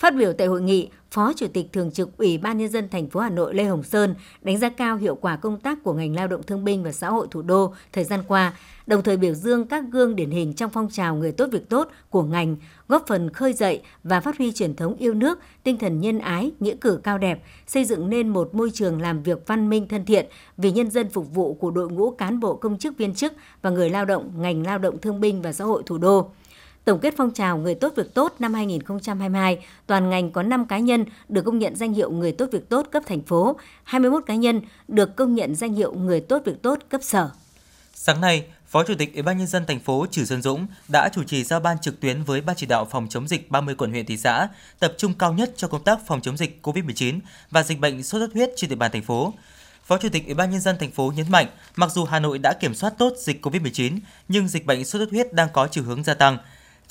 Phát 0.01 0.15
biểu 0.15 0.33
tại 0.33 0.47
hội 0.47 0.61
nghị, 0.61 0.89
Phó 1.11 1.33
Chủ 1.33 1.47
tịch 1.53 1.73
Thường 1.73 1.91
trực 1.91 2.17
Ủy 2.17 2.37
ban 2.37 2.57
Nhân 2.57 2.69
dân 2.69 2.89
thành 2.89 3.09
phố 3.09 3.19
Hà 3.19 3.29
Nội 3.29 3.55
Lê 3.55 3.63
Hồng 3.63 3.83
Sơn 3.83 4.15
đánh 4.41 4.57
giá 4.57 4.69
cao 4.69 4.97
hiệu 4.97 5.15
quả 5.15 5.35
công 5.35 5.59
tác 5.59 5.83
của 5.83 5.93
ngành 5.93 6.15
lao 6.15 6.27
động 6.27 6.43
thương 6.43 6.63
binh 6.63 6.83
và 6.83 6.91
xã 6.91 7.09
hội 7.09 7.27
thủ 7.31 7.41
đô 7.41 7.73
thời 7.93 8.03
gian 8.03 8.19
qua, 8.27 8.53
đồng 8.87 9.03
thời 9.03 9.17
biểu 9.17 9.33
dương 9.33 9.67
các 9.67 9.83
gương 9.91 10.15
điển 10.15 10.29
hình 10.29 10.53
trong 10.53 10.69
phong 10.69 10.89
trào 10.89 11.15
người 11.15 11.31
tốt 11.31 11.49
việc 11.51 11.69
tốt 11.69 11.89
của 12.09 12.23
ngành, 12.23 12.55
góp 12.87 13.07
phần 13.07 13.29
khơi 13.29 13.53
dậy 13.53 13.81
và 14.03 14.19
phát 14.19 14.37
huy 14.37 14.51
truyền 14.51 14.75
thống 14.75 14.95
yêu 14.95 15.13
nước, 15.13 15.39
tinh 15.63 15.77
thần 15.77 15.99
nhân 15.99 16.19
ái, 16.19 16.51
nghĩa 16.59 16.75
cử 16.81 16.99
cao 17.03 17.17
đẹp, 17.17 17.43
xây 17.67 17.85
dựng 17.85 18.09
nên 18.09 18.27
một 18.29 18.55
môi 18.55 18.71
trường 18.73 19.01
làm 19.01 19.23
việc 19.23 19.47
văn 19.47 19.69
minh 19.69 19.87
thân 19.87 20.05
thiện 20.05 20.25
vì 20.57 20.71
nhân 20.71 20.91
dân 20.91 21.09
phục 21.09 21.33
vụ 21.33 21.53
của 21.53 21.71
đội 21.71 21.89
ngũ 21.89 22.11
cán 22.11 22.39
bộ 22.39 22.55
công 22.55 22.77
chức 22.77 22.97
viên 22.97 23.13
chức 23.13 23.33
và 23.61 23.69
người 23.69 23.89
lao 23.89 24.05
động 24.05 24.31
ngành 24.37 24.65
lao 24.65 24.77
động 24.77 24.97
thương 24.97 25.21
binh 25.21 25.41
và 25.41 25.53
xã 25.53 25.65
hội 25.65 25.83
thủ 25.85 25.97
đô. 25.97 26.31
Tổng 26.85 26.99
kết 26.99 27.13
phong 27.17 27.31
trào 27.31 27.57
Người 27.57 27.75
tốt 27.75 27.93
việc 27.95 28.13
tốt 28.13 28.35
năm 28.39 28.53
2022, 28.53 29.65
toàn 29.87 30.09
ngành 30.09 30.31
có 30.31 30.43
5 30.43 30.65
cá 30.65 30.79
nhân 30.79 31.05
được 31.29 31.41
công 31.45 31.59
nhận 31.59 31.75
danh 31.75 31.93
hiệu 31.93 32.11
Người 32.11 32.31
tốt 32.31 32.49
việc 32.51 32.69
tốt 32.69 32.87
cấp 32.91 33.03
thành 33.05 33.21
phố, 33.21 33.55
21 33.83 34.23
cá 34.25 34.35
nhân 34.35 34.61
được 34.87 35.15
công 35.15 35.35
nhận 35.35 35.55
danh 35.55 35.73
hiệu 35.73 35.93
Người 35.93 36.21
tốt 36.21 36.41
việc 36.45 36.61
tốt 36.61 36.79
cấp 36.89 37.01
sở. 37.03 37.29
Sáng 37.93 38.21
nay, 38.21 38.45
Phó 38.67 38.83
Chủ 38.83 38.93
tịch 38.97 39.13
Ủy 39.13 39.23
ban 39.23 39.37
nhân 39.37 39.47
dân 39.47 39.65
thành 39.65 39.79
phố 39.79 40.05
Trử 40.11 40.25
Xuân 40.25 40.41
Dũng 40.41 40.67
đã 40.87 41.09
chủ 41.13 41.23
trì 41.23 41.43
giao 41.43 41.59
ban 41.59 41.79
trực 41.79 41.99
tuyến 41.99 42.23
với 42.23 42.41
Ban 42.41 42.55
chỉ 42.55 42.65
đạo 42.65 42.85
phòng 42.91 43.07
chống 43.09 43.27
dịch 43.27 43.51
30 43.51 43.75
quận 43.75 43.91
huyện 43.91 44.05
thị 44.05 44.17
xã, 44.17 44.47
tập 44.79 44.93
trung 44.97 45.13
cao 45.13 45.33
nhất 45.33 45.53
cho 45.55 45.67
công 45.67 45.83
tác 45.83 45.99
phòng 46.07 46.21
chống 46.21 46.37
dịch 46.37 46.59
COVID-19 46.63 47.19
và 47.51 47.63
dịch 47.63 47.79
bệnh 47.79 48.03
sốt 48.03 48.21
xuất 48.21 48.33
huyết 48.33 48.49
trên 48.55 48.69
địa 48.69 48.75
bàn 48.75 48.91
thành 48.91 49.01
phố. 49.01 49.33
Phó 49.83 49.97
Chủ 49.97 50.09
tịch 50.09 50.25
Ủy 50.25 50.33
ban 50.33 50.51
nhân 50.51 50.61
dân 50.61 50.75
thành 50.79 50.91
phố 50.91 51.13
nhấn 51.15 51.25
mạnh, 51.29 51.47
mặc 51.75 51.91
dù 51.91 52.05
Hà 52.05 52.19
Nội 52.19 52.39
đã 52.39 52.53
kiểm 52.53 52.73
soát 52.73 52.93
tốt 52.97 53.13
dịch 53.17 53.45
COVID-19, 53.45 53.99
nhưng 54.27 54.47
dịch 54.47 54.65
bệnh 54.65 54.85
sốt 54.85 54.99
xuất 54.99 55.09
huyết 55.11 55.33
đang 55.33 55.47
có 55.53 55.67
chiều 55.71 55.83
hướng 55.83 56.03
gia 56.03 56.13
tăng. 56.13 56.37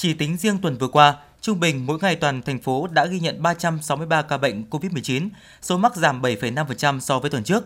Chỉ 0.01 0.15
tính 0.15 0.37
riêng 0.37 0.59
tuần 0.59 0.79
vừa 0.79 0.89
qua, 0.89 1.17
trung 1.41 1.61
bình 1.61 1.87
mỗi 1.87 1.99
ngày 2.03 2.17
toàn 2.17 2.43
thành 2.43 2.59
phố 2.59 2.87
đã 2.87 3.07
ghi 3.07 3.21
nhận 3.21 3.43
363 3.43 4.23
ca 4.23 4.39
bệnh 4.39 4.65
COVID-19, 4.71 5.29
số 5.63 5.79
mắc 5.79 5.97
giảm 5.97 6.23
7,5% 6.23 7.01
so 7.01 7.19
với 7.19 7.31
tuần 7.31 7.45
trước. 7.45 7.65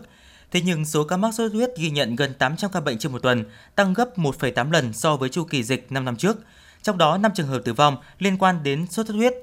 Thế 0.51 0.61
nhưng 0.61 0.85
số 0.85 1.03
ca 1.03 1.17
mắc 1.17 1.27
sốt 1.27 1.51
xuất 1.51 1.57
huyết 1.57 1.69
ghi 1.77 1.89
nhận 1.89 2.15
gần 2.15 2.33
800 2.33 2.71
ca 2.71 2.79
bệnh 2.79 2.97
trên 2.97 3.11
một 3.11 3.21
tuần, 3.21 3.43
tăng 3.75 3.93
gấp 3.93 4.17
1,8 4.17 4.71
lần 4.71 4.93
so 4.93 5.15
với 5.15 5.29
chu 5.29 5.43
kỳ 5.43 5.63
dịch 5.63 5.91
5 5.91 6.05
năm 6.05 6.15
trước. 6.15 6.37
Trong 6.81 6.97
đó 6.97 7.17
5 7.17 7.31
trường 7.35 7.47
hợp 7.47 7.61
tử 7.65 7.73
vong 7.73 7.97
liên 8.19 8.37
quan 8.37 8.63
đến 8.63 8.87
sốt 8.87 9.07
xuất 9.07 9.15
huyết. 9.15 9.33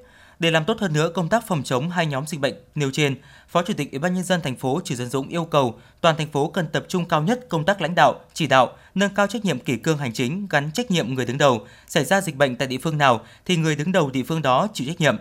Để 0.43 0.51
làm 0.51 0.65
tốt 0.65 0.81
hơn 0.81 0.93
nữa 0.93 1.11
công 1.15 1.29
tác 1.29 1.47
phòng 1.47 1.63
chống 1.63 1.91
hai 1.91 2.07
nhóm 2.07 2.27
dịch 2.27 2.41
bệnh 2.41 2.55
nêu 2.75 2.91
trên, 2.93 3.17
Phó 3.49 3.63
Chủ 3.63 3.75
tịch 3.75 3.91
Ủy 3.93 3.99
ban 3.99 4.15
nhân 4.15 4.25
dân 4.25 4.41
thành 4.41 4.57
phố 4.57 4.81
Trử 4.85 4.95
Xuân 4.95 5.09
Dũng 5.09 5.29
yêu 5.29 5.45
cầu 5.45 5.81
toàn 6.01 6.17
thành 6.17 6.31
phố 6.31 6.49
cần 6.49 6.67
tập 6.73 6.85
trung 6.89 7.09
cao 7.09 7.23
nhất 7.23 7.47
công 7.49 7.65
tác 7.65 7.81
lãnh 7.81 7.95
đạo, 7.95 8.21
chỉ 8.35 8.47
đạo, 8.47 8.77
nâng 8.95 9.15
cao 9.15 9.27
trách 9.27 9.45
nhiệm 9.45 9.59
kỷ 9.59 9.77
cương 9.77 9.99
hành 9.99 10.13
chính 10.13 10.47
gắn 10.51 10.71
trách 10.75 10.91
nhiệm 10.91 11.15
người 11.15 11.27
đứng 11.27 11.39
đầu. 11.39 11.67
Xảy 11.87 12.05
ra 12.05 12.21
dịch 12.21 12.37
bệnh 12.37 12.57
tại 12.57 12.69
địa 12.69 12.79
phương 12.83 12.99
nào 12.99 13.21
thì 13.45 13.57
người 13.57 13.77
đứng 13.77 13.93
đầu 13.93 14.11
địa 14.11 14.23
phương 14.23 14.43
đó 14.43 14.69
chịu 14.75 14.87
trách 14.87 15.01
nhiệm. 15.01 15.17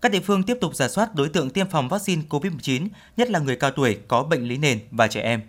Các 0.00 0.12
địa 0.12 0.20
phương 0.20 0.42
tiếp 0.42 0.58
tục 0.60 0.74
giả 0.74 0.88
soát 0.88 1.14
đối 1.14 1.28
tượng 1.28 1.50
tiêm 1.50 1.68
phòng 1.68 1.88
vaccine 1.88 2.22
COVID-19, 2.28 2.88
nhất 3.16 3.30
là 3.30 3.38
người 3.38 3.56
cao 3.56 3.70
tuổi 3.70 3.98
có 4.08 4.22
bệnh 4.22 4.48
lý 4.48 4.56
nền 4.56 4.80
và 4.90 5.06
trẻ 5.06 5.20
em. 5.20 5.40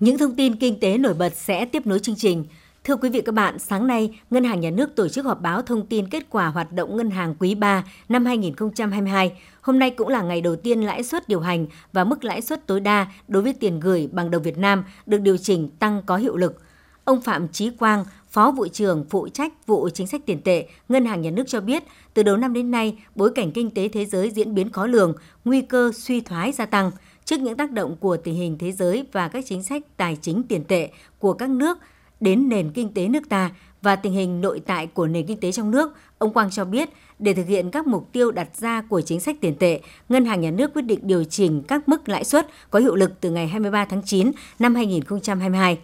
Những 0.00 0.18
thông 0.18 0.36
tin 0.36 0.56
kinh 0.56 0.80
tế 0.80 0.98
nổi 0.98 1.14
bật 1.14 1.36
sẽ 1.36 1.64
tiếp 1.64 1.86
nối 1.86 1.98
chương 1.98 2.16
trình. 2.16 2.44
Thưa 2.88 2.96
quý 2.96 3.08
vị 3.08 3.20
các 3.20 3.34
bạn, 3.34 3.58
sáng 3.58 3.86
nay, 3.86 4.20
Ngân 4.30 4.44
hàng 4.44 4.60
Nhà 4.60 4.70
nước 4.70 4.96
tổ 4.96 5.08
chức 5.08 5.24
họp 5.24 5.40
báo 5.40 5.62
thông 5.62 5.86
tin 5.86 6.08
kết 6.08 6.26
quả 6.30 6.46
hoạt 6.46 6.72
động 6.72 6.96
ngân 6.96 7.10
hàng 7.10 7.34
quý 7.38 7.54
3 7.54 7.84
năm 8.08 8.24
2022. 8.24 9.32
Hôm 9.60 9.78
nay 9.78 9.90
cũng 9.90 10.08
là 10.08 10.22
ngày 10.22 10.40
đầu 10.40 10.56
tiên 10.56 10.80
lãi 10.80 11.02
suất 11.02 11.28
điều 11.28 11.40
hành 11.40 11.66
và 11.92 12.04
mức 12.04 12.24
lãi 12.24 12.40
suất 12.40 12.66
tối 12.66 12.80
đa 12.80 13.06
đối 13.28 13.42
với 13.42 13.52
tiền 13.52 13.80
gửi 13.80 14.08
bằng 14.12 14.30
đồng 14.30 14.42
Việt 14.42 14.58
Nam 14.58 14.84
được 15.06 15.20
điều 15.20 15.36
chỉnh 15.36 15.68
tăng 15.78 16.02
có 16.06 16.16
hiệu 16.16 16.36
lực. 16.36 16.62
Ông 17.04 17.20
Phạm 17.22 17.48
Chí 17.48 17.70
Quang, 17.70 18.04
Phó 18.28 18.50
vụ 18.50 18.68
trưởng 18.68 19.04
phụ 19.10 19.28
trách 19.28 19.66
vụ 19.66 19.88
chính 19.94 20.06
sách 20.06 20.20
tiền 20.26 20.42
tệ, 20.42 20.68
Ngân 20.88 21.06
hàng 21.06 21.20
Nhà 21.20 21.30
nước 21.30 21.44
cho 21.46 21.60
biết, 21.60 21.82
từ 22.14 22.22
đầu 22.22 22.36
năm 22.36 22.52
đến 22.52 22.70
nay, 22.70 22.98
bối 23.14 23.30
cảnh 23.34 23.52
kinh 23.52 23.70
tế 23.70 23.88
thế 23.88 24.04
giới 24.04 24.30
diễn 24.30 24.54
biến 24.54 24.72
khó 24.72 24.86
lường, 24.86 25.14
nguy 25.44 25.60
cơ 25.60 25.92
suy 25.94 26.20
thoái 26.20 26.52
gia 26.52 26.66
tăng. 26.66 26.90
Trước 27.24 27.40
những 27.40 27.56
tác 27.56 27.72
động 27.72 27.96
của 27.96 28.16
tình 28.16 28.34
hình 28.34 28.58
thế 28.58 28.72
giới 28.72 29.06
và 29.12 29.28
các 29.28 29.44
chính 29.46 29.62
sách 29.62 29.82
tài 29.96 30.16
chính 30.22 30.42
tiền 30.42 30.64
tệ 30.64 30.90
của 31.18 31.32
các 31.32 31.50
nước 31.50 31.78
đến 32.20 32.48
nền 32.48 32.70
kinh 32.70 32.94
tế 32.94 33.08
nước 33.08 33.28
ta 33.28 33.50
và 33.82 33.96
tình 33.96 34.12
hình 34.12 34.40
nội 34.40 34.60
tại 34.66 34.86
của 34.86 35.06
nền 35.06 35.26
kinh 35.26 35.40
tế 35.40 35.52
trong 35.52 35.70
nước, 35.70 35.92
ông 36.18 36.32
Quang 36.32 36.50
cho 36.50 36.64
biết 36.64 36.88
để 37.18 37.34
thực 37.34 37.46
hiện 37.46 37.70
các 37.70 37.86
mục 37.86 38.08
tiêu 38.12 38.30
đặt 38.30 38.48
ra 38.56 38.82
của 38.82 39.00
chính 39.00 39.20
sách 39.20 39.36
tiền 39.40 39.54
tệ, 39.54 39.80
Ngân 40.08 40.24
hàng 40.24 40.40
Nhà 40.40 40.50
nước 40.50 40.74
quyết 40.74 40.82
định 40.82 41.00
điều 41.02 41.24
chỉnh 41.24 41.62
các 41.62 41.88
mức 41.88 42.08
lãi 42.08 42.24
suất 42.24 42.48
có 42.70 42.78
hiệu 42.78 42.94
lực 42.94 43.20
từ 43.20 43.30
ngày 43.30 43.48
23 43.48 43.84
tháng 43.84 44.02
9 44.02 44.30
năm 44.58 44.74
2022. 44.74 45.78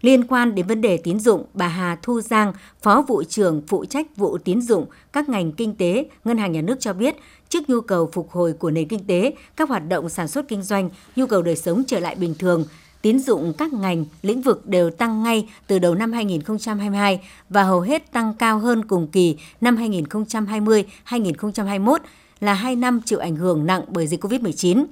Liên 0.00 0.26
quan 0.26 0.54
đến 0.54 0.66
vấn 0.66 0.80
đề 0.80 0.96
tín 0.96 1.20
dụng, 1.20 1.44
bà 1.54 1.68
Hà 1.68 1.96
Thu 2.02 2.20
Giang, 2.20 2.52
Phó 2.82 3.04
vụ 3.08 3.22
trưởng 3.22 3.62
phụ 3.68 3.84
trách 3.84 4.16
vụ 4.16 4.38
tín 4.38 4.62
dụng 4.62 4.86
các 5.12 5.28
ngành 5.28 5.52
kinh 5.52 5.74
tế, 5.74 6.08
Ngân 6.24 6.38
hàng 6.38 6.52
Nhà 6.52 6.60
nước 6.60 6.80
cho 6.80 6.92
biết, 6.92 7.16
trước 7.48 7.70
nhu 7.70 7.80
cầu 7.80 8.10
phục 8.12 8.30
hồi 8.30 8.52
của 8.52 8.70
nền 8.70 8.88
kinh 8.88 9.04
tế, 9.06 9.34
các 9.56 9.68
hoạt 9.68 9.88
động 9.88 10.08
sản 10.08 10.28
xuất 10.28 10.48
kinh 10.48 10.62
doanh, 10.62 10.90
nhu 11.16 11.26
cầu 11.26 11.42
đời 11.42 11.56
sống 11.56 11.82
trở 11.86 12.00
lại 12.00 12.14
bình 12.14 12.34
thường, 12.38 12.64
tín 13.02 13.18
dụng 13.18 13.52
các 13.58 13.72
ngành, 13.72 14.04
lĩnh 14.22 14.42
vực 14.42 14.66
đều 14.66 14.90
tăng 14.90 15.22
ngay 15.22 15.48
từ 15.66 15.78
đầu 15.78 15.94
năm 15.94 16.12
2022 16.12 17.20
và 17.48 17.62
hầu 17.62 17.80
hết 17.80 18.12
tăng 18.12 18.34
cao 18.34 18.58
hơn 18.58 18.84
cùng 18.84 19.08
kỳ 19.08 19.36
năm 19.60 19.76
2020-2021 19.76 21.98
là 22.40 22.54
2 22.54 22.76
năm 22.76 23.00
chịu 23.04 23.18
ảnh 23.18 23.36
hưởng 23.36 23.66
nặng 23.66 23.82
bởi 23.88 24.06
dịch 24.06 24.24
COVID-19. 24.24 24.84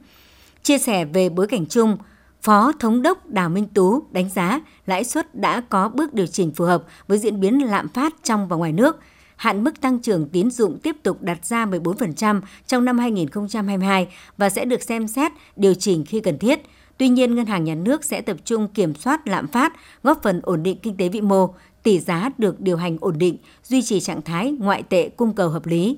Chia 0.63 0.79
sẻ 0.79 1.05
về 1.05 1.29
bối 1.29 1.47
cảnh 1.47 1.67
chung, 1.67 1.97
Phó 2.43 2.73
Thống 2.79 3.03
đốc 3.03 3.27
Đào 3.27 3.49
Minh 3.49 3.67
Tú 3.75 4.03
đánh 4.11 4.31
giá 4.35 4.61
lãi 4.87 5.05
suất 5.05 5.35
đã 5.35 5.63
có 5.69 5.89
bước 5.89 6.15
điều 6.15 6.27
chỉnh 6.27 6.53
phù 6.53 6.65
hợp 6.65 6.85
với 7.09 7.19
diễn 7.19 7.41
biến 7.41 7.67
lạm 7.67 7.89
phát 7.89 8.15
trong 8.23 8.49
và 8.49 8.57
ngoài 8.57 8.73
nước. 8.73 8.99
Hạn 9.37 9.65
mức 9.65 9.81
tăng 9.81 9.99
trưởng 9.99 10.29
tín 10.29 10.51
dụng 10.51 10.79
tiếp 10.83 10.97
tục 11.03 11.23
đặt 11.23 11.47
ra 11.47 11.67
14% 11.67 12.41
trong 12.67 12.85
năm 12.85 12.99
2022 12.99 14.09
và 14.37 14.51
sẽ 14.51 14.65
được 14.65 14.83
xem 14.83 15.09
xét 15.09 15.33
điều 15.57 15.75
chỉnh 15.75 16.05
khi 16.07 16.21
cần 16.21 16.39
thiết. 16.39 16.61
Tuy 16.99 17.09
nhiên, 17.09 17.35
Ngân 17.35 17.47
hàng 17.47 17.65
Nhà 17.65 17.75
nước 17.75 18.05
sẽ 18.05 18.21
tập 18.21 18.37
trung 18.45 18.69
kiểm 18.69 18.95
soát 18.95 19.29
lạm 19.29 19.49
phát, 19.49 19.73
góp 20.03 20.23
phần 20.23 20.41
ổn 20.43 20.63
định 20.63 20.79
kinh 20.83 20.97
tế 20.97 21.09
vĩ 21.09 21.21
mô, 21.21 21.55
tỷ 21.83 22.01
giá 22.01 22.31
được 22.39 22.61
điều 22.61 22.77
hành 22.77 22.97
ổn 23.01 23.19
định, 23.19 23.37
duy 23.65 23.83
trì 23.83 24.01
trạng 24.01 24.23
thái 24.23 24.51
ngoại 24.51 24.83
tệ 24.83 25.09
cung 25.09 25.35
cầu 25.35 25.49
hợp 25.49 25.67
lý. 25.67 25.97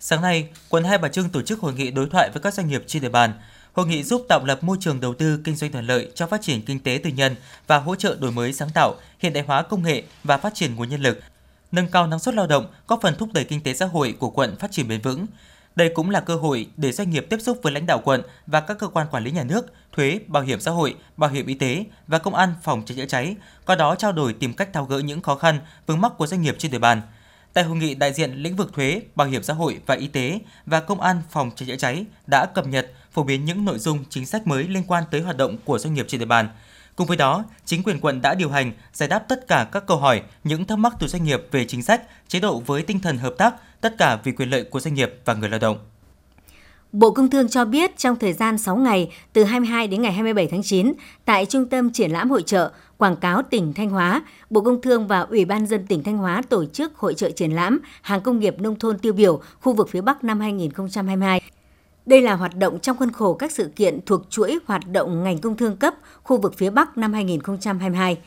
Sáng 0.00 0.22
nay, 0.22 0.48
quận 0.68 0.84
Hai 0.84 0.98
Bà 0.98 1.08
Trưng 1.08 1.28
tổ 1.28 1.42
chức 1.42 1.60
hội 1.60 1.74
nghị 1.74 1.90
đối 1.90 2.06
thoại 2.06 2.30
với 2.32 2.42
các 2.42 2.54
doanh 2.54 2.68
nghiệp 2.68 2.84
trên 2.86 3.02
địa 3.02 3.08
bàn. 3.08 3.32
Hội 3.72 3.86
nghị 3.86 4.02
giúp 4.02 4.26
tạo 4.28 4.44
lập 4.44 4.62
môi 4.62 4.76
trường 4.80 5.00
đầu 5.00 5.14
tư 5.14 5.40
kinh 5.44 5.56
doanh 5.56 5.72
thuận 5.72 5.86
lợi 5.86 6.10
cho 6.14 6.26
phát 6.26 6.42
triển 6.42 6.62
kinh 6.62 6.80
tế 6.80 7.00
tư 7.04 7.10
nhân 7.10 7.36
và 7.66 7.78
hỗ 7.78 7.94
trợ 7.94 8.16
đổi 8.20 8.32
mới 8.32 8.52
sáng 8.52 8.68
tạo, 8.74 8.94
hiện 9.18 9.32
đại 9.32 9.44
hóa 9.46 9.62
công 9.62 9.82
nghệ 9.82 10.02
và 10.24 10.36
phát 10.36 10.54
triển 10.54 10.74
nguồn 10.74 10.88
nhân 10.88 11.00
lực. 11.02 11.20
nâng 11.72 11.88
cao 11.88 12.06
năng 12.06 12.18
suất 12.18 12.34
lao 12.34 12.46
động, 12.46 12.66
góp 12.86 13.00
phần 13.02 13.14
thúc 13.18 13.28
đẩy 13.32 13.44
kinh 13.44 13.62
tế 13.62 13.74
xã 13.74 13.86
hội 13.86 14.14
của 14.18 14.30
quận 14.30 14.56
phát 14.56 14.70
triển 14.70 14.88
bền 14.88 15.00
vững. 15.00 15.26
Đây 15.78 15.88
cũng 15.88 16.10
là 16.10 16.20
cơ 16.20 16.34
hội 16.34 16.68
để 16.76 16.92
doanh 16.92 17.10
nghiệp 17.10 17.26
tiếp 17.30 17.38
xúc 17.40 17.58
với 17.62 17.72
lãnh 17.72 17.86
đạo 17.86 18.00
quận 18.04 18.22
và 18.46 18.60
các 18.60 18.78
cơ 18.78 18.88
quan 18.88 19.06
quản 19.10 19.24
lý 19.24 19.30
nhà 19.30 19.44
nước, 19.44 19.66
thuế, 19.92 20.20
bảo 20.26 20.42
hiểm 20.42 20.60
xã 20.60 20.70
hội, 20.70 20.94
bảo 21.16 21.30
hiểm 21.30 21.46
y 21.46 21.54
tế 21.54 21.84
và 22.06 22.18
công 22.18 22.34
an 22.34 22.54
phòng 22.62 22.82
cháy 22.86 22.96
chữa 22.96 23.06
cháy, 23.06 23.36
qua 23.66 23.76
đó 23.76 23.94
trao 23.94 24.12
đổi 24.12 24.32
tìm 24.32 24.54
cách 24.54 24.72
tháo 24.72 24.84
gỡ 24.84 24.98
những 24.98 25.20
khó 25.20 25.34
khăn, 25.34 25.58
vướng 25.86 26.00
mắc 26.00 26.12
của 26.18 26.26
doanh 26.26 26.42
nghiệp 26.42 26.54
trên 26.58 26.70
địa 26.70 26.78
bàn. 26.78 27.02
Tại 27.52 27.64
hội 27.64 27.76
nghị, 27.76 27.94
đại 27.94 28.12
diện 28.12 28.34
lĩnh 28.34 28.56
vực 28.56 28.72
thuế, 28.72 29.02
bảo 29.14 29.28
hiểm 29.28 29.42
xã 29.42 29.54
hội 29.54 29.80
và 29.86 29.94
y 29.94 30.06
tế 30.06 30.40
và 30.66 30.80
công 30.80 31.00
an 31.00 31.22
phòng 31.30 31.50
cháy 31.56 31.68
chữa 31.68 31.76
cháy 31.76 32.04
đã 32.26 32.46
cập 32.46 32.66
nhật, 32.66 32.92
phổ 33.12 33.22
biến 33.22 33.44
những 33.44 33.64
nội 33.64 33.78
dung 33.78 34.04
chính 34.08 34.26
sách 34.26 34.46
mới 34.46 34.64
liên 34.64 34.82
quan 34.86 35.04
tới 35.10 35.20
hoạt 35.20 35.36
động 35.36 35.56
của 35.64 35.78
doanh 35.78 35.94
nghiệp 35.94 36.06
trên 36.08 36.20
địa 36.20 36.26
bàn. 36.26 36.48
Cùng 36.98 37.06
với 37.06 37.16
đó, 37.16 37.44
chính 37.64 37.82
quyền 37.82 38.00
quận 38.00 38.22
đã 38.22 38.34
điều 38.34 38.50
hành, 38.50 38.72
giải 38.92 39.08
đáp 39.08 39.18
tất 39.18 39.48
cả 39.48 39.68
các 39.72 39.86
câu 39.86 39.96
hỏi, 39.96 40.22
những 40.44 40.64
thắc 40.64 40.78
mắc 40.78 40.92
từ 41.00 41.06
doanh 41.06 41.24
nghiệp 41.24 41.42
về 41.50 41.64
chính 41.64 41.82
sách, 41.82 42.02
chế 42.28 42.40
độ 42.40 42.62
với 42.66 42.82
tinh 42.82 43.00
thần 43.00 43.18
hợp 43.18 43.34
tác, 43.38 43.54
tất 43.80 43.98
cả 43.98 44.18
vì 44.24 44.32
quyền 44.32 44.50
lợi 44.50 44.64
của 44.64 44.80
doanh 44.80 44.94
nghiệp 44.94 45.14
và 45.24 45.34
người 45.34 45.48
lao 45.48 45.60
động. 45.60 45.78
Bộ 46.92 47.10
Công 47.10 47.30
Thương 47.30 47.48
cho 47.48 47.64
biết 47.64 47.98
trong 47.98 48.16
thời 48.16 48.32
gian 48.32 48.58
6 48.58 48.76
ngày 48.76 49.12
từ 49.32 49.44
22 49.44 49.86
đến 49.86 50.02
ngày 50.02 50.12
27 50.12 50.46
tháng 50.46 50.62
9 50.62 50.92
tại 51.24 51.46
Trung 51.46 51.68
tâm 51.68 51.92
Triển 51.92 52.10
lãm 52.10 52.30
Hội 52.30 52.42
trợ 52.42 52.70
Quảng 52.96 53.16
cáo 53.16 53.42
tỉnh 53.42 53.72
Thanh 53.72 53.90
Hóa, 53.90 54.22
Bộ 54.50 54.60
Công 54.60 54.82
Thương 54.82 55.06
và 55.06 55.20
Ủy 55.20 55.44
ban 55.44 55.66
dân 55.66 55.86
tỉnh 55.86 56.02
Thanh 56.02 56.18
Hóa 56.18 56.42
tổ 56.48 56.64
chức 56.66 56.96
hội 56.96 57.14
trợ 57.14 57.30
triển 57.30 57.52
lãm 57.52 57.78
hàng 58.02 58.20
công 58.20 58.38
nghiệp 58.38 58.60
nông 58.60 58.78
thôn 58.78 58.98
tiêu 58.98 59.12
biểu 59.12 59.40
khu 59.60 59.72
vực 59.72 59.88
phía 59.90 60.00
Bắc 60.00 60.24
năm 60.24 60.40
2022. 60.40 61.40
Đây 62.08 62.22
là 62.22 62.34
hoạt 62.34 62.56
động 62.56 62.78
trong 62.80 62.96
khuôn 62.96 63.12
khổ 63.12 63.34
các 63.34 63.52
sự 63.52 63.70
kiện 63.76 64.00
thuộc 64.06 64.30
chuỗi 64.30 64.58
hoạt 64.66 64.82
động 64.92 65.22
ngành 65.22 65.38
công 65.38 65.56
thương 65.56 65.76
cấp 65.76 65.94
khu 66.22 66.40
vực 66.40 66.54
phía 66.56 66.70
Bắc 66.70 66.98
năm 66.98 67.12
2022. 67.12 68.18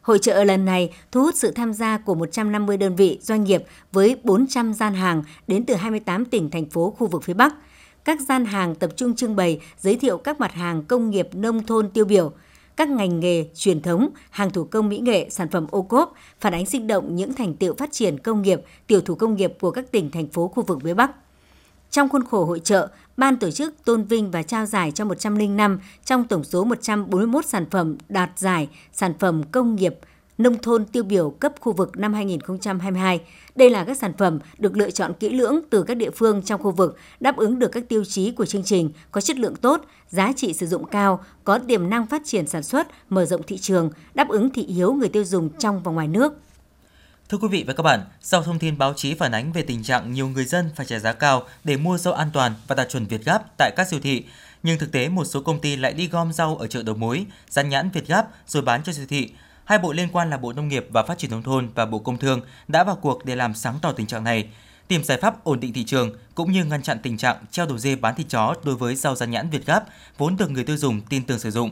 Hội 0.00 0.18
trợ 0.18 0.44
lần 0.44 0.64
này 0.64 0.92
thu 1.12 1.22
hút 1.22 1.34
sự 1.36 1.50
tham 1.50 1.72
gia 1.72 1.98
của 1.98 2.14
150 2.14 2.76
đơn 2.76 2.96
vị 2.96 3.18
doanh 3.22 3.44
nghiệp 3.44 3.64
với 3.92 4.16
400 4.22 4.74
gian 4.74 4.94
hàng 4.94 5.22
đến 5.46 5.66
từ 5.66 5.74
28 5.74 6.24
tỉnh 6.24 6.50
thành 6.50 6.66
phố 6.66 6.94
khu 6.98 7.06
vực 7.06 7.22
phía 7.22 7.34
Bắc. 7.34 7.54
Các 8.04 8.20
gian 8.20 8.44
hàng 8.44 8.74
tập 8.74 8.90
trung 8.96 9.16
trưng 9.16 9.36
bày 9.36 9.60
giới 9.78 9.96
thiệu 9.96 10.18
các 10.18 10.40
mặt 10.40 10.52
hàng 10.52 10.84
công 10.84 11.10
nghiệp 11.10 11.28
nông 11.32 11.66
thôn 11.66 11.90
tiêu 11.90 12.04
biểu, 12.04 12.32
các 12.76 12.88
ngành 12.88 13.20
nghề 13.20 13.44
truyền 13.54 13.82
thống, 13.82 14.08
hàng 14.30 14.50
thủ 14.50 14.64
công 14.64 14.88
mỹ 14.88 14.98
nghệ, 14.98 15.28
sản 15.30 15.48
phẩm 15.48 15.66
ô 15.70 15.82
cốp, 15.82 16.12
phản 16.40 16.54
ánh 16.54 16.66
sinh 16.66 16.86
động 16.86 17.16
những 17.16 17.34
thành 17.34 17.54
tựu 17.56 17.74
phát 17.74 17.92
triển 17.92 18.18
công 18.18 18.42
nghiệp, 18.42 18.60
tiểu 18.86 19.00
thủ 19.00 19.14
công 19.14 19.34
nghiệp 19.34 19.52
của 19.60 19.70
các 19.70 19.92
tỉnh 19.92 20.10
thành 20.10 20.28
phố 20.28 20.48
khu 20.48 20.62
vực 20.62 20.78
phía 20.84 20.94
Bắc. 20.94 21.10
Trong 21.90 22.08
khuôn 22.08 22.24
khổ 22.24 22.44
hội 22.44 22.60
trợ, 22.60 22.88
ban 23.18 23.36
tổ 23.36 23.50
chức 23.50 23.84
tôn 23.84 24.04
vinh 24.04 24.30
và 24.30 24.42
trao 24.42 24.66
giải 24.66 24.90
cho 24.90 25.04
105 25.04 25.78
trong 26.04 26.24
tổng 26.24 26.44
số 26.44 26.64
141 26.64 27.46
sản 27.46 27.66
phẩm 27.70 27.96
đạt 28.08 28.30
giải 28.36 28.68
sản 28.92 29.12
phẩm 29.18 29.42
công 29.52 29.76
nghiệp 29.76 29.94
nông 30.38 30.58
thôn 30.58 30.84
tiêu 30.84 31.02
biểu 31.02 31.30
cấp 31.30 31.52
khu 31.60 31.72
vực 31.72 31.98
năm 31.98 32.14
2022. 32.14 33.20
Đây 33.54 33.70
là 33.70 33.84
các 33.84 33.98
sản 33.98 34.12
phẩm 34.18 34.38
được 34.58 34.76
lựa 34.76 34.90
chọn 34.90 35.12
kỹ 35.20 35.28
lưỡng 35.28 35.60
từ 35.70 35.82
các 35.82 35.96
địa 35.96 36.10
phương 36.10 36.42
trong 36.42 36.62
khu 36.62 36.70
vực, 36.70 36.96
đáp 37.20 37.36
ứng 37.36 37.58
được 37.58 37.68
các 37.72 37.88
tiêu 37.88 38.04
chí 38.04 38.30
của 38.30 38.46
chương 38.46 38.64
trình, 38.64 38.90
có 39.10 39.20
chất 39.20 39.38
lượng 39.38 39.56
tốt, 39.56 39.80
giá 40.08 40.32
trị 40.36 40.52
sử 40.52 40.66
dụng 40.66 40.84
cao, 40.84 41.24
có 41.44 41.58
tiềm 41.58 41.90
năng 41.90 42.06
phát 42.06 42.22
triển 42.24 42.46
sản 42.46 42.62
xuất, 42.62 42.88
mở 43.08 43.24
rộng 43.24 43.42
thị 43.42 43.58
trường, 43.58 43.90
đáp 44.14 44.28
ứng 44.28 44.50
thị 44.50 44.62
hiếu 44.62 44.92
người 44.92 45.08
tiêu 45.08 45.24
dùng 45.24 45.48
trong 45.58 45.80
và 45.82 45.92
ngoài 45.92 46.08
nước. 46.08 46.32
Thưa 47.28 47.38
quý 47.38 47.48
vị 47.48 47.64
và 47.66 47.72
các 47.72 47.82
bạn, 47.82 48.00
sau 48.20 48.42
thông 48.42 48.58
tin 48.58 48.78
báo 48.78 48.94
chí 48.96 49.14
phản 49.14 49.32
ánh 49.32 49.52
về 49.52 49.62
tình 49.62 49.82
trạng 49.82 50.12
nhiều 50.12 50.28
người 50.28 50.44
dân 50.44 50.70
phải 50.76 50.86
trả 50.86 50.98
giá 50.98 51.12
cao 51.12 51.42
để 51.64 51.76
mua 51.76 51.98
rau 51.98 52.14
an 52.14 52.30
toàn 52.32 52.54
và 52.66 52.74
đạt 52.74 52.88
chuẩn 52.88 53.06
Việt 53.06 53.24
Gáp 53.24 53.42
tại 53.58 53.72
các 53.76 53.88
siêu 53.88 54.00
thị, 54.02 54.24
nhưng 54.62 54.78
thực 54.78 54.92
tế 54.92 55.08
một 55.08 55.24
số 55.24 55.42
công 55.42 55.60
ty 55.60 55.76
lại 55.76 55.92
đi 55.92 56.08
gom 56.08 56.32
rau 56.32 56.56
ở 56.56 56.66
chợ 56.66 56.82
đầu 56.82 56.94
mối, 56.94 57.26
dán 57.50 57.68
nhãn 57.68 57.90
Việt 57.90 58.06
Gáp 58.06 58.28
rồi 58.46 58.62
bán 58.62 58.82
cho 58.82 58.92
siêu 58.92 59.06
thị. 59.08 59.30
Hai 59.64 59.78
bộ 59.78 59.92
liên 59.92 60.08
quan 60.12 60.30
là 60.30 60.36
Bộ 60.36 60.52
Nông 60.52 60.68
nghiệp 60.68 60.86
và 60.90 61.02
Phát 61.02 61.18
triển 61.18 61.30
nông 61.30 61.42
thôn 61.42 61.68
và 61.74 61.86
Bộ 61.86 61.98
Công 61.98 62.18
Thương 62.18 62.40
đã 62.68 62.84
vào 62.84 62.96
cuộc 62.96 63.24
để 63.24 63.36
làm 63.36 63.54
sáng 63.54 63.78
tỏ 63.82 63.92
tình 63.92 64.06
trạng 64.06 64.24
này, 64.24 64.48
tìm 64.88 65.04
giải 65.04 65.18
pháp 65.20 65.44
ổn 65.44 65.60
định 65.60 65.72
thị 65.72 65.84
trường 65.84 66.16
cũng 66.34 66.52
như 66.52 66.64
ngăn 66.64 66.82
chặn 66.82 66.98
tình 67.02 67.16
trạng 67.16 67.36
treo 67.50 67.66
đầu 67.66 67.78
dê 67.78 67.96
bán 67.96 68.14
thịt 68.14 68.26
chó 68.28 68.54
đối 68.64 68.74
với 68.74 68.96
rau 68.96 69.14
dán 69.14 69.30
nhãn 69.30 69.50
Việt 69.50 69.66
Gáp 69.66 69.84
vốn 70.18 70.36
được 70.36 70.50
người 70.50 70.64
tiêu 70.64 70.76
dùng 70.76 71.00
tin 71.00 71.24
tưởng 71.24 71.38
sử 71.38 71.50
dụng. 71.50 71.70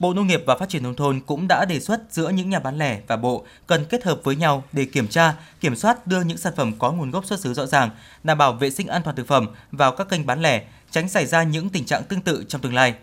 Bộ 0.00 0.14
Nông 0.14 0.26
nghiệp 0.26 0.42
và 0.46 0.56
Phát 0.56 0.68
triển 0.68 0.82
nông 0.82 0.94
thôn 0.94 1.20
cũng 1.20 1.48
đã 1.48 1.64
đề 1.64 1.80
xuất 1.80 2.00
giữa 2.10 2.28
những 2.28 2.50
nhà 2.50 2.58
bán 2.58 2.78
lẻ 2.78 3.00
và 3.06 3.16
bộ 3.16 3.44
cần 3.66 3.84
kết 3.84 4.04
hợp 4.04 4.20
với 4.24 4.36
nhau 4.36 4.64
để 4.72 4.84
kiểm 4.84 5.08
tra, 5.08 5.34
kiểm 5.60 5.76
soát 5.76 6.06
đưa 6.06 6.22
những 6.22 6.38
sản 6.38 6.52
phẩm 6.56 6.72
có 6.78 6.92
nguồn 6.92 7.10
gốc 7.10 7.24
xuất 7.24 7.40
xứ 7.40 7.54
rõ 7.54 7.66
ràng, 7.66 7.90
đảm 8.24 8.38
bảo 8.38 8.52
vệ 8.52 8.70
sinh 8.70 8.86
an 8.86 9.02
toàn 9.04 9.16
thực 9.16 9.26
phẩm 9.26 9.46
vào 9.72 9.92
các 9.92 10.08
kênh 10.08 10.26
bán 10.26 10.42
lẻ, 10.42 10.62
tránh 10.90 11.08
xảy 11.08 11.26
ra 11.26 11.42
những 11.42 11.68
tình 11.68 11.84
trạng 11.84 12.04
tương 12.04 12.20
tự 12.20 12.44
trong 12.48 12.60
tương 12.60 12.74
lai. 12.74 12.94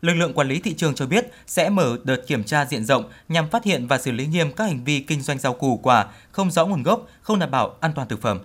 Lực 0.00 0.14
lượng 0.14 0.32
quản 0.32 0.48
lý 0.48 0.60
thị 0.60 0.74
trường 0.74 0.94
cho 0.94 1.06
biết 1.06 1.26
sẽ 1.46 1.70
mở 1.70 1.96
đợt 2.04 2.26
kiểm 2.26 2.44
tra 2.44 2.64
diện 2.64 2.84
rộng 2.84 3.04
nhằm 3.28 3.48
phát 3.48 3.64
hiện 3.64 3.86
và 3.86 3.98
xử 3.98 4.12
lý 4.12 4.26
nghiêm 4.26 4.52
các 4.52 4.64
hành 4.64 4.84
vi 4.84 5.00
kinh 5.00 5.20
doanh 5.20 5.38
rau 5.38 5.54
củ 5.54 5.76
quả 5.76 6.06
không 6.32 6.50
rõ 6.50 6.66
nguồn 6.66 6.82
gốc, 6.82 7.06
không 7.22 7.38
đảm 7.38 7.50
bảo 7.50 7.76
an 7.80 7.92
toàn 7.94 8.08
thực 8.08 8.22
phẩm. 8.22 8.40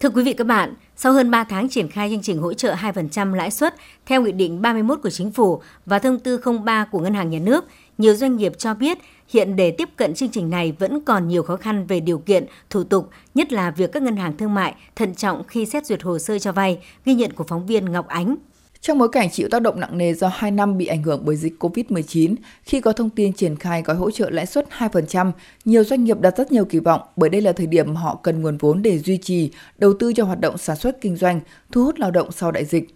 Thưa 0.00 0.08
quý 0.08 0.22
vị 0.22 0.32
các 0.32 0.46
bạn, 0.46 0.74
sau 1.00 1.12
hơn 1.12 1.30
3 1.30 1.44
tháng 1.44 1.68
triển 1.68 1.88
khai 1.88 2.10
chương 2.10 2.22
trình 2.22 2.38
hỗ 2.38 2.54
trợ 2.54 2.74
2% 2.74 3.34
lãi 3.34 3.50
suất 3.50 3.74
theo 4.06 4.22
Nghị 4.22 4.32
định 4.32 4.62
31 4.62 4.98
của 5.02 5.10
Chính 5.10 5.30
phủ 5.30 5.62
và 5.86 5.98
Thông 5.98 6.18
tư 6.18 6.40
03 6.64 6.84
của 6.84 7.00
Ngân 7.00 7.14
hàng 7.14 7.30
Nhà 7.30 7.38
nước, 7.38 7.64
nhiều 7.98 8.14
doanh 8.14 8.36
nghiệp 8.36 8.52
cho 8.58 8.74
biết 8.74 8.98
hiện 9.28 9.56
để 9.56 9.70
tiếp 9.70 9.88
cận 9.96 10.14
chương 10.14 10.28
trình 10.28 10.50
này 10.50 10.72
vẫn 10.78 11.00
còn 11.00 11.28
nhiều 11.28 11.42
khó 11.42 11.56
khăn 11.56 11.86
về 11.86 12.00
điều 12.00 12.18
kiện, 12.18 12.46
thủ 12.70 12.84
tục, 12.84 13.10
nhất 13.34 13.52
là 13.52 13.70
việc 13.70 13.92
các 13.92 14.02
ngân 14.02 14.16
hàng 14.16 14.36
thương 14.36 14.54
mại 14.54 14.74
thận 14.96 15.14
trọng 15.14 15.44
khi 15.44 15.66
xét 15.66 15.86
duyệt 15.86 16.02
hồ 16.02 16.18
sơ 16.18 16.38
cho 16.38 16.52
vay, 16.52 16.78
ghi 17.04 17.14
nhận 17.14 17.32
của 17.32 17.44
phóng 17.44 17.66
viên 17.66 17.92
Ngọc 17.92 18.08
Ánh 18.08 18.36
trong 18.80 18.98
bối 18.98 19.08
cảnh 19.12 19.30
chịu 19.30 19.48
tác 19.50 19.62
động 19.62 19.80
nặng 19.80 19.98
nề 19.98 20.14
do 20.14 20.28
2 20.28 20.50
năm 20.50 20.78
bị 20.78 20.86
ảnh 20.86 21.02
hưởng 21.02 21.22
bởi 21.24 21.36
dịch 21.36 21.54
COVID-19, 21.58 22.34
khi 22.62 22.80
có 22.80 22.92
thông 22.92 23.10
tin 23.10 23.32
triển 23.32 23.56
khai 23.56 23.82
gói 23.82 23.96
hỗ 23.96 24.10
trợ 24.10 24.30
lãi 24.30 24.46
suất 24.46 24.66
2%, 24.78 25.32
nhiều 25.64 25.84
doanh 25.84 26.04
nghiệp 26.04 26.20
đặt 26.20 26.36
rất 26.36 26.52
nhiều 26.52 26.64
kỳ 26.64 26.78
vọng 26.78 27.00
bởi 27.16 27.30
đây 27.30 27.40
là 27.40 27.52
thời 27.52 27.66
điểm 27.66 27.94
họ 27.94 28.20
cần 28.22 28.42
nguồn 28.42 28.56
vốn 28.56 28.82
để 28.82 28.98
duy 28.98 29.18
trì, 29.18 29.50
đầu 29.78 29.92
tư 29.98 30.12
cho 30.12 30.24
hoạt 30.24 30.40
động 30.40 30.58
sản 30.58 30.76
xuất 30.76 31.00
kinh 31.00 31.16
doanh, 31.16 31.40
thu 31.72 31.84
hút 31.84 31.98
lao 31.98 32.10
động 32.10 32.32
sau 32.32 32.50
đại 32.50 32.64
dịch. 32.64 32.88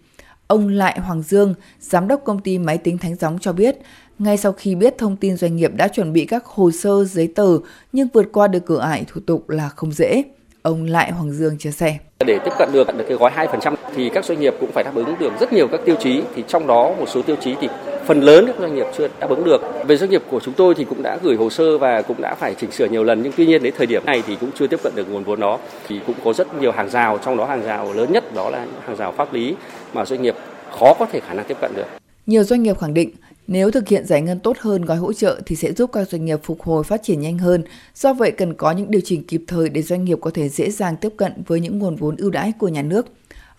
Ông 0.47 0.67
Lại 0.67 0.99
Hoàng 0.99 1.21
Dương, 1.21 1.53
giám 1.79 2.07
đốc 2.07 2.21
công 2.25 2.39
ty 2.39 2.57
máy 2.57 2.77
tính 2.77 2.97
Thánh 2.97 3.15
Gióng 3.15 3.39
cho 3.39 3.53
biết, 3.53 3.77
ngay 4.19 4.37
sau 4.37 4.51
khi 4.51 4.75
biết 4.75 4.97
thông 4.97 5.17
tin 5.17 5.37
doanh 5.37 5.55
nghiệp 5.55 5.71
đã 5.75 5.87
chuẩn 5.87 6.13
bị 6.13 6.25
các 6.25 6.45
hồ 6.45 6.71
sơ, 6.71 7.05
giấy 7.05 7.27
tờ 7.35 7.57
nhưng 7.91 8.07
vượt 8.13 8.25
qua 8.33 8.47
được 8.47 8.65
cửa 8.65 8.79
ải 8.79 9.05
thủ 9.07 9.21
tục 9.25 9.49
là 9.49 9.69
không 9.69 9.91
dễ. 9.91 10.23
Ông 10.63 10.85
Lại 10.85 11.11
Hoàng 11.11 11.31
Dương 11.31 11.57
chia 11.57 11.71
sẻ. 11.71 11.97
Để 12.25 12.39
tiếp 12.45 12.51
cận 12.59 12.69
được 12.73 12.87
cái 13.07 13.17
gói 13.17 13.31
2% 13.35 13.75
thì 13.95 14.09
các 14.09 14.25
doanh 14.25 14.39
nghiệp 14.39 14.53
cũng 14.59 14.71
phải 14.71 14.83
đáp 14.83 14.91
ứng 14.95 15.15
được 15.19 15.31
rất 15.39 15.53
nhiều 15.53 15.67
các 15.67 15.81
tiêu 15.85 15.95
chí 15.99 16.21
thì 16.35 16.43
trong 16.47 16.67
đó 16.67 16.93
một 16.99 17.09
số 17.09 17.21
tiêu 17.21 17.35
chí 17.41 17.55
thì 17.61 17.67
phần 18.05 18.21
lớn 18.21 18.45
các 18.47 18.55
doanh 18.59 18.75
nghiệp 18.75 18.85
chưa 18.97 19.07
đáp 19.19 19.29
ứng 19.29 19.43
được. 19.43 19.61
Về 19.87 19.97
doanh 19.97 20.09
nghiệp 20.09 20.21
của 20.29 20.39
chúng 20.39 20.53
tôi 20.53 20.75
thì 20.75 20.83
cũng 20.83 21.03
đã 21.03 21.17
gửi 21.23 21.35
hồ 21.35 21.49
sơ 21.49 21.77
và 21.77 22.01
cũng 22.01 22.21
đã 22.21 22.35
phải 22.35 22.55
chỉnh 22.55 22.71
sửa 22.71 22.85
nhiều 22.85 23.03
lần 23.03 23.21
nhưng 23.23 23.33
tuy 23.37 23.45
nhiên 23.45 23.63
đến 23.63 23.73
thời 23.77 23.87
điểm 23.87 24.05
này 24.05 24.23
thì 24.27 24.35
cũng 24.35 24.49
chưa 24.59 24.67
tiếp 24.67 24.79
cận 24.83 24.93
được 24.95 25.11
nguồn 25.11 25.23
vốn 25.23 25.39
đó. 25.39 25.59
Thì 25.87 25.99
cũng 26.07 26.15
có 26.23 26.33
rất 26.33 26.61
nhiều 26.61 26.71
hàng 26.71 26.89
rào 26.89 27.17
trong 27.25 27.37
đó 27.37 27.45
hàng 27.45 27.63
rào 27.63 27.93
lớn 27.93 28.11
nhất 28.11 28.33
đó 28.33 28.49
là 28.49 28.65
hàng 28.87 28.95
rào 28.95 29.11
pháp 29.11 29.33
lý 29.33 29.55
mà 29.93 30.05
doanh 30.05 30.21
nghiệp 30.21 30.35
khó 30.79 30.93
có 30.99 31.05
thể 31.05 31.19
khả 31.19 31.33
năng 31.33 31.45
tiếp 31.45 31.57
cận 31.61 31.71
được. 31.75 31.85
Nhiều 32.25 32.43
doanh 32.43 32.63
nghiệp 32.63 32.79
khẳng 32.79 32.93
định 32.93 33.09
nếu 33.47 33.71
thực 33.71 33.87
hiện 33.87 34.05
giải 34.05 34.21
ngân 34.21 34.39
tốt 34.39 34.57
hơn 34.59 34.81
gói 34.81 34.97
hỗ 34.97 35.13
trợ 35.13 35.41
thì 35.45 35.55
sẽ 35.55 35.73
giúp 35.73 35.89
các 35.93 36.09
doanh 36.09 36.25
nghiệp 36.25 36.39
phục 36.43 36.61
hồi 36.61 36.83
phát 36.83 37.03
triển 37.03 37.19
nhanh 37.19 37.37
hơn. 37.37 37.63
Do 37.95 38.13
vậy 38.13 38.31
cần 38.31 38.53
có 38.53 38.71
những 38.71 38.91
điều 38.91 39.01
chỉnh 39.05 39.23
kịp 39.23 39.43
thời 39.47 39.69
để 39.69 39.81
doanh 39.81 40.03
nghiệp 40.03 40.17
có 40.21 40.31
thể 40.33 40.49
dễ 40.49 40.71
dàng 40.71 40.97
tiếp 40.97 41.13
cận 41.17 41.33
với 41.47 41.59
những 41.59 41.79
nguồn 41.79 41.95
vốn 41.95 42.15
ưu 42.15 42.29
đãi 42.29 42.51
của 42.59 42.67
nhà 42.67 42.81
nước. 42.81 43.07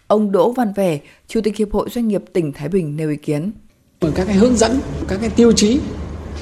Ông 0.06 0.32
Đỗ 0.32 0.52
Văn 0.52 0.72
Vẻ, 0.76 0.98
Chủ 1.28 1.40
tịch 1.40 1.56
Hiệp 1.56 1.72
hội 1.72 1.88
Doanh 1.90 2.08
nghiệp 2.08 2.22
tỉnh 2.32 2.52
Thái 2.52 2.68
Bình 2.68 2.96
nêu 2.96 3.10
ý 3.10 3.16
kiến. 3.16 3.50
Các 4.14 4.24
cái 4.26 4.36
hướng 4.36 4.56
dẫn, 4.56 4.80
các 5.08 5.18
cái 5.20 5.30
tiêu 5.30 5.52
chí 5.52 5.80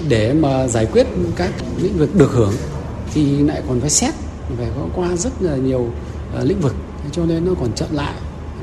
để 0.08 0.32
mà 0.32 0.68
giải 0.68 0.86
quyết 0.86 1.06
các 1.36 1.50
lĩnh 1.82 1.98
vực 1.98 2.14
được 2.14 2.30
hưởng 2.30 2.52
thì 3.14 3.42
lại 3.42 3.62
còn 3.68 3.80
phải 3.80 3.90
xét 3.90 4.14
phải 4.56 4.68
có 4.76 4.86
qua 4.94 5.16
rất 5.16 5.42
là 5.42 5.56
nhiều 5.56 5.86
ờ, 6.34 6.44
lĩnh 6.44 6.60
vực 6.60 6.74
cho 7.12 7.24
nên 7.24 7.44
nó 7.44 7.52
còn 7.60 7.72
chậm 7.72 7.88
lại 7.92 8.14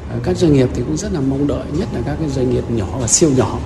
ờ, 0.10 0.20
các 0.24 0.38
doanh 0.38 0.54
nghiệp 0.54 0.70
thì 0.74 0.82
cũng 0.82 0.98
rất 0.98 1.14
là 1.14 1.20
mong 1.20 1.48
đợi 1.48 1.66
nhất 1.78 1.88
là 1.94 2.02
các 2.06 2.16
cái 2.20 2.30
doanh 2.30 2.50
nghiệp 2.50 2.64
nhỏ 2.72 2.88
và 3.02 3.08
siêu 3.08 3.32
nhỏ 3.38 3.60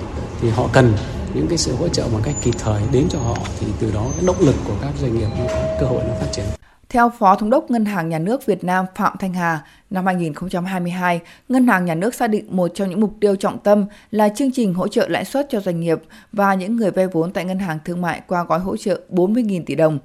thì 0.43 0.49
họ 0.49 0.69
cần 0.73 0.93
những 1.33 1.47
cái 1.47 1.57
sự 1.57 1.75
hỗ 1.75 1.87
trợ 1.87 2.07
một 2.11 2.19
cách 2.23 2.35
kịp 2.41 2.53
thời 2.59 2.81
đến 2.91 3.05
cho 3.09 3.19
họ 3.19 3.37
thì 3.59 3.67
từ 3.79 3.91
đó 3.93 4.05
cái 4.15 4.25
động 4.25 4.35
lực 4.39 4.55
của 4.67 4.73
các 4.81 4.91
doanh 5.01 5.17
nghiệp 5.17 5.27
nó 5.39 5.45
có 5.47 5.75
cơ 5.79 5.85
hội 5.85 6.03
nó 6.07 6.13
phát 6.19 6.27
triển. 6.31 6.45
Theo 6.89 7.11
Phó 7.19 7.35
Thống 7.35 7.49
đốc 7.49 7.71
Ngân 7.71 7.85
hàng 7.85 8.09
Nhà 8.09 8.19
nước 8.19 8.45
Việt 8.45 8.63
Nam 8.63 8.85
Phạm 8.95 9.17
Thanh 9.19 9.33
Hà, 9.33 9.65
năm 9.89 10.05
2022, 10.05 11.19
Ngân 11.49 11.67
hàng 11.67 11.85
Nhà 11.85 11.95
nước 11.95 12.15
xác 12.15 12.27
định 12.27 12.45
một 12.49 12.71
trong 12.73 12.89
những 12.89 13.01
mục 13.01 13.13
tiêu 13.19 13.35
trọng 13.35 13.59
tâm 13.59 13.85
là 14.11 14.29
chương 14.29 14.51
trình 14.51 14.73
hỗ 14.73 14.87
trợ 14.87 15.07
lãi 15.07 15.25
suất 15.25 15.47
cho 15.49 15.59
doanh 15.59 15.79
nghiệp 15.79 16.01
và 16.31 16.53
những 16.53 16.75
người 16.75 16.91
vay 16.91 17.07
vốn 17.07 17.31
tại 17.31 17.45
Ngân 17.45 17.59
hàng 17.59 17.79
Thương 17.85 18.01
mại 18.01 18.21
qua 18.27 18.43
gói 18.43 18.59
hỗ 18.59 18.77
trợ 18.77 19.01
40.000 19.11 19.63
tỷ 19.65 19.75
đồng. 19.75 19.99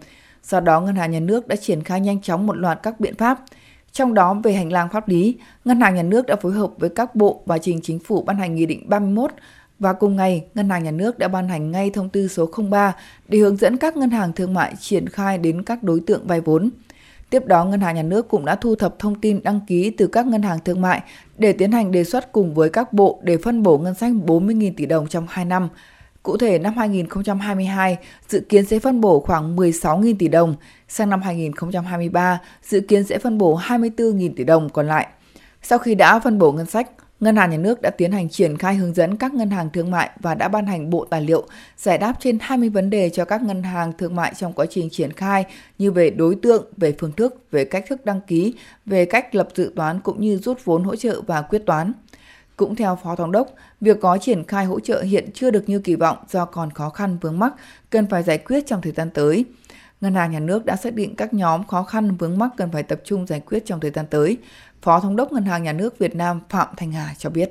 Do 0.45 0.61
đó, 0.61 0.81
Ngân 0.81 0.97
hàng 0.97 1.11
Nhà 1.11 1.21
nước 1.21 1.49
đã 1.49 1.57
triển 1.57 1.83
khai 1.85 2.01
nhanh 2.01 2.21
chóng 2.21 2.47
một 2.47 2.57
loạt 2.57 2.79
các 2.83 3.01
biện 3.01 3.15
pháp. 3.15 3.41
Trong 3.93 4.15
đó, 4.15 4.35
về 4.35 4.53
hành 4.53 4.73
lang 4.73 4.89
pháp 4.93 5.09
lý, 5.09 5.37
Ngân 5.65 5.81
hàng 5.81 5.95
Nhà 5.95 6.03
nước 6.03 6.27
đã 6.27 6.37
phối 6.37 6.53
hợp 6.53 6.71
với 6.79 6.91
các 6.91 7.15
bộ 7.15 7.43
và 7.47 7.59
trình 7.59 7.81
chính 7.83 7.99
phủ 7.99 8.23
ban 8.23 8.37
hành 8.37 8.55
Nghị 8.55 8.67
định 8.67 8.89
31 8.89 9.31
và 9.79 9.93
cùng 9.93 10.17
ngày, 10.17 10.45
Ngân 10.55 10.69
hàng 10.69 10.85
Nhà 10.85 10.91
nước 10.91 11.19
đã 11.19 11.29
ban 11.29 11.49
hành 11.49 11.71
ngay 11.71 11.91
thông 11.91 12.09
tư 12.09 12.29
số 12.29 12.51
03 12.71 12.95
để 13.29 13.39
hướng 13.39 13.57
dẫn 13.57 13.77
các 13.77 13.97
ngân 13.97 14.11
hàng 14.11 14.33
thương 14.33 14.55
mại 14.55 14.75
triển 14.81 15.09
khai 15.09 15.39
đến 15.39 15.63
các 15.63 15.83
đối 15.83 16.01
tượng 16.01 16.27
vay 16.27 16.41
vốn. 16.41 16.71
Tiếp 17.31 17.47
đó, 17.47 17.65
Ngân 17.65 17.81
hàng 17.81 17.95
Nhà 17.95 18.03
nước 18.03 18.29
cũng 18.29 18.45
đã 18.45 18.55
thu 18.55 18.75
thập 18.75 18.99
thông 18.99 19.21
tin 19.21 19.43
đăng 19.43 19.61
ký 19.67 19.91
từ 19.91 20.07
các 20.07 20.27
ngân 20.27 20.43
hàng 20.43 20.59
thương 20.65 20.81
mại 20.81 21.03
để 21.39 21.53
tiến 21.53 21.73
hành 21.73 21.93
đề 21.93 22.05
xuất 22.05 22.33
cùng 22.33 22.55
với 22.55 22.71
các 22.71 22.93
bộ 22.93 23.21
để 23.23 23.37
phân 23.37 23.63
bổ 23.63 23.79
ngân 23.79 23.95
sách 23.95 24.13
40.000 24.27 24.73
tỷ 24.77 24.87
đồng 24.87 25.07
trong 25.07 25.27
2 25.29 25.45
năm. 25.45 25.69
Cụ 26.23 26.37
thể, 26.37 26.59
năm 26.59 26.77
2022 26.77 27.99
dự 28.29 28.41
kiến 28.49 28.65
sẽ 28.65 28.79
phân 28.79 29.01
bổ 29.01 29.21
khoảng 29.21 29.57
16.000 29.57 30.15
tỷ 30.19 30.29
đồng, 30.29 30.55
sang 30.89 31.11
năm 31.11 31.23
2023 31.23 32.41
dự 32.63 32.81
kiến 32.81 33.05
sẽ 33.05 33.19
phân 33.19 33.39
bổ 33.39 33.59
24.000 33.59 34.33
tỷ 34.37 34.45
đồng 34.45 34.69
còn 34.69 34.87
lại. 34.87 35.07
Sau 35.63 35.79
khi 35.79 35.95
đã 35.95 36.21
phân 36.21 36.39
bổ 36.39 36.53
ngân 36.53 36.67
sách, 36.67 36.91
Ngân 37.21 37.37
hàng 37.37 37.51
Nhà 37.51 37.57
nước 37.57 37.83
đã 37.83 37.91
tiến 37.91 38.13
hành 38.13 38.29
triển 38.29 38.59
khai 38.59 38.75
hướng 38.75 38.95
dẫn 38.95 39.17
các 39.17 39.35
ngân 39.35 39.51
hàng 39.51 39.71
thương 39.71 39.91
mại 39.91 40.11
và 40.21 40.35
đã 40.35 40.49
ban 40.49 40.67
hành 40.67 40.91
bộ 40.91 41.05
tài 41.05 41.23
liệu 41.23 41.47
giải 41.77 41.99
đáp 41.99 42.13
trên 42.21 42.39
20 42.41 42.69
vấn 42.69 42.91
đề 42.91 43.11
cho 43.11 43.25
các 43.25 43.43
ngân 43.43 43.63
hàng 43.63 43.93
thương 43.99 44.17
mại 44.17 44.35
trong 44.37 44.53
quá 44.53 44.67
trình 44.71 44.91
triển 44.91 45.13
khai 45.13 45.45
như 45.79 45.91
về 45.91 46.11
đối 46.11 46.35
tượng, 46.35 46.65
về 46.77 46.95
phương 46.99 47.13
thức, 47.13 47.43
về 47.51 47.65
cách 47.65 47.85
thức 47.89 48.05
đăng 48.05 48.21
ký, 48.21 48.55
về 48.87 49.05
cách 49.05 49.35
lập 49.35 49.49
dự 49.55 49.73
toán 49.77 50.01
cũng 50.01 50.21
như 50.21 50.37
rút 50.37 50.65
vốn 50.65 50.85
hỗ 50.85 50.97
trợ 50.97 51.21
và 51.27 51.43
quyết 51.43 51.63
toán. 51.67 51.93
Cũng 52.57 52.75
theo 52.75 52.99
Phó 53.03 53.17
Thống 53.17 53.33
đốc, 53.33 53.49
việc 53.81 54.01
có 54.01 54.19
triển 54.19 54.45
khai 54.45 54.65
hỗ 54.65 54.81
trợ 54.81 55.03
hiện 55.03 55.31
chưa 55.35 55.51
được 55.51 55.69
như 55.69 55.79
kỳ 55.79 55.95
vọng 55.95 56.17
do 56.29 56.45
còn 56.45 56.71
khó 56.71 56.91
khăn 56.91 57.19
vướng 57.21 57.39
mắc, 57.39 57.55
cần 57.91 58.07
phải 58.07 58.23
giải 58.23 58.39
quyết 58.39 58.67
trong 58.67 58.83
thời 58.83 58.93
gian 58.93 59.11
tới. 59.11 59.45
Ngân 60.01 60.15
hàng 60.15 60.31
Nhà 60.31 60.41
nước 60.41 60.65
đã 60.65 60.77
xác 60.77 60.95
định 60.95 61.17
các 61.17 61.35
nhóm 61.35 61.67
khó 61.67 61.83
khăn 61.83 62.17
vướng 62.17 62.39
mắc 62.39 62.51
cần 62.57 62.73
phải 62.73 62.83
tập 62.83 63.01
trung 63.05 63.27
giải 63.27 63.41
quyết 63.41 63.67
trong 63.67 63.81
thời 63.81 63.91
gian 63.91 64.07
tới. 64.11 64.37
Phó 64.89 65.01
Thống 65.01 65.17
đốc 65.17 65.33
Ngân 65.33 65.45
hàng 65.45 65.63
Nhà 65.63 65.73
nước 65.73 65.99
Việt 65.99 66.15
Nam 66.15 66.41
Phạm 66.51 66.69
Thanh 66.77 66.93
Hà 66.93 67.15
cho 67.19 67.31
biết. 67.31 67.51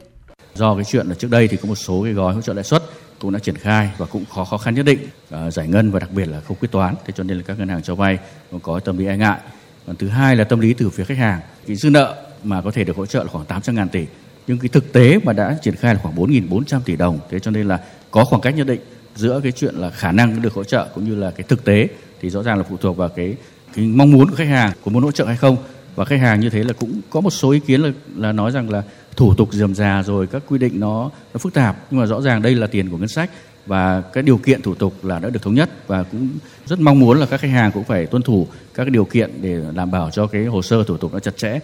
Do 0.55 0.75
cái 0.75 0.83
chuyện 0.83 1.07
là 1.07 1.15
trước 1.15 1.31
đây 1.31 1.47
thì 1.47 1.57
có 1.57 1.67
một 1.67 1.75
số 1.75 2.03
cái 2.03 2.13
gói 2.13 2.33
hỗ 2.33 2.41
trợ 2.41 2.53
lãi 2.53 2.63
suất 2.63 2.83
cũng 3.19 3.31
đã 3.31 3.39
triển 3.39 3.55
khai 3.55 3.91
và 3.97 4.05
cũng 4.05 4.25
khó 4.25 4.45
khó 4.45 4.57
khăn 4.57 4.75
nhất 4.75 4.85
định 4.85 4.99
à, 5.29 5.51
giải 5.51 5.67
ngân 5.67 5.91
và 5.91 5.99
đặc 5.99 6.09
biệt 6.11 6.25
là 6.25 6.41
không 6.41 6.57
quyết 6.59 6.71
toán. 6.71 6.95
Thế 7.05 7.13
cho 7.17 7.23
nên 7.23 7.37
là 7.37 7.43
các 7.47 7.59
ngân 7.59 7.67
hàng 7.67 7.81
cho 7.81 7.95
vay 7.95 8.17
cũng 8.51 8.59
có 8.59 8.79
tâm 8.79 8.97
lý 8.97 9.07
e 9.07 9.17
ngại. 9.17 9.39
Còn 9.87 9.95
thứ 9.95 10.07
hai 10.07 10.35
là 10.35 10.43
tâm 10.43 10.59
lý 10.59 10.73
từ 10.73 10.89
phía 10.89 11.03
khách 11.03 11.17
hàng. 11.17 11.39
Cái 11.67 11.75
dư 11.75 11.89
nợ 11.89 12.15
mà 12.43 12.61
có 12.61 12.71
thể 12.71 12.83
được 12.83 12.97
hỗ 12.97 13.05
trợ 13.05 13.23
là 13.23 13.29
khoảng 13.29 13.45
800 13.45 13.75
ngàn 13.75 13.89
tỷ. 13.89 14.05
Nhưng 14.47 14.59
cái 14.59 14.69
thực 14.69 14.93
tế 14.93 15.19
mà 15.23 15.33
đã 15.33 15.57
triển 15.61 15.75
khai 15.75 15.93
là 15.93 15.99
khoảng 16.03 16.15
4.400 16.15 16.79
tỷ 16.85 16.95
đồng. 16.95 17.19
Thế 17.29 17.39
cho 17.39 17.51
nên 17.51 17.67
là 17.67 17.79
có 18.11 18.25
khoảng 18.25 18.41
cách 18.41 18.55
nhất 18.55 18.67
định 18.67 18.81
giữa 19.15 19.39
cái 19.43 19.51
chuyện 19.51 19.75
là 19.75 19.89
khả 19.89 20.11
năng 20.11 20.41
được 20.41 20.53
hỗ 20.53 20.63
trợ 20.63 20.87
cũng 20.95 21.03
như 21.03 21.15
là 21.15 21.31
cái 21.31 21.43
thực 21.43 21.65
tế 21.65 21.87
thì 22.21 22.29
rõ 22.29 22.43
ràng 22.43 22.57
là 22.57 22.63
phụ 22.69 22.77
thuộc 22.77 22.97
vào 22.97 23.09
cái 23.09 23.35
cái 23.73 23.85
mong 23.85 24.11
muốn 24.11 24.29
của 24.29 24.35
khách 24.35 24.47
hàng 24.47 24.71
có 24.85 24.91
muốn 24.91 25.03
hỗ 25.03 25.11
trợ 25.11 25.25
hay 25.25 25.37
không 25.37 25.57
và 25.97 26.05
khách 26.05 26.19
hàng 26.19 26.39
như 26.39 26.49
thế 26.49 26.63
là 26.63 26.73
cũng 26.73 27.01
có 27.09 27.21
một 27.21 27.29
số 27.29 27.51
ý 27.51 27.59
kiến 27.59 27.81
là 27.81 27.91
là 28.15 28.31
nói 28.31 28.51
rằng 28.51 28.69
là 28.69 28.83
thủ 29.15 29.33
tục 29.33 29.53
dườm 29.53 29.75
già 29.75 30.03
rồi 30.03 30.27
các 30.27 30.43
quy 30.47 30.57
định 30.57 30.79
nó 30.79 31.11
nó 31.33 31.37
phức 31.37 31.53
tạp 31.53 31.77
nhưng 31.91 31.99
mà 31.99 32.05
rõ 32.05 32.21
ràng 32.21 32.41
đây 32.41 32.55
là 32.55 32.67
tiền 32.67 32.89
của 32.89 32.97
ngân 32.97 33.07
sách 33.07 33.29
và 33.65 34.01
cái 34.13 34.23
điều 34.23 34.37
kiện 34.37 34.61
thủ 34.61 34.75
tục 34.75 34.93
là 35.03 35.19
đã 35.19 35.29
được 35.29 35.41
thống 35.41 35.53
nhất 35.53 35.69
và 35.87 36.03
cũng 36.03 36.29
rất 36.65 36.79
mong 36.79 36.99
muốn 36.99 37.19
là 37.19 37.25
các 37.25 37.39
khách 37.39 37.51
hàng 37.51 37.71
cũng 37.71 37.83
phải 37.83 38.05
tuân 38.05 38.21
thủ 38.23 38.47
các 38.73 38.89
điều 38.89 39.05
kiện 39.05 39.31
để 39.41 39.61
đảm 39.75 39.91
bảo 39.91 40.11
cho 40.11 40.27
cái 40.27 40.45
hồ 40.45 40.61
sơ 40.61 40.83
thủ 40.83 40.97
tục 40.97 41.13
nó 41.13 41.19
chặt 41.19 41.37
chẽ. 41.37 41.59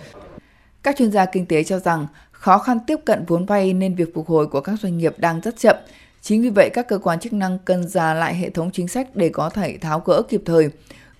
Các 0.83 0.95
chuyên 0.97 1.11
gia 1.11 1.25
kinh 1.25 1.45
tế 1.45 1.63
cho 1.63 1.79
rằng 1.79 2.07
khó 2.31 2.57
khăn 2.57 2.77
tiếp 2.87 2.97
cận 3.05 3.23
vốn 3.27 3.45
vay 3.45 3.73
nên 3.73 3.95
việc 3.95 4.13
phục 4.15 4.27
hồi 4.27 4.47
của 4.47 4.61
các 4.61 4.79
doanh 4.79 4.97
nghiệp 4.97 5.13
đang 5.17 5.41
rất 5.41 5.59
chậm. 5.59 5.75
Chính 6.21 6.41
vì 6.41 6.49
vậy, 6.49 6.69
các 6.73 6.87
cơ 6.87 6.97
quan 6.97 7.19
chức 7.19 7.33
năng 7.33 7.59
cần 7.59 7.87
ra 7.87 8.13
lại 8.13 8.35
hệ 8.35 8.49
thống 8.49 8.71
chính 8.71 8.87
sách 8.87 9.15
để 9.15 9.29
có 9.29 9.49
thể 9.49 9.77
tháo 9.77 9.99
gỡ 9.99 10.21
kịp 10.29 10.41
thời. 10.45 10.69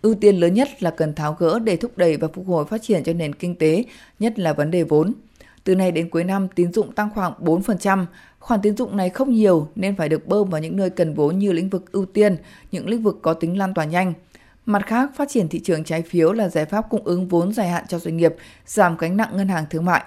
Ưu 0.04 0.16
tiên 0.16 0.36
lớn 0.36 0.54
nhất 0.54 0.84
là 0.84 0.90
cần 0.90 1.14
tháo 1.14 1.34
gỡ 1.40 1.60
để 1.60 1.78
thúc 1.78 1.98
đẩy 1.98 2.18
và 2.18 2.28
phục 2.34 2.48
hồi 2.48 2.66
phát 2.66 2.82
triển 2.82 3.04
cho 3.04 3.14
nền 3.14 3.36
kinh 3.36 3.56
tế, 3.56 3.84
nhất 4.20 4.40
là 4.40 4.54
vấn 4.54 4.72
đề 4.72 4.84
vốn. 4.84 5.14
Từ 5.64 5.76
nay 5.76 5.92
đến 5.92 6.10
cuối 6.10 6.24
năm, 6.24 6.48
tín 6.56 6.74
dụng 6.74 6.92
tăng 6.92 7.10
khoảng 7.16 7.34
4%. 7.40 8.06
Khoản 8.40 8.62
tín 8.62 8.78
dụng 8.78 8.98
này 8.98 9.10
không 9.10 9.34
nhiều 9.34 9.68
nên 9.76 9.96
phải 9.96 10.10
được 10.10 10.28
bơm 10.28 10.50
vào 10.50 10.62
những 10.62 10.78
nơi 10.78 10.90
cần 10.90 11.14
vốn 11.14 11.40
như 11.40 11.52
lĩnh 11.52 11.70
vực 11.70 11.92
ưu 11.92 12.06
tiên, 12.06 12.38
những 12.72 12.90
lĩnh 12.90 13.04
vực 13.04 13.20
có 13.22 13.34
tính 13.34 13.58
lan 13.58 13.74
tỏa 13.74 13.86
nhanh. 13.86 14.14
Mặt 14.66 14.86
khác, 14.86 15.12
phát 15.16 15.30
triển 15.30 15.48
thị 15.48 15.60
trường 15.60 15.84
trái 15.84 16.02
phiếu 16.02 16.34
là 16.34 16.50
giải 16.50 16.66
pháp 16.66 16.86
cung 16.90 17.04
ứng 17.04 17.28
vốn 17.28 17.54
dài 17.54 17.70
hạn 17.70 17.84
cho 17.88 18.00
doanh 18.00 18.18
nghiệp, 18.18 18.36
giảm 18.66 18.98
gánh 18.98 19.18
nặng 19.18 19.38
ngân 19.38 19.48
hàng 19.48 19.66
thương 19.70 19.86
mại. 19.86 20.04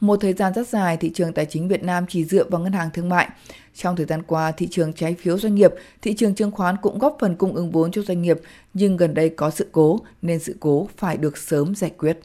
Một 0.00 0.16
thời 0.20 0.32
gian 0.32 0.52
rất 0.54 0.68
dài, 0.68 0.96
thị 0.96 1.10
trường 1.14 1.32
tài 1.32 1.46
chính 1.46 1.68
Việt 1.68 1.82
Nam 1.82 2.04
chỉ 2.08 2.24
dựa 2.24 2.44
vào 2.44 2.60
ngân 2.60 2.72
hàng 2.72 2.90
thương 2.94 3.08
mại. 3.08 3.28
Trong 3.74 3.96
thời 3.96 4.06
gian 4.06 4.22
qua, 4.22 4.52
thị 4.52 4.68
trường 4.70 4.92
trái 4.92 5.14
phiếu 5.14 5.38
doanh 5.38 5.54
nghiệp, 5.54 5.70
thị 6.02 6.14
trường 6.14 6.34
chứng 6.34 6.50
khoán 6.50 6.76
cũng 6.82 6.98
góp 6.98 7.16
phần 7.20 7.36
cung 7.36 7.54
ứng 7.54 7.70
vốn 7.70 7.90
cho 7.90 8.02
doanh 8.02 8.22
nghiệp, 8.22 8.40
nhưng 8.74 8.96
gần 8.96 9.14
đây 9.14 9.28
có 9.28 9.50
sự 9.50 9.66
cố 9.72 10.00
nên 10.22 10.38
sự 10.38 10.56
cố 10.60 10.88
phải 10.96 11.16
được 11.16 11.36
sớm 11.36 11.74
giải 11.74 11.90
quyết. 11.98 12.20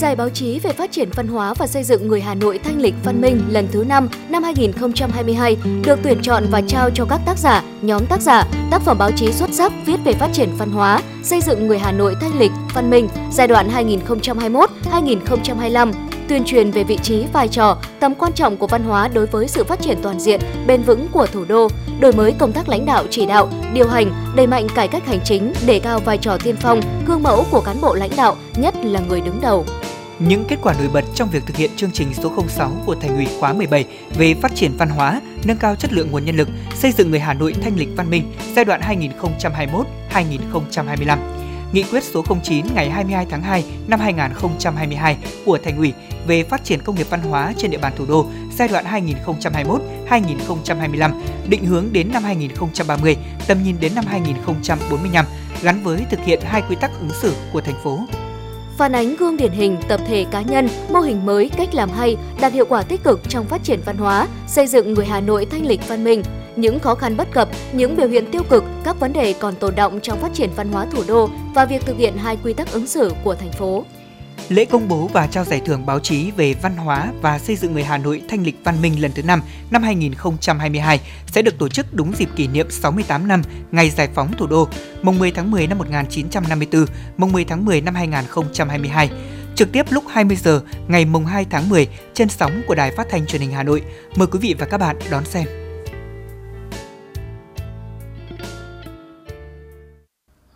Giải 0.00 0.16
báo 0.16 0.28
chí 0.28 0.58
về 0.58 0.72
phát 0.72 0.92
triển 0.92 1.10
văn 1.10 1.28
hóa 1.28 1.54
và 1.54 1.66
xây 1.66 1.84
dựng 1.84 2.08
người 2.08 2.20
Hà 2.20 2.34
Nội 2.34 2.60
thanh 2.64 2.80
lịch 2.80 2.94
văn 3.04 3.20
minh 3.20 3.40
lần 3.48 3.68
thứ 3.72 3.84
5 3.84 4.08
năm 4.28 4.42
2022 4.42 5.56
được 5.84 5.98
tuyển 6.02 6.22
chọn 6.22 6.44
và 6.50 6.60
trao 6.60 6.90
cho 6.90 7.04
các 7.04 7.20
tác 7.26 7.38
giả, 7.38 7.62
nhóm 7.82 8.06
tác 8.06 8.20
giả, 8.20 8.44
tác 8.70 8.82
phẩm 8.82 8.98
báo 8.98 9.10
chí 9.16 9.32
xuất 9.32 9.50
sắc 9.52 9.72
viết 9.86 9.96
về 10.04 10.12
phát 10.12 10.30
triển 10.32 10.48
văn 10.58 10.70
hóa, 10.70 11.02
xây 11.22 11.40
dựng 11.40 11.66
người 11.66 11.78
Hà 11.78 11.92
Nội 11.92 12.16
thanh 12.20 12.38
lịch 12.38 12.50
văn 12.74 12.90
minh 12.90 13.08
giai 13.32 13.48
đoạn 13.48 13.68
2021-2025 13.68 15.92
tuyên 16.28 16.44
truyền 16.44 16.70
về 16.70 16.84
vị 16.84 16.98
trí, 17.02 17.24
vai 17.32 17.48
trò, 17.48 17.78
tầm 18.00 18.14
quan 18.14 18.32
trọng 18.32 18.56
của 18.56 18.66
văn 18.66 18.84
hóa 18.84 19.08
đối 19.08 19.26
với 19.26 19.48
sự 19.48 19.64
phát 19.64 19.80
triển 19.80 19.98
toàn 20.02 20.20
diện, 20.20 20.40
bền 20.66 20.82
vững 20.82 21.08
của 21.12 21.26
thủ 21.26 21.44
đô, 21.44 21.68
đổi 22.00 22.12
mới 22.12 22.32
công 22.32 22.52
tác 22.52 22.68
lãnh 22.68 22.86
đạo 22.86 23.04
chỉ 23.10 23.26
đạo, 23.26 23.48
điều 23.74 23.88
hành, 23.88 24.12
đẩy 24.36 24.46
mạnh 24.46 24.66
cải 24.74 24.88
cách 24.88 25.06
hành 25.06 25.20
chính, 25.24 25.52
đề 25.66 25.78
cao 25.78 25.98
vai 25.98 26.18
trò 26.18 26.38
tiên 26.44 26.56
phong, 26.60 26.80
gương 27.06 27.22
mẫu 27.22 27.44
của 27.50 27.60
cán 27.60 27.80
bộ 27.80 27.94
lãnh 27.94 28.16
đạo, 28.16 28.36
nhất 28.56 28.74
là 28.82 29.00
người 29.00 29.20
đứng 29.20 29.40
đầu. 29.40 29.64
Những 30.28 30.44
kết 30.48 30.58
quả 30.62 30.74
nổi 30.78 30.88
bật 30.88 31.04
trong 31.14 31.30
việc 31.30 31.46
thực 31.46 31.56
hiện 31.56 31.70
chương 31.76 31.90
trình 31.90 32.14
số 32.14 32.32
06 32.48 32.72
của 32.86 32.94
Thành 32.94 33.16
ủy 33.16 33.26
khóa 33.40 33.52
17 33.52 33.84
về 34.18 34.34
phát 34.34 34.54
triển 34.54 34.72
văn 34.78 34.88
hóa, 34.88 35.20
nâng 35.44 35.56
cao 35.56 35.74
chất 35.76 35.92
lượng 35.92 36.10
nguồn 36.10 36.24
nhân 36.24 36.36
lực, 36.36 36.48
xây 36.74 36.92
dựng 36.92 37.10
người 37.10 37.20
Hà 37.20 37.34
Nội 37.34 37.54
thanh 37.62 37.76
lịch 37.76 37.88
văn 37.96 38.10
minh 38.10 38.32
giai 38.56 38.64
đoạn 38.64 38.80
2021-2025. 40.12 41.18
Nghị 41.72 41.82
quyết 41.82 42.04
số 42.04 42.24
09 42.44 42.66
ngày 42.74 42.90
22 42.90 43.26
tháng 43.30 43.42
2 43.42 43.64
năm 43.88 44.00
2022 44.00 45.16
của 45.44 45.58
Thành 45.64 45.78
ủy 45.78 45.92
về 46.26 46.44
phát 46.44 46.64
triển 46.64 46.82
công 46.82 46.96
nghiệp 46.96 47.06
văn 47.10 47.20
hóa 47.20 47.52
trên 47.56 47.70
địa 47.70 47.78
bàn 47.78 47.92
thủ 47.96 48.06
đô 48.06 48.26
giai 48.58 48.68
đoạn 48.68 48.84
2021-2025, 50.08 51.20
định 51.48 51.64
hướng 51.64 51.92
đến 51.92 52.12
năm 52.12 52.24
2030, 52.24 53.16
tầm 53.46 53.62
nhìn 53.62 53.76
đến 53.80 53.94
năm 53.94 54.04
2045, 54.06 55.26
gắn 55.62 55.82
với 55.82 56.00
thực 56.10 56.20
hiện 56.20 56.40
hai 56.42 56.62
quy 56.68 56.76
tắc 56.80 56.90
ứng 57.00 57.10
xử 57.22 57.34
của 57.52 57.60
thành 57.60 57.82
phố 57.84 57.98
phản 58.80 58.92
ánh 58.92 59.16
gương 59.16 59.36
điển 59.36 59.52
hình, 59.52 59.76
tập 59.88 60.00
thể 60.06 60.26
cá 60.30 60.42
nhân, 60.42 60.68
mô 60.92 61.00
hình 61.00 61.26
mới, 61.26 61.50
cách 61.56 61.74
làm 61.74 61.90
hay, 61.90 62.16
đạt 62.40 62.52
hiệu 62.52 62.64
quả 62.68 62.82
tích 62.82 63.02
cực 63.04 63.20
trong 63.28 63.46
phát 63.46 63.64
triển 63.64 63.80
văn 63.84 63.96
hóa, 63.96 64.28
xây 64.46 64.66
dựng 64.66 64.94
người 64.94 65.06
Hà 65.06 65.20
Nội 65.20 65.46
thanh 65.46 65.66
lịch 65.66 65.88
văn 65.88 66.04
minh. 66.04 66.22
Những 66.56 66.78
khó 66.78 66.94
khăn 66.94 67.16
bất 67.16 67.32
cập, 67.32 67.48
những 67.72 67.96
biểu 67.96 68.08
hiện 68.08 68.30
tiêu 68.30 68.42
cực, 68.50 68.64
các 68.84 69.00
vấn 69.00 69.12
đề 69.12 69.32
còn 69.32 69.54
tồn 69.54 69.74
động 69.74 70.00
trong 70.00 70.18
phát 70.20 70.34
triển 70.34 70.50
văn 70.56 70.72
hóa 70.72 70.86
thủ 70.86 71.02
đô 71.08 71.28
và 71.54 71.64
việc 71.64 71.86
thực 71.86 71.96
hiện 71.96 72.16
hai 72.16 72.36
quy 72.44 72.52
tắc 72.52 72.72
ứng 72.72 72.86
xử 72.86 73.12
của 73.24 73.34
thành 73.34 73.52
phố. 73.52 73.84
Lễ 74.48 74.64
công 74.64 74.88
bố 74.88 75.06
và 75.06 75.26
trao 75.26 75.44
giải 75.44 75.60
thưởng 75.64 75.86
báo 75.86 76.00
chí 76.00 76.30
về 76.30 76.54
văn 76.62 76.76
hóa 76.76 77.12
và 77.22 77.38
xây 77.38 77.56
dựng 77.56 77.72
người 77.72 77.84
Hà 77.84 77.98
Nội 77.98 78.22
thanh 78.28 78.42
lịch 78.42 78.56
văn 78.64 78.82
minh 78.82 79.02
lần 79.02 79.12
thứ 79.14 79.22
5 79.22 79.42
năm 79.70 79.82
2022 79.82 81.00
sẽ 81.26 81.42
được 81.42 81.58
tổ 81.58 81.68
chức 81.68 81.94
đúng 81.94 82.12
dịp 82.16 82.28
kỷ 82.36 82.46
niệm 82.46 82.70
68 82.70 83.28
năm 83.28 83.42
ngày 83.70 83.90
giải 83.90 84.08
phóng 84.14 84.32
thủ 84.38 84.46
đô, 84.46 84.68
mùng 85.02 85.18
10 85.18 85.30
tháng 85.30 85.50
10 85.50 85.66
năm 85.66 85.78
1954, 85.78 86.86
mùng 87.16 87.32
10 87.32 87.44
tháng 87.44 87.64
10 87.64 87.80
năm 87.80 87.94
2022 87.94 89.10
trực 89.54 89.72
tiếp 89.72 89.86
lúc 89.90 90.04
20 90.08 90.36
giờ 90.36 90.62
ngày 90.88 91.04
mùng 91.04 91.26
2 91.26 91.46
tháng 91.50 91.68
10 91.68 91.88
trên 92.14 92.28
sóng 92.28 92.62
của 92.66 92.74
Đài 92.74 92.90
Phát 92.96 93.06
thanh 93.10 93.26
Truyền 93.26 93.42
hình 93.42 93.52
Hà 93.52 93.62
Nội. 93.62 93.82
Mời 94.16 94.26
quý 94.26 94.38
vị 94.38 94.54
và 94.58 94.66
các 94.66 94.78
bạn 94.78 94.96
đón 95.10 95.24
xem. 95.24 95.46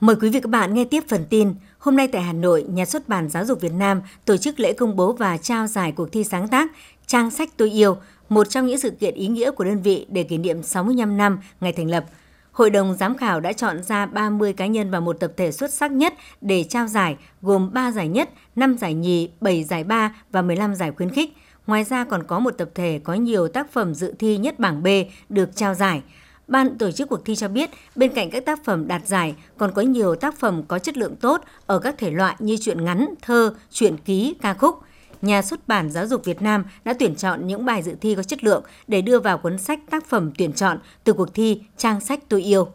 Mời 0.01 0.17
quý 0.17 0.31
vị 0.31 0.41
các 0.41 0.51
bạn 0.51 0.75
nghe 0.75 0.85
tiếp 0.85 1.05
phần 1.09 1.25
tin. 1.31 1.55
Hôm 1.85 1.97
nay 1.97 2.09
tại 2.09 2.23
Hà 2.23 2.33
Nội, 2.33 2.65
Nhà 2.69 2.85
xuất 2.85 3.09
bản 3.09 3.29
Giáo 3.29 3.45
dục 3.45 3.61
Việt 3.61 3.73
Nam 3.73 4.03
tổ 4.25 4.37
chức 4.37 4.61
lễ 4.61 4.73
công 4.73 4.97
bố 4.97 5.13
và 5.13 5.37
trao 5.37 5.67
giải 5.67 5.93
cuộc 5.93 6.13
thi 6.13 6.25
sáng 6.25 6.49
tác 6.49 6.71
Trang 7.07 7.31
sách 7.31 7.49
tôi 7.57 7.71
yêu, 7.71 7.97
một 8.29 8.51
trong 8.51 8.67
những 8.67 8.79
sự 8.79 8.91
kiện 8.91 9.15
ý 9.15 9.27
nghĩa 9.27 9.51
của 9.51 9.65
đơn 9.65 9.83
vị 9.83 10.07
để 10.09 10.23
kỷ 10.23 10.39
niệm 10.39 10.63
65 10.63 11.17
năm 11.17 11.39
ngày 11.61 11.73
thành 11.73 11.91
lập. 11.91 12.05
Hội 12.53 12.71
đồng 12.71 12.95
giám 12.95 13.17
khảo 13.17 13.41
đã 13.41 13.53
chọn 13.53 13.83
ra 13.83 14.07
30 14.07 14.53
cá 14.53 14.67
nhân 14.67 14.91
và 14.91 15.01
một 15.01 15.17
tập 15.21 15.33
thể 15.37 15.53
xuất 15.53 15.73
sắc 15.73 15.93
nhất 15.93 16.15
để 16.41 16.65
trao 16.65 16.87
giải, 16.87 17.17
gồm 17.43 17.71
3 17.73 17.91
giải 17.91 18.09
nhất, 18.09 18.31
5 18.57 18.77
giải 18.79 18.95
nhì, 18.95 19.29
7 19.41 19.65
giải 19.65 19.85
ba 19.85 20.15
và 20.31 20.43
15 20.43 20.75
giải 20.75 20.93
khuyến 20.93 21.11
khích. 21.11 21.33
Ngoài 21.67 21.85
ra 21.85 22.05
còn 22.05 22.23
có 22.23 22.39
một 22.39 22.51
tập 22.51 22.69
thể 22.75 23.01
có 23.05 23.15
nhiều 23.15 23.49
tác 23.49 23.73
phẩm 23.73 23.95
dự 23.95 24.15
thi 24.19 24.37
nhất 24.37 24.59
bảng 24.59 24.83
B 24.83 24.87
được 25.29 25.57
trao 25.57 25.75
giải– 25.75 26.03
Ban 26.49 26.79
tổ 26.79 26.91
chức 26.91 27.09
cuộc 27.09 27.25
thi 27.25 27.37
cho 27.37 27.49
biết, 27.49 27.71
bên 27.97 28.13
cạnh 28.15 28.31
các 28.31 28.45
tác 28.47 28.65
phẩm 28.65 28.89
đạt 28.89 29.07
giải, 29.07 29.35
còn 29.59 29.73
có 29.75 29.83
nhiều 29.83 30.15
tác 30.15 30.39
phẩm 30.39 30.63
có 30.69 30.79
chất 30.79 30.97
lượng 30.97 31.17
tốt 31.17 31.41
ở 31.67 31.79
các 31.79 31.95
thể 31.99 32.11
loại 32.11 32.37
như 32.39 32.57
truyện 32.61 32.85
ngắn, 32.85 33.15
thơ, 33.23 33.55
truyện 33.71 33.97
ký, 33.97 34.35
ca 34.41 34.55
khúc. 34.55 34.79
Nhà 35.23 35.43
xuất 35.43 35.69
bản 35.69 35.91
Giáo 35.91 36.07
dục 36.07 36.25
Việt 36.25 36.43
Nam 36.43 36.65
đã 36.85 36.95
tuyển 36.99 37.15
chọn 37.15 37.47
những 37.47 37.65
bài 37.65 37.83
dự 37.83 37.95
thi 38.01 38.15
có 38.15 38.23
chất 38.23 38.45
lượng 38.45 38.65
để 38.89 39.03
đưa 39.03 39.21
vào 39.21 39.39
cuốn 39.39 39.59
sách 39.59 39.81
tác 39.91 40.07
phẩm 40.07 40.31
tuyển 40.39 40.53
chọn 40.53 40.79
từ 41.05 41.13
cuộc 41.13 41.35
thi 41.35 41.61
Trang 41.77 42.01
sách 42.01 42.21
tôi 42.29 42.43
yêu. 42.43 42.69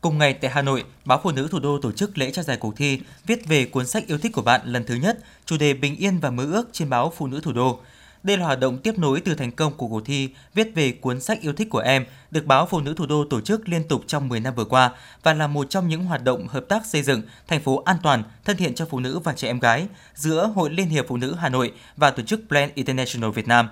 Cùng 0.00 0.18
ngày 0.18 0.34
tại 0.34 0.50
Hà 0.50 0.62
Nội, 0.62 0.84
Báo 1.04 1.20
Phụ 1.22 1.30
nữ 1.30 1.48
Thủ 1.50 1.58
đô 1.58 1.78
tổ 1.82 1.92
chức 1.92 2.18
lễ 2.18 2.30
trao 2.30 2.42
giải 2.42 2.56
cuộc 2.56 2.76
thi 2.76 3.00
viết 3.26 3.46
về 3.46 3.64
cuốn 3.64 3.86
sách 3.86 4.06
yêu 4.06 4.18
thích 4.18 4.32
của 4.32 4.42
bạn 4.42 4.60
lần 4.64 4.84
thứ 4.84 4.94
nhất, 4.94 5.18
chủ 5.46 5.56
đề 5.56 5.74
Bình 5.74 5.96
yên 5.96 6.18
và 6.18 6.30
mơ 6.30 6.44
ước 6.52 6.68
trên 6.72 6.90
báo 6.90 7.12
Phụ 7.16 7.26
nữ 7.26 7.40
Thủ 7.40 7.52
đô. 7.52 7.80
Đây 8.24 8.36
là 8.36 8.44
hoạt 8.46 8.60
động 8.60 8.78
tiếp 8.78 8.98
nối 8.98 9.20
từ 9.20 9.34
thành 9.34 9.52
công 9.52 9.74
của 9.76 9.88
cuộc 9.88 10.00
thi 10.04 10.30
viết 10.54 10.74
về 10.74 10.92
cuốn 10.92 11.20
sách 11.20 11.40
yêu 11.40 11.52
thích 11.52 11.68
của 11.70 11.78
em, 11.78 12.04
được 12.30 12.46
báo 12.46 12.66
Phụ 12.66 12.80
nữ 12.80 12.94
Thủ 12.94 13.06
đô 13.06 13.24
tổ 13.30 13.40
chức 13.40 13.68
liên 13.68 13.88
tục 13.88 14.02
trong 14.06 14.28
10 14.28 14.40
năm 14.40 14.54
vừa 14.54 14.64
qua 14.64 14.90
và 15.22 15.34
là 15.34 15.46
một 15.46 15.70
trong 15.70 15.88
những 15.88 16.04
hoạt 16.04 16.24
động 16.24 16.48
hợp 16.48 16.64
tác 16.68 16.86
xây 16.86 17.02
dựng 17.02 17.22
thành 17.48 17.62
phố 17.62 17.82
an 17.84 17.96
toàn, 18.02 18.22
thân 18.44 18.56
thiện 18.56 18.74
cho 18.74 18.86
phụ 18.90 19.00
nữ 19.00 19.18
và 19.18 19.32
trẻ 19.32 19.48
em 19.48 19.58
gái 19.58 19.86
giữa 20.14 20.50
Hội 20.54 20.70
Liên 20.70 20.88
hiệp 20.88 21.04
Phụ 21.08 21.16
nữ 21.16 21.34
Hà 21.38 21.48
Nội 21.48 21.72
và 21.96 22.10
tổ 22.10 22.22
chức 22.22 22.40
Plan 22.48 22.70
International 22.74 23.30
Việt 23.30 23.48
Nam. 23.48 23.68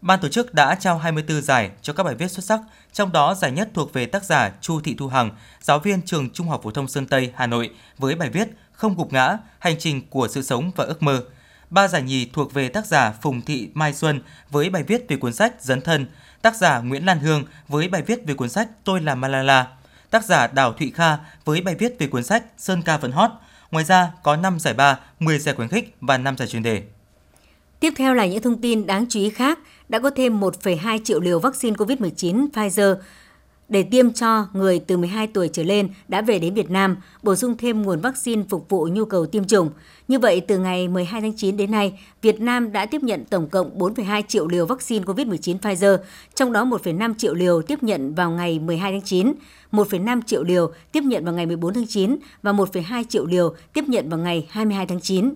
Ban 0.00 0.20
tổ 0.20 0.28
chức 0.28 0.54
đã 0.54 0.74
trao 0.74 0.98
24 0.98 1.42
giải 1.42 1.70
cho 1.82 1.92
các 1.92 2.02
bài 2.02 2.14
viết 2.14 2.30
xuất 2.30 2.44
sắc, 2.44 2.60
trong 2.92 3.12
đó 3.12 3.34
giải 3.34 3.50
nhất 3.50 3.68
thuộc 3.74 3.92
về 3.92 4.06
tác 4.06 4.24
giả 4.24 4.52
Chu 4.60 4.80
Thị 4.80 4.94
Thu 4.98 5.08
Hằng, 5.08 5.30
giáo 5.60 5.78
viên 5.78 6.02
trường 6.02 6.30
Trung 6.30 6.48
học 6.48 6.60
phổ 6.64 6.70
thông 6.70 6.88
Sơn 6.88 7.06
Tây, 7.06 7.32
Hà 7.34 7.46
Nội 7.46 7.70
với 7.98 8.14
bài 8.14 8.30
viết 8.30 8.48
Không 8.72 8.96
gục 8.96 9.12
ngã, 9.12 9.38
hành 9.58 9.76
trình 9.78 10.02
của 10.10 10.28
sự 10.28 10.42
sống 10.42 10.70
và 10.76 10.84
ước 10.84 11.02
mơ. 11.02 11.22
Ba 11.70 11.88
giải 11.88 12.02
nhì 12.02 12.30
thuộc 12.32 12.54
về 12.54 12.68
tác 12.68 12.86
giả 12.86 13.12
Phùng 13.22 13.42
Thị 13.42 13.68
Mai 13.74 13.94
Xuân 13.94 14.20
với 14.50 14.70
bài 14.70 14.82
viết 14.82 15.08
về 15.08 15.16
cuốn 15.16 15.32
sách 15.32 15.54
Dấn 15.60 15.80
thân, 15.80 16.06
tác 16.42 16.56
giả 16.56 16.80
Nguyễn 16.80 17.06
Lan 17.06 17.18
Hương 17.18 17.44
với 17.68 17.88
bài 17.88 18.02
viết 18.02 18.26
về 18.26 18.34
cuốn 18.34 18.48
sách 18.48 18.68
Tôi 18.84 19.00
là 19.00 19.14
Malala, 19.14 19.66
tác 20.10 20.24
giả 20.24 20.46
Đào 20.46 20.72
Thụy 20.72 20.90
Kha 20.90 21.16
với 21.44 21.60
bài 21.60 21.74
viết 21.74 21.98
về 21.98 22.06
cuốn 22.06 22.24
sách 22.24 22.44
Sơn 22.58 22.82
ca 22.82 22.96
vẫn 22.96 23.12
hot. 23.12 23.30
Ngoài 23.70 23.84
ra 23.84 24.10
có 24.22 24.36
5 24.36 24.58
giải 24.58 24.74
ba, 24.74 24.98
10 25.20 25.38
giải 25.38 25.54
khuyến 25.54 25.68
khích 25.68 25.96
và 26.00 26.18
5 26.18 26.36
giải 26.36 26.48
chuyên 26.48 26.62
đề. 26.62 26.82
Tiếp 27.80 27.92
theo 27.96 28.14
là 28.14 28.26
những 28.26 28.42
thông 28.42 28.60
tin 28.60 28.86
đáng 28.86 29.06
chú 29.08 29.20
ý 29.20 29.30
khác. 29.30 29.58
Đã 29.88 29.98
có 29.98 30.10
thêm 30.10 30.40
1,2 30.40 31.00
triệu 31.04 31.20
liều 31.20 31.40
vaccine 31.40 31.76
COVID-19 31.76 32.48
Pfizer 32.50 32.96
để 33.68 33.82
tiêm 33.82 34.12
cho 34.12 34.46
người 34.52 34.78
từ 34.78 34.96
12 34.96 35.26
tuổi 35.26 35.48
trở 35.52 35.62
lên 35.62 35.88
đã 36.08 36.22
về 36.22 36.38
đến 36.38 36.54
Việt 36.54 36.70
Nam, 36.70 36.96
bổ 37.22 37.34
sung 37.34 37.54
thêm 37.58 37.82
nguồn 37.82 38.00
vaccine 38.00 38.42
phục 38.48 38.68
vụ 38.68 38.88
nhu 38.92 39.04
cầu 39.04 39.26
tiêm 39.26 39.44
chủng. 39.44 39.70
Như 40.08 40.18
vậy, 40.18 40.40
từ 40.40 40.58
ngày 40.58 40.88
12 40.88 41.20
tháng 41.20 41.36
9 41.36 41.56
đến 41.56 41.70
nay, 41.70 42.00
Việt 42.22 42.40
Nam 42.40 42.72
đã 42.72 42.86
tiếp 42.86 43.02
nhận 43.02 43.24
tổng 43.24 43.48
cộng 43.48 43.78
4,2 43.78 44.22
triệu 44.28 44.48
liều 44.48 44.66
vaccine 44.66 45.04
COVID-19 45.04 45.58
Pfizer, 45.58 45.98
trong 46.34 46.52
đó 46.52 46.64
1,5 46.64 47.14
triệu 47.18 47.34
liều 47.34 47.62
tiếp 47.62 47.82
nhận 47.82 48.14
vào 48.14 48.30
ngày 48.30 48.58
12 48.58 48.92
tháng 48.92 49.02
9, 49.02 49.32
1,5 49.72 50.20
triệu 50.26 50.44
liều 50.44 50.72
tiếp 50.92 51.02
nhận 51.02 51.24
vào 51.24 51.34
ngày 51.34 51.46
14 51.46 51.74
tháng 51.74 51.86
9 51.86 52.16
và 52.42 52.52
1,2 52.52 53.04
triệu 53.08 53.26
liều 53.26 53.54
tiếp 53.72 53.84
nhận 53.88 54.08
vào 54.08 54.18
ngày 54.18 54.46
22 54.50 54.86
tháng 54.86 55.00
9. 55.00 55.34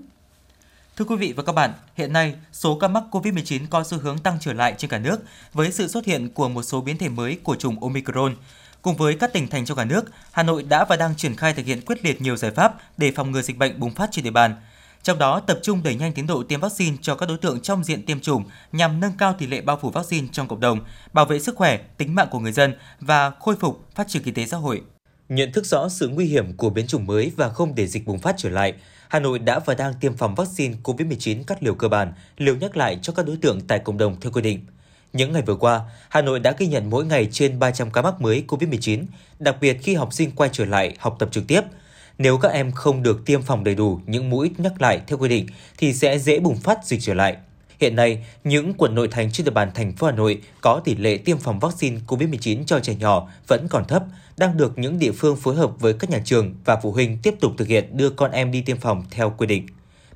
Thưa 1.01 1.07
quý 1.07 1.17
vị 1.17 1.33
và 1.33 1.43
các 1.43 1.53
bạn, 1.53 1.73
hiện 1.97 2.13
nay 2.13 2.35
số 2.53 2.79
ca 2.79 2.89
mắc 2.89 3.03
COVID-19 3.11 3.61
có 3.71 3.85
xu 3.85 3.99
hướng 3.99 4.19
tăng 4.19 4.37
trở 4.41 4.53
lại 4.53 4.75
trên 4.79 4.91
cả 4.91 4.99
nước 4.99 5.21
với 5.53 5.73
sự 5.73 5.89
xuất 5.89 6.05
hiện 6.05 6.29
của 6.29 6.49
một 6.49 6.63
số 6.63 6.81
biến 6.81 6.99
thể 6.99 7.09
mới 7.09 7.39
của 7.43 7.57
chủng 7.57 7.83
Omicron. 7.83 8.35
Cùng 8.83 8.97
với 8.97 9.15
các 9.15 9.33
tỉnh 9.33 9.49
thành 9.49 9.65
trong 9.65 9.77
cả 9.77 9.85
nước, 9.85 10.05
Hà 10.33 10.43
Nội 10.43 10.63
đã 10.63 10.85
và 10.85 10.97
đang 10.97 11.17
triển 11.17 11.37
khai 11.37 11.53
thực 11.53 11.67
hiện 11.67 11.81
quyết 11.87 12.05
liệt 12.05 12.21
nhiều 12.21 12.37
giải 12.37 12.51
pháp 12.51 12.75
để 12.97 13.13
phòng 13.17 13.31
ngừa 13.31 13.43
dịch 13.43 13.59
bệnh 13.59 13.81
bùng 13.81 13.95
phát 13.95 14.09
trên 14.13 14.25
địa 14.25 14.31
bàn. 14.31 14.55
Trong 15.03 15.19
đó 15.19 15.41
tập 15.41 15.59
trung 15.63 15.83
đẩy 15.83 15.95
nhanh 15.95 16.13
tiến 16.13 16.27
độ 16.27 16.43
tiêm 16.43 16.61
vaccine 16.61 16.97
cho 17.03 17.15
các 17.15 17.29
đối 17.29 17.39
tượng 17.39 17.61
trong 17.61 17.85
diện 17.85 18.03
tiêm 18.07 18.21
chủng 18.21 18.45
nhằm 18.73 19.01
nâng 19.01 19.13
cao 19.19 19.35
tỷ 19.39 19.47
lệ 19.47 19.61
bao 19.61 19.79
phủ 19.83 19.91
vaccine 19.91 20.29
trong 20.33 20.49
cộng 20.49 20.61
đồng, 20.61 20.81
bảo 21.13 21.25
vệ 21.25 21.41
sức 21.41 21.57
khỏe, 21.57 21.77
tính 21.97 22.15
mạng 22.15 22.29
của 22.31 22.39
người 22.39 22.53
dân 22.53 22.75
và 23.01 23.31
khôi 23.41 23.57
phục 23.57 23.87
phát 23.95 24.09
triển 24.09 24.23
kinh 24.23 24.35
tế 24.35 24.47
xã 24.47 24.57
hội. 24.57 24.83
Nhận 25.29 25.53
thức 25.53 25.67
rõ 25.67 25.89
sự 25.89 26.09
nguy 26.09 26.27
hiểm 26.27 26.57
của 26.57 26.71
biến 26.71 26.87
chủng 26.87 27.07
mới 27.07 27.33
và 27.37 27.49
không 27.49 27.75
để 27.75 27.87
dịch 27.87 28.07
bùng 28.07 28.19
phát 28.19 28.35
trở 28.39 28.49
lại, 28.49 28.75
Hà 29.11 29.19
Nội 29.19 29.39
đã 29.39 29.59
và 29.59 29.75
đang 29.75 29.95
tiêm 29.95 30.17
phòng 30.17 30.35
vaccine 30.35 30.75
COVID-19 30.83 31.43
các 31.47 31.63
liều 31.63 31.75
cơ 31.75 31.89
bản, 31.89 32.13
liều 32.37 32.57
nhắc 32.57 32.77
lại 32.77 32.99
cho 33.03 33.13
các 33.13 33.27
đối 33.27 33.37
tượng 33.37 33.61
tại 33.61 33.79
cộng 33.79 33.99
đồng 33.99 34.21
theo 34.21 34.33
quy 34.33 34.43
định. 34.43 34.61
Những 35.13 35.33
ngày 35.33 35.43
vừa 35.43 35.55
qua, 35.55 35.81
Hà 36.09 36.23
Nội 36.23 36.41
đã 36.41 36.55
ghi 36.59 36.67
nhận 36.67 36.91
mỗi 36.91 37.05
ngày 37.05 37.29
trên 37.33 37.59
300 37.59 37.91
ca 37.91 38.03
mắc 38.03 38.21
mới 38.21 38.45
COVID-19, 38.49 39.05
đặc 39.39 39.57
biệt 39.61 39.79
khi 39.83 39.95
học 39.95 40.13
sinh 40.13 40.31
quay 40.31 40.51
trở 40.53 40.65
lại 40.65 40.95
học 40.99 41.17
tập 41.19 41.29
trực 41.33 41.47
tiếp. 41.47 41.61
Nếu 42.19 42.39
các 42.39 42.53
em 42.53 42.73
không 42.73 43.03
được 43.03 43.23
tiêm 43.27 43.43
phòng 43.43 43.65
đầy 43.65 43.75
đủ 43.75 44.01
những 44.07 44.31
mũi 44.31 44.51
nhắc 44.59 44.83
lại 44.83 45.01
theo 45.07 45.19
quy 45.19 45.29
định 45.29 45.47
thì 45.79 45.93
sẽ 45.93 46.19
dễ 46.19 46.41
bùng 46.41 46.57
phát 46.57 46.85
dịch 46.85 47.01
trở 47.03 47.15
lại. 47.15 47.37
Hiện 47.81 47.97
nay, 47.97 48.27
những 48.45 48.75
quận 48.75 48.95
nội 48.95 49.09
thành 49.09 49.33
trên 49.33 49.45
địa 49.45 49.51
bàn 49.51 49.71
thành 49.75 49.93
phố 49.93 50.07
Hà 50.07 50.13
Nội 50.13 50.43
có 50.61 50.81
tỷ 50.85 50.95
lệ 50.95 51.17
tiêm 51.17 51.39
phòng 51.39 51.59
vaccine 51.59 52.01
COVID-19 52.07 52.65
cho 52.65 52.81
trẻ 52.81 52.95
nhỏ 52.95 53.29
vẫn 53.47 53.69
còn 53.69 53.85
thấp, 53.85 54.05
đang 54.37 54.57
được 54.57 54.79
những 54.79 54.99
địa 54.99 55.13
phương 55.13 55.37
phối 55.37 55.57
hợp 55.57 55.71
với 55.81 55.93
các 55.93 56.11
nhà 56.11 56.21
trường 56.25 56.55
và 56.65 56.77
phụ 56.83 56.93
huynh 56.93 57.19
tiếp 57.23 57.35
tục 57.41 57.53
thực 57.59 57.69
hiện 57.69 57.97
đưa 57.97 58.11
con 58.11 58.31
em 58.31 58.53
đi 58.53 58.61
tiêm 58.63 58.79
phòng 58.79 59.05
theo 59.11 59.35
quy 59.39 59.47
định. 59.47 59.67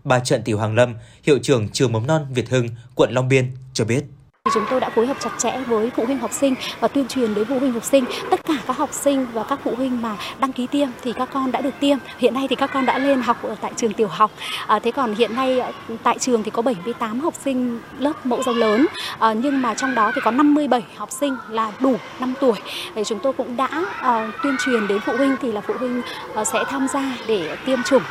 Bà 0.05 0.19
Trận 0.19 0.43
Tiểu 0.43 0.59
Hoàng 0.59 0.75
Lâm, 0.75 0.95
hiệu 1.23 1.39
trưởng 1.43 1.69
trường 1.69 1.93
mầm 1.93 2.07
non 2.07 2.27
Việt 2.31 2.49
Hưng, 2.51 2.69
quận 2.95 3.13
Long 3.13 3.29
Biên 3.29 3.51
cho 3.73 3.85
biết. 3.85 4.05
Chúng 4.53 4.65
tôi 4.71 4.81
đã 4.81 4.91
phối 4.91 5.07
hợp 5.07 5.17
chặt 5.21 5.31
chẽ 5.39 5.59
với 5.67 5.91
phụ 5.97 6.05
huynh 6.05 6.19
học 6.19 6.33
sinh 6.33 6.55
và 6.81 6.89
tuyên 6.89 7.09
truyền 7.09 7.35
đến 7.35 7.45
phụ 7.45 7.59
huynh 7.59 7.73
học 7.73 7.85
sinh. 7.85 8.05
Tất 8.31 8.45
cả 8.45 8.55
các 8.67 8.77
học 8.77 8.93
sinh 8.93 9.27
và 9.33 9.45
các 9.45 9.59
phụ 9.65 9.75
huynh 9.77 10.03
mà 10.03 10.17
đăng 10.39 10.53
ký 10.53 10.67
tiêm 10.67 10.89
thì 11.03 11.13
các 11.13 11.29
con 11.33 11.53
đã 11.53 11.61
được 11.61 11.75
tiêm. 11.81 11.99
Hiện 12.19 12.35
nay 12.35 12.47
thì 12.51 12.57
các 12.57 12.71
con 12.75 12.87
đã 12.87 12.99
lên 12.99 13.23
học 13.23 13.43
ở 13.43 13.57
tại 13.61 13.73
trường 13.77 13.93
tiểu 13.93 14.09
học. 14.09 14.31
À, 14.67 14.79
thế 14.79 14.91
còn 14.91 15.15
hiện 15.15 15.35
nay 15.35 15.61
à, 15.61 15.73
tại 16.03 16.19
trường 16.19 16.43
thì 16.43 16.51
có 16.51 16.63
78 16.63 17.21
học 17.21 17.35
sinh 17.35 17.81
lớp 17.99 18.27
mẫu 18.27 18.43
giáo 18.43 18.55
lớn. 18.55 18.87
À, 19.19 19.33
nhưng 19.33 19.63
mà 19.63 19.75
trong 19.75 19.95
đó 19.95 20.13
thì 20.15 20.21
có 20.25 20.31
57 20.31 20.83
học 20.97 21.11
sinh 21.11 21.37
là 21.49 21.73
đủ 21.81 21.97
5 22.21 22.35
tuổi. 22.41 22.57
Thì 22.95 23.05
chúng 23.05 23.19
tôi 23.19 23.33
cũng 23.33 23.57
đã 23.57 23.85
à, 24.01 24.33
tuyên 24.43 24.57
truyền 24.65 24.89
đến 24.89 25.01
phụ 25.01 25.13
huynh 25.17 25.37
thì 25.43 25.53
là 25.53 25.61
phụ 25.61 25.75
huynh 25.79 26.03
à, 26.35 26.45
sẽ 26.45 26.65
tham 26.69 26.87
gia 26.89 27.17
để 27.29 27.57
tiêm 27.67 27.83
chủng. 27.83 28.03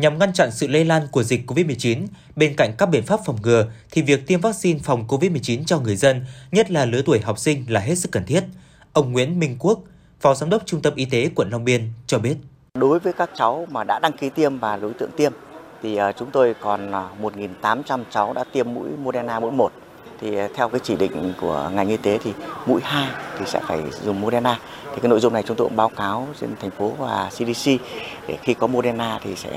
Nhằm 0.00 0.18
ngăn 0.18 0.32
chặn 0.32 0.50
sự 0.50 0.66
lây 0.68 0.84
lan 0.84 1.02
của 1.12 1.22
dịch 1.22 1.50
COVID-19, 1.50 2.06
bên 2.36 2.54
cạnh 2.56 2.72
các 2.78 2.86
biện 2.86 3.02
pháp 3.02 3.20
phòng 3.26 3.36
ngừa 3.42 3.66
thì 3.90 4.02
việc 4.02 4.26
tiêm 4.26 4.40
vaccine 4.40 4.78
phòng 4.82 5.04
COVID-19 5.08 5.64
cho 5.66 5.78
người 5.78 5.96
dân, 5.96 6.24
nhất 6.52 6.70
là 6.70 6.84
lứa 6.84 7.02
tuổi 7.06 7.20
học 7.20 7.38
sinh 7.38 7.64
là 7.68 7.80
hết 7.80 7.94
sức 7.94 8.12
cần 8.12 8.24
thiết. 8.26 8.44
Ông 8.92 9.12
Nguyễn 9.12 9.38
Minh 9.38 9.56
Quốc, 9.58 9.80
Phó 10.20 10.34
Giám 10.34 10.50
đốc 10.50 10.62
Trung 10.66 10.82
tâm 10.82 10.94
Y 10.96 11.04
tế 11.04 11.30
quận 11.34 11.50
Long 11.50 11.64
Biên 11.64 11.82
cho 12.06 12.18
biết. 12.18 12.34
Đối 12.74 12.98
với 12.98 13.12
các 13.12 13.30
cháu 13.34 13.66
mà 13.70 13.84
đã 13.84 13.98
đăng 14.02 14.12
ký 14.12 14.30
tiêm 14.30 14.58
và 14.58 14.76
đối 14.76 14.92
tượng 14.92 15.10
tiêm 15.16 15.32
thì 15.82 15.96
ờ, 15.96 16.12
chúng 16.12 16.30
tôi 16.30 16.54
còn 16.60 16.92
ờ, 16.92 17.08
1.800 17.22 18.04
cháu 18.10 18.32
đã 18.32 18.44
tiêm 18.52 18.74
mũi 18.74 18.88
Moderna 19.02 19.40
mũi 19.40 19.52
1 19.52 19.72
thì 20.20 20.36
ờ, 20.36 20.48
theo 20.54 20.68
cái 20.68 20.80
chỉ 20.82 20.96
định 20.96 21.32
của 21.40 21.70
ngành 21.74 21.88
y 21.88 21.96
tế 21.96 22.18
thì 22.24 22.32
mũi 22.66 22.80
2 22.84 23.08
thì 23.38 23.44
sẽ 23.46 23.60
phải 23.66 23.82
dùng 24.04 24.20
Moderna. 24.20 24.58
Thì 24.94 25.00
cái 25.02 25.08
nội 25.08 25.20
dung 25.20 25.32
này 25.32 25.42
chúng 25.46 25.56
tôi 25.56 25.68
cũng 25.68 25.76
báo 25.76 25.88
cáo 25.88 26.28
trên 26.40 26.50
thành 26.60 26.70
phố 26.70 26.92
và 26.98 27.30
CDC 27.30 27.70
để 28.28 28.38
khi 28.42 28.54
có 28.54 28.66
Moderna 28.66 29.20
thì 29.24 29.36
sẽ 29.36 29.50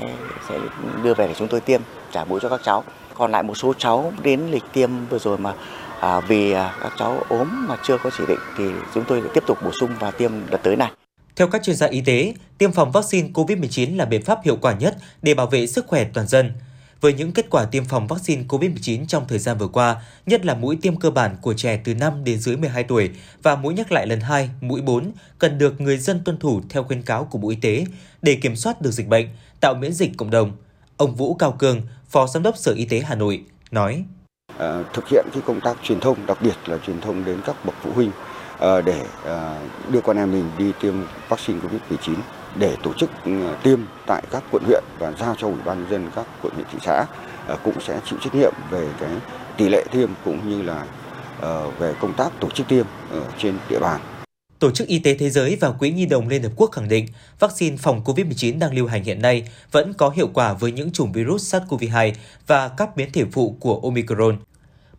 sẽ 0.48 0.58
đưa 1.02 1.14
về 1.14 1.26
để 1.26 1.34
chúng 1.38 1.48
tôi 1.48 1.60
tiêm 1.60 1.80
trả 2.12 2.24
mũi 2.24 2.40
cho 2.42 2.48
các 2.48 2.60
cháu. 2.64 2.84
Còn 3.14 3.32
lại 3.32 3.42
một 3.42 3.54
số 3.54 3.74
cháu 3.78 4.12
đến 4.22 4.40
lịch 4.50 4.64
tiêm 4.72 4.90
vừa 5.10 5.18
rồi 5.18 5.38
mà 5.38 5.54
à, 6.00 6.20
vì 6.20 6.52
à, 6.52 6.74
các 6.82 6.92
cháu 6.98 7.22
ốm 7.28 7.66
mà 7.68 7.76
chưa 7.82 7.98
có 7.98 8.10
chỉ 8.18 8.24
định 8.28 8.38
thì 8.58 8.64
chúng 8.94 9.04
tôi 9.08 9.20
sẽ 9.22 9.28
tiếp 9.34 9.44
tục 9.46 9.58
bổ 9.64 9.70
sung 9.80 9.90
và 10.00 10.10
tiêm 10.10 10.32
đợt 10.50 10.58
tới 10.62 10.76
này. 10.76 10.90
Theo 11.36 11.48
các 11.48 11.62
chuyên 11.62 11.76
gia 11.76 11.86
y 11.86 12.00
tế, 12.00 12.34
tiêm 12.58 12.72
phòng 12.72 12.92
vaccine 12.92 13.28
COVID-19 13.34 13.96
là 13.96 14.04
biện 14.04 14.22
pháp 14.22 14.38
hiệu 14.44 14.58
quả 14.60 14.72
nhất 14.72 14.96
để 15.22 15.34
bảo 15.34 15.46
vệ 15.46 15.66
sức 15.66 15.86
khỏe 15.86 16.04
toàn 16.14 16.26
dân. 16.26 16.52
Với 17.04 17.12
những 17.12 17.32
kết 17.32 17.46
quả 17.50 17.64
tiêm 17.64 17.84
phòng 17.84 18.06
vaccine 18.06 18.42
COVID-19 18.48 19.06
trong 19.06 19.24
thời 19.28 19.38
gian 19.38 19.58
vừa 19.58 19.68
qua, 19.68 19.96
nhất 20.26 20.46
là 20.46 20.54
mũi 20.54 20.78
tiêm 20.82 20.96
cơ 20.96 21.10
bản 21.10 21.36
của 21.42 21.54
trẻ 21.54 21.80
từ 21.84 21.94
5 21.94 22.24
đến 22.24 22.38
dưới 22.38 22.56
12 22.56 22.84
tuổi 22.84 23.10
và 23.42 23.56
mũi 23.56 23.74
nhắc 23.74 23.92
lại 23.92 24.06
lần 24.06 24.20
2, 24.20 24.50
mũi 24.60 24.80
4 24.80 25.12
cần 25.38 25.58
được 25.58 25.80
người 25.80 25.98
dân 25.98 26.20
tuân 26.24 26.38
thủ 26.38 26.60
theo 26.68 26.84
khuyến 26.84 27.02
cáo 27.02 27.24
của 27.24 27.38
Bộ 27.38 27.50
Y 27.50 27.56
tế 27.56 27.86
để 28.22 28.38
kiểm 28.42 28.56
soát 28.56 28.80
được 28.80 28.90
dịch 28.90 29.08
bệnh, 29.08 29.28
tạo 29.60 29.74
miễn 29.74 29.92
dịch 29.92 30.10
cộng 30.16 30.30
đồng. 30.30 30.52
Ông 30.96 31.14
Vũ 31.14 31.34
Cao 31.34 31.52
Cường, 31.58 31.80
Phó 32.08 32.26
Giám 32.26 32.42
đốc 32.42 32.56
Sở 32.56 32.72
Y 32.72 32.84
tế 32.84 33.00
Hà 33.00 33.14
Nội, 33.14 33.44
nói. 33.70 34.04
À, 34.58 34.82
thực 34.94 35.08
hiện 35.08 35.26
cái 35.32 35.42
công 35.46 35.60
tác 35.60 35.76
truyền 35.82 36.00
thông, 36.00 36.26
đặc 36.26 36.38
biệt 36.42 36.56
là 36.66 36.78
truyền 36.86 37.00
thông 37.00 37.24
đến 37.24 37.40
các 37.46 37.64
bậc 37.64 37.74
phụ 37.82 37.90
huynh 37.94 38.10
à, 38.58 38.80
để 38.80 39.06
à, 39.26 39.60
đưa 39.90 40.00
con 40.00 40.16
em 40.16 40.32
mình 40.32 40.50
đi 40.58 40.72
tiêm 40.80 40.94
vaccine 41.28 41.58
COVID-19 41.60 42.14
để 42.58 42.76
tổ 42.82 42.92
chức 42.92 43.10
ừ, 43.24 43.30
tiêm 43.62 43.78
tại 44.06 44.22
các 44.30 44.42
quận 44.50 44.62
huyện 44.66 44.84
và 44.98 45.12
giao 45.20 45.34
cho 45.38 45.46
ủy 45.46 45.56
ban 45.64 45.78
nhân 45.78 45.90
dân 45.90 46.10
các 46.16 46.26
quận 46.42 46.54
huyện 46.54 46.66
thị 46.72 46.78
xã 46.82 47.06
ờ, 47.46 47.56
cũng 47.64 47.80
sẽ 47.80 48.00
chịu 48.10 48.18
trách 48.22 48.34
nhiệm 48.34 48.52
về 48.70 48.88
cái 49.00 49.10
tỷ 49.56 49.68
lệ 49.68 49.84
tiêm 49.90 50.08
cũng 50.24 50.50
như 50.50 50.62
là 50.62 50.86
ờ, 51.40 51.70
về 51.70 51.94
công 52.00 52.14
tác 52.14 52.40
tổ 52.40 52.50
chức 52.50 52.68
tiêm 52.68 52.86
ở 53.10 53.22
trên 53.38 53.58
địa 53.70 53.78
bàn. 53.78 54.00
Tổ 54.58 54.70
chức 54.70 54.88
Y 54.88 54.98
tế 54.98 55.14
Thế 55.14 55.30
giới 55.30 55.56
và 55.60 55.70
Quỹ 55.70 55.90
Nhi 55.90 56.06
đồng 56.06 56.28
Liên 56.28 56.42
Hợp 56.42 56.52
Quốc 56.56 56.72
khẳng 56.72 56.88
định 56.88 57.06
vaccine 57.38 57.76
phòng 57.76 58.02
COVID-19 58.04 58.58
đang 58.58 58.74
lưu 58.74 58.86
hành 58.86 59.04
hiện 59.04 59.22
nay 59.22 59.48
vẫn 59.72 59.94
có 59.94 60.08
hiệu 60.10 60.30
quả 60.34 60.52
với 60.52 60.72
những 60.72 60.90
chủng 60.90 61.12
virus 61.12 61.54
SARS-CoV-2 61.54 62.12
và 62.46 62.68
các 62.68 62.96
biến 62.96 63.12
thể 63.12 63.24
phụ 63.32 63.56
của 63.60 63.80
Omicron. 63.82 64.36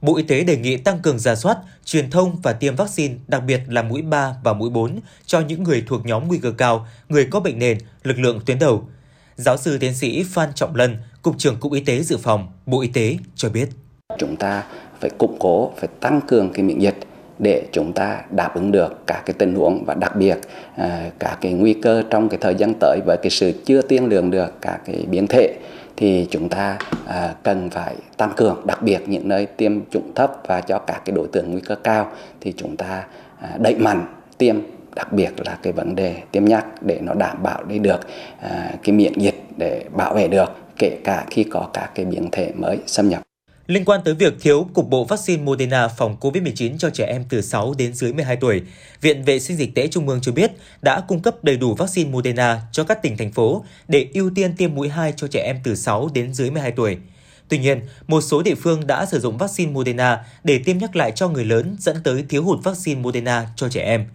Bộ 0.05 0.15
Y 0.15 0.23
tế 0.23 0.43
đề 0.43 0.57
nghị 0.57 0.77
tăng 0.77 0.99
cường 0.99 1.19
giả 1.19 1.35
soát, 1.35 1.57
truyền 1.85 2.09
thông 2.09 2.35
và 2.43 2.53
tiêm 2.53 2.75
vaccine, 2.75 3.15
đặc 3.27 3.43
biệt 3.47 3.61
là 3.67 3.81
mũi 3.81 4.01
3 4.01 4.35
và 4.43 4.53
mũi 4.53 4.69
4 4.69 4.99
cho 5.25 5.39
những 5.39 5.63
người 5.63 5.83
thuộc 5.87 6.05
nhóm 6.05 6.27
nguy 6.27 6.37
cơ 6.37 6.51
cao, 6.51 6.87
người 7.09 7.27
có 7.31 7.39
bệnh 7.39 7.59
nền, 7.59 7.77
lực 8.03 8.19
lượng 8.19 8.39
tuyến 8.45 8.59
đầu. 8.59 8.87
Giáo 9.35 9.57
sư 9.57 9.77
tiến 9.77 9.93
sĩ 9.93 10.23
Phan 10.23 10.49
Trọng 10.55 10.75
Lân, 10.75 10.97
Cục 11.21 11.37
trưởng 11.37 11.57
Cục 11.59 11.73
Y 11.73 11.79
tế 11.79 12.03
Dự 12.03 12.17
phòng, 12.17 12.47
Bộ 12.65 12.81
Y 12.81 12.87
tế 12.87 13.17
cho 13.35 13.49
biết. 13.49 13.69
Chúng 14.17 14.35
ta 14.35 14.63
phải 15.01 15.09
củng 15.09 15.37
cố, 15.39 15.71
phải 15.77 15.89
tăng 15.99 16.21
cường 16.27 16.53
cái 16.53 16.63
miễn 16.63 16.79
dịch 16.79 16.99
để 17.39 17.63
chúng 17.71 17.93
ta 17.93 18.21
đáp 18.31 18.55
ứng 18.55 18.71
được 18.71 19.07
các 19.07 19.21
cái 19.25 19.33
tình 19.37 19.55
huống 19.55 19.85
và 19.85 19.93
đặc 19.93 20.15
biệt 20.15 20.37
à, 20.75 21.11
các 21.19 21.37
cái 21.41 21.53
nguy 21.53 21.73
cơ 21.73 22.03
trong 22.09 22.29
cái 22.29 22.37
thời 22.41 22.55
gian 22.55 22.73
tới 22.79 22.99
với 23.05 23.17
cái 23.17 23.29
sự 23.29 23.51
chưa 23.65 23.81
tiên 23.81 24.05
lượng 24.05 24.31
được 24.31 24.53
các 24.61 24.81
cái 24.85 25.05
biến 25.09 25.27
thể 25.27 25.55
thì 25.97 26.27
chúng 26.29 26.49
ta 26.49 26.77
à, 27.07 27.35
cần 27.43 27.69
phải 27.69 27.95
tăng 28.17 28.31
cường 28.35 28.61
đặc 28.65 28.81
biệt 28.81 28.99
những 29.07 29.27
nơi 29.27 29.45
tiêm 29.45 29.85
chủng 29.91 30.11
thấp 30.15 30.31
và 30.47 30.61
cho 30.61 30.79
các 30.79 31.01
cái 31.05 31.15
đối 31.15 31.27
tượng 31.27 31.51
nguy 31.51 31.61
cơ 31.61 31.75
cao 31.75 32.11
thì 32.41 32.53
chúng 32.57 32.77
ta 32.77 33.03
à, 33.41 33.57
đẩy 33.57 33.75
mạnh 33.75 34.05
tiêm 34.37 34.55
đặc 34.95 35.13
biệt 35.13 35.31
là 35.45 35.57
cái 35.61 35.73
vấn 35.73 35.95
đề 35.95 36.15
tiêm 36.31 36.45
nhắc 36.45 36.65
để 36.81 36.99
nó 37.01 37.13
đảm 37.13 37.43
bảo 37.43 37.63
đi 37.63 37.79
được 37.79 37.99
à, 38.41 38.71
cái 38.83 38.95
miễn 38.95 39.13
dịch 39.13 39.43
để 39.57 39.85
bảo 39.91 40.13
vệ 40.13 40.27
được 40.27 40.51
kể 40.77 40.97
cả 41.03 41.25
khi 41.29 41.43
có 41.43 41.67
các 41.73 41.91
cái 41.95 42.05
biến 42.05 42.29
thể 42.31 42.51
mới 42.55 42.77
xâm 42.85 43.09
nhập. 43.09 43.21
Liên 43.67 43.85
quan 43.85 44.01
tới 44.05 44.13
việc 44.13 44.33
thiếu 44.41 44.67
cục 44.73 44.89
bộ 44.89 45.03
vaccine 45.03 45.43
Moderna 45.43 45.87
phòng 45.87 46.17
COVID-19 46.21 46.77
cho 46.77 46.89
trẻ 46.89 47.05
em 47.05 47.23
từ 47.29 47.41
6 47.41 47.73
đến 47.77 47.93
dưới 47.93 48.13
12 48.13 48.35
tuổi, 48.35 48.61
Viện 49.01 49.23
Vệ 49.23 49.39
sinh 49.39 49.57
Dịch 49.57 49.75
tễ 49.75 49.87
Trung 49.87 50.07
ương 50.07 50.21
cho 50.21 50.31
biết 50.31 50.51
đã 50.81 51.01
cung 51.07 51.21
cấp 51.21 51.43
đầy 51.43 51.57
đủ 51.57 51.75
vaccine 51.75 52.09
Moderna 52.09 52.61
cho 52.71 52.83
các 52.83 53.01
tỉnh, 53.01 53.17
thành 53.17 53.31
phố 53.31 53.65
để 53.87 54.07
ưu 54.13 54.29
tiên 54.35 54.55
tiêm 54.57 54.75
mũi 54.75 54.89
2 54.89 55.13
cho 55.17 55.27
trẻ 55.27 55.43
em 55.45 55.57
từ 55.63 55.75
6 55.75 56.09
đến 56.13 56.33
dưới 56.33 56.51
12 56.51 56.71
tuổi. 56.71 56.97
Tuy 57.49 57.57
nhiên, 57.57 57.81
một 58.07 58.21
số 58.21 58.41
địa 58.41 58.55
phương 58.55 58.87
đã 58.87 59.05
sử 59.05 59.19
dụng 59.19 59.37
vaccine 59.37 59.71
Moderna 59.71 60.25
để 60.43 60.59
tiêm 60.65 60.77
nhắc 60.77 60.95
lại 60.95 61.11
cho 61.15 61.29
người 61.29 61.45
lớn 61.45 61.75
dẫn 61.79 61.97
tới 62.03 62.25
thiếu 62.29 62.43
hụt 62.43 62.63
vaccine 62.63 63.01
Moderna 63.01 63.47
cho 63.55 63.69
trẻ 63.69 63.81
em. 63.81 64.05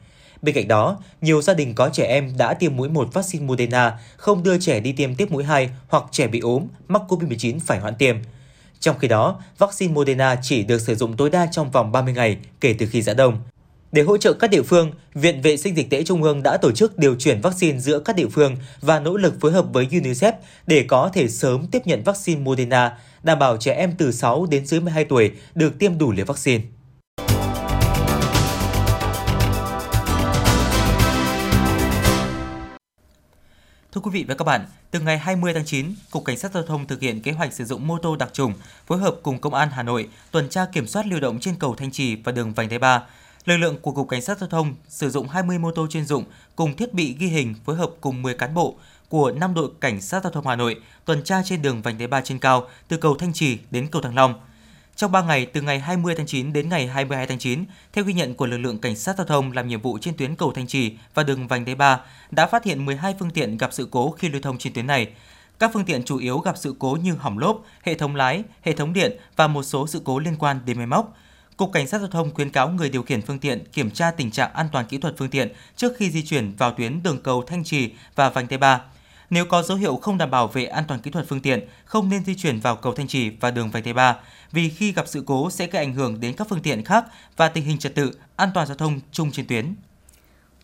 Bên 0.42 0.54
cạnh 0.54 0.68
đó, 0.68 1.02
nhiều 1.20 1.42
gia 1.42 1.54
đình 1.54 1.74
có 1.74 1.88
trẻ 1.92 2.04
em 2.04 2.32
đã 2.38 2.54
tiêm 2.54 2.76
mũi 2.76 2.88
1 2.88 3.08
vaccine 3.12 3.44
Moderna 3.44 3.98
không 4.16 4.42
đưa 4.42 4.58
trẻ 4.58 4.80
đi 4.80 4.92
tiêm 4.92 5.14
tiếp 5.14 5.30
mũi 5.30 5.44
2 5.44 5.70
hoặc 5.88 6.04
trẻ 6.10 6.26
bị 6.26 6.40
ốm, 6.40 6.66
mắc 6.88 7.02
COVID-19 7.08 7.58
phải 7.66 7.80
hoãn 7.80 7.94
tiêm. 7.94 8.16
Trong 8.80 8.98
khi 8.98 9.08
đó, 9.08 9.40
vaccine 9.58 9.94
Moderna 9.94 10.36
chỉ 10.42 10.62
được 10.62 10.80
sử 10.80 10.94
dụng 10.94 11.16
tối 11.16 11.30
đa 11.30 11.46
trong 11.52 11.70
vòng 11.70 11.92
30 11.92 12.14
ngày 12.14 12.36
kể 12.60 12.74
từ 12.78 12.86
khi 12.86 13.02
giã 13.02 13.14
đông. 13.14 13.38
Để 13.92 14.02
hỗ 14.02 14.16
trợ 14.16 14.32
các 14.32 14.50
địa 14.50 14.62
phương, 14.62 14.92
Viện 15.14 15.42
Vệ 15.42 15.56
sinh 15.56 15.76
Dịch 15.76 15.90
tễ 15.90 16.02
Trung 16.02 16.22
ương 16.22 16.42
đã 16.42 16.56
tổ 16.56 16.72
chức 16.72 16.98
điều 16.98 17.14
chuyển 17.14 17.40
vaccine 17.40 17.78
giữa 17.78 17.98
các 17.98 18.16
địa 18.16 18.28
phương 18.28 18.56
và 18.80 19.00
nỗ 19.00 19.16
lực 19.16 19.40
phối 19.40 19.52
hợp 19.52 19.66
với 19.72 19.86
UNICEF 19.90 20.32
để 20.66 20.84
có 20.88 21.10
thể 21.12 21.28
sớm 21.28 21.66
tiếp 21.66 21.82
nhận 21.84 22.02
vaccine 22.02 22.40
Moderna, 22.40 22.98
đảm 23.22 23.38
bảo 23.38 23.56
trẻ 23.56 23.74
em 23.74 23.92
từ 23.98 24.12
6 24.12 24.46
đến 24.50 24.66
dưới 24.66 24.80
12 24.80 25.04
tuổi 25.04 25.30
được 25.54 25.78
tiêm 25.78 25.98
đủ 25.98 26.12
liều 26.12 26.24
vaccine. 26.24 26.64
Thưa 33.92 34.00
quý 34.00 34.10
vị 34.10 34.24
và 34.28 34.34
các 34.34 34.44
bạn, 34.44 34.66
từ 34.90 35.00
ngày 35.00 35.18
20 35.18 35.54
tháng 35.54 35.64
9, 35.64 35.94
Cục 36.10 36.24
Cảnh 36.24 36.38
sát 36.38 36.52
Giao 36.52 36.62
thông 36.62 36.86
thực 36.86 37.00
hiện 37.00 37.22
kế 37.22 37.32
hoạch 37.32 37.52
sử 37.52 37.64
dụng 37.64 37.86
mô 37.86 37.98
tô 37.98 38.16
đặc 38.16 38.30
trùng 38.32 38.52
phối 38.86 38.98
hợp 38.98 39.16
cùng 39.22 39.38
Công 39.38 39.54
an 39.54 39.68
Hà 39.72 39.82
Nội 39.82 40.08
tuần 40.30 40.48
tra 40.48 40.66
kiểm 40.72 40.86
soát 40.86 41.06
lưu 41.06 41.20
động 41.20 41.40
trên 41.40 41.54
cầu 41.54 41.74
Thanh 41.74 41.90
Trì 41.90 42.16
và 42.16 42.32
đường 42.32 42.52
Vành 42.52 42.68
Đai 42.68 42.78
3. 42.78 43.02
Lực 43.44 43.56
lượng 43.56 43.76
của 43.82 43.92
Cục 43.92 44.08
Cảnh 44.08 44.22
sát 44.22 44.38
Giao 44.38 44.48
thông 44.48 44.74
sử 44.88 45.10
dụng 45.10 45.28
20 45.28 45.58
mô 45.58 45.70
tô 45.70 45.86
chuyên 45.90 46.04
dụng 46.04 46.24
cùng 46.56 46.76
thiết 46.76 46.94
bị 46.94 47.16
ghi 47.18 47.26
hình 47.26 47.54
phối 47.64 47.76
hợp 47.76 47.90
cùng 48.00 48.22
10 48.22 48.34
cán 48.34 48.54
bộ 48.54 48.76
của 49.08 49.32
5 49.32 49.54
đội 49.54 49.70
Cảnh 49.80 50.00
sát 50.00 50.22
Giao 50.24 50.32
thông 50.32 50.46
Hà 50.46 50.56
Nội 50.56 50.80
tuần 51.04 51.22
tra 51.24 51.42
trên 51.44 51.62
đường 51.62 51.82
Vành 51.82 51.98
Đai 51.98 52.08
3 52.08 52.20
trên 52.20 52.38
cao 52.38 52.68
từ 52.88 52.96
cầu 52.96 53.16
Thanh 53.16 53.32
Trì 53.32 53.58
đến 53.70 53.88
cầu 53.90 54.02
Thăng 54.02 54.14
Long– 54.14 54.34
trong 55.00 55.12
3 55.12 55.22
ngày 55.22 55.46
từ 55.46 55.60
ngày 55.60 55.78
20 55.78 56.14
tháng 56.14 56.26
9 56.26 56.52
đến 56.52 56.68
ngày 56.68 56.86
22 56.86 57.26
tháng 57.26 57.38
9, 57.38 57.64
theo 57.92 58.04
ghi 58.04 58.12
nhận 58.12 58.34
của 58.34 58.46
lực 58.46 58.58
lượng 58.58 58.78
cảnh 58.78 58.96
sát 58.96 59.16
giao 59.16 59.26
thông 59.26 59.52
làm 59.52 59.68
nhiệm 59.68 59.80
vụ 59.80 59.98
trên 59.98 60.16
tuyến 60.16 60.36
cầu 60.36 60.52
Thanh 60.52 60.66
Trì 60.66 60.96
và 61.14 61.22
đường 61.22 61.48
vành 61.48 61.64
đai 61.64 61.74
3, 61.74 62.00
đã 62.30 62.46
phát 62.46 62.64
hiện 62.64 62.84
12 62.86 63.14
phương 63.18 63.30
tiện 63.30 63.56
gặp 63.56 63.72
sự 63.72 63.88
cố 63.90 64.10
khi 64.10 64.28
lưu 64.28 64.42
thông 64.42 64.58
trên 64.58 64.72
tuyến 64.72 64.86
này. 64.86 65.08
Các 65.58 65.70
phương 65.74 65.84
tiện 65.84 66.02
chủ 66.02 66.18
yếu 66.18 66.38
gặp 66.38 66.56
sự 66.58 66.74
cố 66.78 66.98
như 67.02 67.14
hỏng 67.14 67.38
lốp, 67.38 67.64
hệ 67.82 67.94
thống 67.94 68.16
lái, 68.16 68.42
hệ 68.62 68.72
thống 68.72 68.92
điện 68.92 69.16
và 69.36 69.46
một 69.46 69.62
số 69.62 69.86
sự 69.86 70.02
cố 70.04 70.18
liên 70.18 70.36
quan 70.38 70.60
đến 70.66 70.76
máy 70.76 70.86
móc. 70.86 71.16
Cục 71.56 71.72
Cảnh 71.72 71.86
sát 71.86 71.98
Giao 71.98 72.08
thông 72.08 72.34
khuyến 72.34 72.50
cáo 72.50 72.68
người 72.68 72.90
điều 72.90 73.02
khiển 73.02 73.22
phương 73.22 73.38
tiện 73.38 73.64
kiểm 73.72 73.90
tra 73.90 74.10
tình 74.10 74.30
trạng 74.30 74.52
an 74.52 74.66
toàn 74.72 74.86
kỹ 74.86 74.98
thuật 74.98 75.14
phương 75.18 75.30
tiện 75.30 75.48
trước 75.76 75.92
khi 75.96 76.10
di 76.10 76.22
chuyển 76.22 76.54
vào 76.58 76.70
tuyến 76.70 77.02
đường 77.02 77.22
cầu 77.22 77.44
Thanh 77.46 77.64
Trì 77.64 77.92
và 78.14 78.30
vành 78.30 78.46
đai 78.50 78.58
3. 78.58 78.80
Nếu 79.30 79.44
có 79.44 79.62
dấu 79.62 79.76
hiệu 79.76 79.96
không 79.96 80.18
đảm 80.18 80.30
bảo 80.30 80.48
về 80.48 80.64
an 80.64 80.84
toàn 80.88 81.00
kỹ 81.00 81.10
thuật 81.10 81.26
phương 81.28 81.40
tiện, 81.40 81.60
không 81.84 82.08
nên 82.08 82.24
di 82.24 82.34
chuyển 82.34 82.60
vào 82.60 82.76
cầu 82.76 82.94
Thanh 82.94 83.08
Trì 83.08 83.30
và 83.30 83.50
đường 83.50 83.70
vành 83.70 83.84
đai 83.84 83.92
3 83.92 84.16
vì 84.52 84.68
khi 84.68 84.92
gặp 84.92 85.08
sự 85.08 85.22
cố 85.26 85.50
sẽ 85.50 85.66
gây 85.66 85.84
ảnh 85.84 85.94
hưởng 85.94 86.20
đến 86.20 86.34
các 86.36 86.46
phương 86.50 86.62
tiện 86.62 86.84
khác 86.84 87.04
và 87.36 87.48
tình 87.48 87.64
hình 87.64 87.78
trật 87.78 87.94
tự, 87.94 88.10
an 88.36 88.50
toàn 88.54 88.66
giao 88.66 88.76
thông 88.76 89.00
chung 89.12 89.30
trên 89.32 89.46
tuyến. 89.46 89.74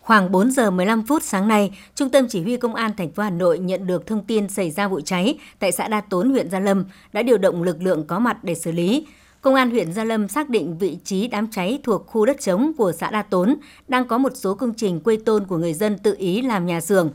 Khoảng 0.01 0.31
4 0.31 0.51
giờ 0.51 0.71
15 0.71 1.05
phút 1.07 1.23
sáng 1.23 1.47
nay, 1.47 1.71
Trung 1.95 2.09
tâm 2.09 2.27
Chỉ 2.29 2.41
huy 2.41 2.57
Công 2.57 2.75
an 2.75 2.91
thành 2.97 3.11
phố 3.11 3.23
Hà 3.23 3.29
Nội 3.29 3.59
nhận 3.59 3.87
được 3.87 4.07
thông 4.07 4.23
tin 4.23 4.49
xảy 4.49 4.71
ra 4.71 4.87
vụ 4.87 5.01
cháy 5.01 5.37
tại 5.59 5.71
xã 5.71 5.87
Đa 5.87 6.01
Tốn, 6.01 6.29
huyện 6.29 6.49
Gia 6.49 6.59
Lâm, 6.59 6.85
đã 7.13 7.21
điều 7.21 7.37
động 7.37 7.63
lực 7.63 7.81
lượng 7.81 8.07
có 8.07 8.19
mặt 8.19 8.43
để 8.43 8.55
xử 8.55 8.71
lý. 8.71 9.07
Công 9.41 9.55
an 9.55 9.69
huyện 9.69 9.93
Gia 9.93 10.03
Lâm 10.03 10.27
xác 10.27 10.49
định 10.49 10.77
vị 10.77 10.97
trí 11.03 11.27
đám 11.27 11.47
cháy 11.51 11.79
thuộc 11.83 12.07
khu 12.07 12.25
đất 12.25 12.41
trống 12.41 12.71
của 12.77 12.91
xã 12.91 13.11
Đa 13.11 13.21
Tốn, 13.21 13.55
đang 13.87 14.07
có 14.07 14.17
một 14.17 14.31
số 14.35 14.53
công 14.53 14.73
trình 14.73 14.99
quây 14.99 15.17
tôn 15.17 15.45
của 15.45 15.57
người 15.57 15.73
dân 15.73 15.97
tự 15.97 16.15
ý 16.17 16.41
làm 16.41 16.65
nhà 16.65 16.81
xưởng. 16.81 17.11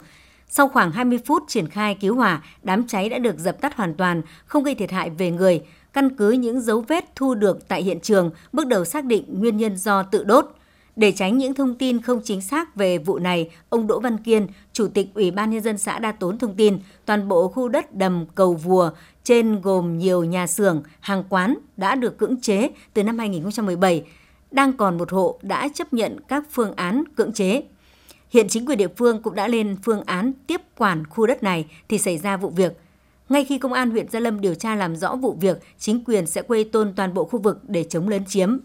Sau 0.54 0.68
khoảng 0.68 0.92
20 0.92 1.18
phút 1.24 1.42
triển 1.48 1.68
khai 1.68 1.96
cứu 2.00 2.14
hỏa, 2.14 2.42
đám 2.62 2.86
cháy 2.86 3.08
đã 3.08 3.18
được 3.18 3.38
dập 3.38 3.60
tắt 3.60 3.76
hoàn 3.76 3.94
toàn, 3.94 4.22
không 4.46 4.64
gây 4.64 4.74
thiệt 4.74 4.90
hại 4.90 5.10
về 5.10 5.30
người. 5.30 5.62
Căn 5.92 6.16
cứ 6.16 6.30
những 6.30 6.60
dấu 6.60 6.80
vết 6.80 7.04
thu 7.16 7.34
được 7.34 7.68
tại 7.68 7.82
hiện 7.82 8.00
trường, 8.00 8.30
bước 8.52 8.66
đầu 8.66 8.84
xác 8.84 9.04
định 9.04 9.24
nguyên 9.28 9.56
nhân 9.56 9.76
do 9.76 10.02
tự 10.02 10.24
đốt. 10.24 10.46
Để 10.96 11.12
tránh 11.12 11.38
những 11.38 11.54
thông 11.54 11.74
tin 11.74 12.02
không 12.02 12.20
chính 12.24 12.40
xác 12.40 12.76
về 12.76 12.98
vụ 12.98 13.18
này, 13.18 13.50
ông 13.68 13.86
Đỗ 13.86 14.00
Văn 14.00 14.18
Kiên, 14.18 14.46
Chủ 14.72 14.88
tịch 14.88 15.08
Ủy 15.14 15.30
ban 15.30 15.50
Nhân 15.50 15.62
dân 15.62 15.78
xã 15.78 15.98
Đa 15.98 16.12
Tốn 16.12 16.38
thông 16.38 16.54
tin, 16.54 16.78
toàn 17.04 17.28
bộ 17.28 17.48
khu 17.48 17.68
đất 17.68 17.94
đầm 17.94 18.26
cầu 18.34 18.54
vùa 18.54 18.90
trên 19.24 19.60
gồm 19.60 19.98
nhiều 19.98 20.24
nhà 20.24 20.46
xưởng, 20.46 20.82
hàng 21.00 21.24
quán 21.28 21.54
đã 21.76 21.94
được 21.94 22.18
cưỡng 22.18 22.40
chế 22.40 22.70
từ 22.94 23.04
năm 23.04 23.18
2017. 23.18 24.04
Đang 24.50 24.72
còn 24.72 24.98
một 24.98 25.12
hộ 25.12 25.38
đã 25.42 25.68
chấp 25.74 25.92
nhận 25.92 26.20
các 26.28 26.44
phương 26.50 26.72
án 26.76 27.04
cưỡng 27.16 27.32
chế. 27.32 27.62
Hiện 28.32 28.48
chính 28.48 28.66
quyền 28.66 28.78
địa 28.78 28.88
phương 28.96 29.22
cũng 29.22 29.34
đã 29.34 29.48
lên 29.48 29.76
phương 29.82 30.02
án 30.06 30.32
tiếp 30.46 30.60
quản 30.76 31.06
khu 31.06 31.26
đất 31.26 31.42
này 31.42 31.66
thì 31.88 31.98
xảy 31.98 32.18
ra 32.18 32.36
vụ 32.36 32.50
việc. 32.50 32.72
Ngay 33.28 33.44
khi 33.44 33.58
công 33.58 33.72
an 33.72 33.90
huyện 33.90 34.08
Gia 34.08 34.20
Lâm 34.20 34.40
điều 34.40 34.54
tra 34.54 34.74
làm 34.74 34.96
rõ 34.96 35.16
vụ 35.16 35.36
việc, 35.40 35.58
chính 35.78 36.04
quyền 36.04 36.26
sẽ 36.26 36.42
quây 36.42 36.64
tôn 36.64 36.92
toàn 36.96 37.14
bộ 37.14 37.24
khu 37.24 37.38
vực 37.38 37.58
để 37.68 37.84
chống 37.84 38.08
lấn 38.08 38.24
chiếm. 38.24 38.58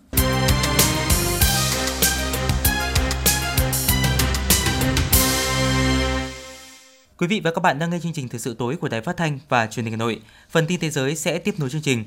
Quý 7.18 7.28
vị 7.28 7.42
và 7.44 7.52
các 7.52 7.62
bạn 7.62 7.80
đang 7.80 7.90
nghe 7.90 8.00
chương 8.00 8.14
trình 8.14 8.30
Thời 8.30 8.40
sự 8.40 8.56
tối 8.60 8.76
của 8.82 8.90
Đài 8.90 9.02
Phát 9.02 9.18
thanh 9.18 9.40
và 9.50 9.68
Truyền 9.68 9.86
hình 9.86 9.94
Hà 9.94 9.98
Nội. 9.98 10.22
Phần 10.50 10.66
tin 10.68 10.80
thế 10.80 10.90
giới 10.90 11.16
sẽ 11.16 11.40
tiếp 11.40 11.56
nối 11.58 11.70
chương 11.70 11.82
trình. 11.82 12.04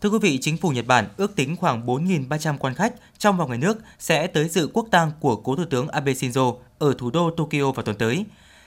Thưa 0.00 0.08
quý 0.08 0.18
vị, 0.22 0.38
chính 0.40 0.56
phủ 0.56 0.70
Nhật 0.70 0.86
Bản 0.86 1.08
ước 1.16 1.36
tính 1.36 1.56
khoảng 1.56 1.86
4.300 1.86 2.58
quan 2.58 2.74
khách 2.74 2.94
trong 3.18 3.36
và 3.36 3.44
ngoài 3.44 3.58
nước 3.58 3.78
sẽ 3.98 4.26
tới 4.26 4.48
dự 4.48 4.68
quốc 4.72 4.86
tang 4.90 5.12
của 5.20 5.36
cố 5.36 5.56
thủ 5.56 5.64
tướng 5.70 5.88
Abe 5.88 6.12
Shinzo 6.12 6.56
ở 6.78 6.94
thủ 6.98 7.10
đô 7.10 7.30
Tokyo 7.30 7.72
vào 7.72 7.84
tuần 7.84 7.96
tới. 7.96 8.24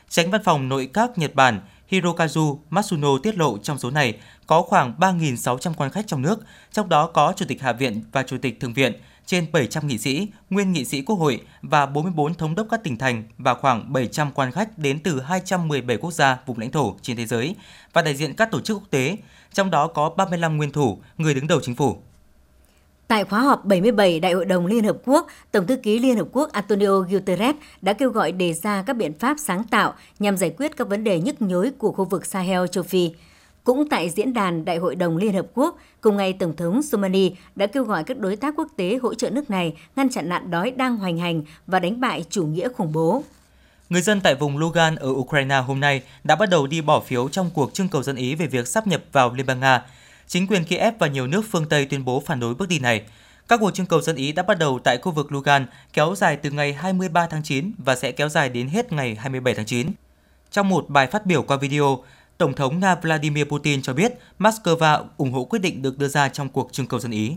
Tránh 0.10 0.32
văn 0.32 0.42
phòng 0.44 0.70
nội 0.70 0.90
các 0.94 1.18
Nhật 1.18 1.36
Bản 1.36 1.60
Hirokazu 1.90 2.58
Matsuno 2.70 3.18
tiết 3.24 3.38
lộ 3.38 3.58
trong 3.58 3.78
số 3.78 3.92
này 3.92 4.18
có 4.48 4.62
khoảng 4.62 4.94
3.600 5.00 5.74
quan 5.74 5.92
khách 5.92 6.08
trong 6.08 6.22
nước, 6.22 6.44
trong 6.72 6.90
đó 6.90 7.08
có 7.08 7.34
Chủ 7.36 7.46
tịch 7.48 7.62
Hạ 7.62 7.74
viện 7.74 8.04
và 8.12 8.24
Chủ 8.24 8.38
tịch 8.38 8.60
Thượng 8.60 8.74
viện, 8.74 8.94
trên 9.26 9.52
700 9.52 9.88
nghị 9.88 9.98
sĩ, 9.98 10.28
nguyên 10.50 10.72
nghị 10.72 10.86
sĩ 10.86 11.02
quốc 11.02 11.16
hội 11.16 11.42
và 11.62 11.86
44 11.86 12.34
thống 12.34 12.56
đốc 12.56 12.68
các 12.72 12.84
tỉnh 12.84 12.98
thành 12.98 13.24
và 13.38 13.54
khoảng 13.54 13.94
700 13.94 14.32
quan 14.32 14.52
khách 14.52 14.78
đến 14.78 15.00
từ 15.04 15.22
217 15.22 15.98
quốc 15.98 16.12
gia, 16.12 16.38
vùng 16.46 16.60
lãnh 16.60 16.72
thổ 16.72 16.96
trên 17.02 17.18
thế 17.18 17.26
giới 17.26 17.56
và 17.94 18.02
đại 18.02 18.16
diện 18.16 18.36
các 18.36 18.52
tổ 18.52 18.62
chức 18.62 18.78
quốc 18.78 18.88
tế, 18.90 19.18
trong 19.54 19.72
đó 19.72 19.88
có 19.88 20.10
35 20.10 20.58
nguyên 20.58 20.72
thủ, 20.72 21.02
người 21.18 21.34
đứng 21.34 21.48
đầu 21.48 21.60
chính 21.64 21.76
phủ. 21.76 21.98
Tại 23.12 23.24
khóa 23.24 23.40
họp 23.40 23.66
77 23.66 24.20
Đại 24.20 24.34
hội 24.34 24.46
đồng 24.46 24.66
Liên 24.66 24.84
Hợp 24.84 24.98
Quốc, 25.06 25.28
Tổng 25.52 25.68
thư 25.68 25.76
ký 25.76 26.00
Liên 26.00 26.18
Hợp 26.18 26.28
Quốc 26.32 26.52
Antonio 26.52 27.00
Guterres 27.00 27.56
đã 27.82 27.94
kêu 27.94 28.10
gọi 28.10 28.32
đề 28.32 28.54
ra 28.54 28.84
các 28.88 28.94
biện 28.94 29.14
pháp 29.14 29.38
sáng 29.40 29.64
tạo 29.64 29.94
nhằm 30.20 30.38
giải 30.38 30.54
quyết 30.58 30.78
các 30.78 30.88
vấn 30.88 31.04
đề 31.04 31.20
nhức 31.20 31.42
nhối 31.42 31.72
của 31.78 31.92
khu 31.92 32.06
vực 32.06 32.26
Sahel 32.26 32.62
châu 32.72 32.84
Phi. 32.84 33.12
Cũng 33.64 33.90
tại 33.90 34.10
diễn 34.10 34.34
đàn 34.34 34.66
Đại 34.66 34.78
hội 34.78 34.96
đồng 34.96 35.18
Liên 35.18 35.34
Hợp 35.34 35.46
Quốc, 35.54 35.78
cùng 36.02 36.18
ngày 36.18 36.34
Tổng 36.34 36.56
thống 36.56 36.84
Somani 36.84 37.32
đã 37.56 37.68
kêu 37.68 37.84
gọi 37.84 38.04
các 38.04 38.18
đối 38.20 38.36
tác 38.36 38.54
quốc 38.58 38.68
tế 38.78 39.00
hỗ 39.02 39.14
trợ 39.14 39.30
nước 39.30 39.50
này 39.50 39.74
ngăn 39.96 40.10
chặn 40.10 40.30
nạn 40.30 40.52
đói 40.52 40.72
đang 40.72 40.98
hoành 40.98 41.18
hành 41.18 41.44
và 41.68 41.80
đánh 41.80 42.00
bại 42.00 42.26
chủ 42.30 42.46
nghĩa 42.46 42.70
khủng 42.70 42.92
bố. 42.94 43.24
Người 43.90 44.02
dân 44.02 44.22
tại 44.22 44.36
vùng 44.36 44.58
Lugan 44.58 44.96
ở 44.96 45.10
Ukraine 45.10 45.58
hôm 45.58 45.80
nay 45.80 46.02
đã 46.24 46.36
bắt 46.36 46.50
đầu 46.50 46.68
đi 46.68 46.82
bỏ 46.82 47.00
phiếu 47.00 47.30
trong 47.30 47.50
cuộc 47.54 47.74
trưng 47.74 47.88
cầu 47.90 48.04
dân 48.04 48.16
Ý 48.16 48.36
về 48.36 48.48
việc 48.48 48.68
sắp 48.68 48.88
nhập 48.88 49.02
vào 49.12 49.34
Liên 49.34 49.46
bang 49.46 49.60
Nga. 49.60 49.82
Chính 50.28 50.48
quyền 50.48 50.64
Kiev 50.64 50.94
và 51.00 51.08
nhiều 51.08 51.28
nước 51.28 51.42
phương 51.52 51.70
Tây 51.70 51.86
tuyên 51.86 52.06
bố 52.06 52.20
phản 52.26 52.40
đối 52.40 52.56
bước 52.56 52.70
đi 52.70 52.80
này. 52.80 53.02
Các 53.48 53.60
cuộc 53.60 53.72
trưng 53.72 53.86
cầu 53.86 54.02
dân 54.02 54.16
Ý 54.16 54.32
đã 54.32 54.44
bắt 54.44 54.60
đầu 54.60 54.80
tại 54.84 54.98
khu 54.98 55.12
vực 55.12 55.32
Lugan, 55.32 55.66
kéo 55.94 56.16
dài 56.16 56.36
từ 56.36 56.52
ngày 56.52 56.74
23 56.74 57.28
tháng 57.28 57.44
9 57.44 57.72
và 57.78 57.96
sẽ 57.96 58.12
kéo 58.12 58.30
dài 58.30 58.50
đến 58.50 58.68
hết 58.68 58.94
ngày 58.94 59.16
27 59.16 59.56
tháng 59.56 59.66
9. 59.66 59.92
Trong 60.52 60.70
một 60.70 60.90
bài 60.90 61.08
phát 61.08 61.26
biểu 61.26 61.44
qua 61.44 61.58
video, 61.58 62.04
Tổng 62.38 62.54
thống 62.54 62.80
Nga 62.80 62.96
Vladimir 62.96 63.46
Putin 63.46 63.82
cho 63.82 63.94
biết 63.94 64.14
Moscow 64.40 65.04
ủng 65.18 65.32
hộ 65.32 65.44
quyết 65.44 65.60
định 65.60 65.82
được 65.82 65.98
đưa 65.98 66.08
ra 66.08 66.30
trong 66.30 66.50
cuộc 66.50 66.74
trưng 66.74 66.88
cầu 66.88 67.00
dân 67.00 67.12
Ý. 67.12 67.36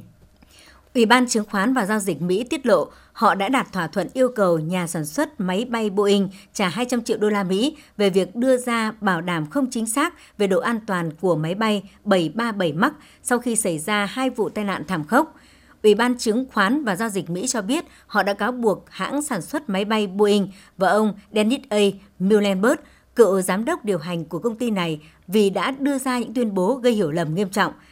Ủy 0.95 1.07
ban 1.07 1.27
chứng 1.27 1.45
khoán 1.45 1.75
và 1.75 1.87
giao 1.87 1.99
dịch 1.99 2.23
Mỹ 2.23 2.45
tiết 2.45 2.67
lộ 2.67 2.89
họ 3.13 3.35
đã 3.35 3.49
đạt 3.49 3.73
thỏa 3.73 3.87
thuận 3.87 4.09
yêu 4.13 4.29
cầu 4.37 4.59
nhà 4.59 4.87
sản 4.87 5.05
xuất 5.05 5.41
máy 5.41 5.65
bay 5.65 5.91
Boeing 5.91 6.29
trả 6.53 6.69
200 6.69 7.03
triệu 7.03 7.19
đô 7.19 7.29
la 7.29 7.45
Mỹ 7.45 7.77
về 7.97 8.11
việc 8.11 8.37
đưa 8.37 8.57
ra 8.57 8.93
bảo 9.01 9.21
đảm 9.21 9.47
không 9.51 9.71
chính 9.71 9.87
xác 9.87 10.15
về 10.39 10.47
độ 10.47 10.61
an 10.61 10.81
toàn 10.87 11.11
của 11.21 11.37
máy 11.37 11.55
bay 11.55 11.83
737 12.05 12.73
MAX 12.73 12.93
sau 13.23 13.39
khi 13.39 13.57
xảy 13.57 13.79
ra 13.79 14.07
hai 14.07 14.31
vụ 14.31 14.49
tai 14.49 14.65
nạn 14.65 14.85
thảm 14.89 15.05
khốc. 15.05 15.37
Ủy 15.83 15.95
ban 15.95 16.19
chứng 16.19 16.47
khoán 16.53 16.85
và 16.85 16.97
giao 16.97 17.09
dịch 17.09 17.31
Mỹ 17.31 17.47
cho 17.47 17.63
biết 17.63 17.85
họ 18.07 18.23
đã 18.23 18.35
cáo 18.35 18.53
buộc 18.53 18.85
hãng 18.91 19.23
sản 19.23 19.43
xuất 19.43 19.69
máy 19.69 19.85
bay 19.85 20.07
Boeing 20.07 20.49
và 20.79 20.89
ông 20.89 21.15
Dennis 21.33 21.61
A. 21.69 21.79
Muhlenberg, 22.19 22.81
cựu 23.17 23.41
giám 23.41 23.65
đốc 23.65 23.85
điều 23.85 23.99
hành 23.99 24.25
của 24.25 24.39
công 24.39 24.57
ty 24.57 24.71
này 24.71 25.01
vì 25.27 25.51
đã 25.51 25.71
đưa 25.71 25.99
ra 25.99 26.19
những 26.19 26.35
tuyên 26.35 26.55
bố 26.55 26.75
gây 26.75 26.93
hiểu 26.93 27.11
lầm 27.11 27.35
nghiêm 27.35 27.49
trọng– 27.49 27.73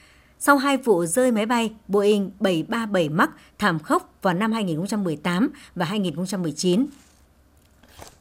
sau 0.45 0.57
hai 0.57 0.77
vụ 0.77 1.07
rơi 1.07 1.33
máy 1.33 1.47
bay 1.47 1.71
Boeing 1.89 2.31
737 2.41 3.09
MAX 3.09 3.29
thảm 3.59 3.79
khốc 3.79 4.15
vào 4.23 4.35
năm 4.35 4.53
2018 4.53 5.51
và 5.75 5.87
2019. 5.87 6.87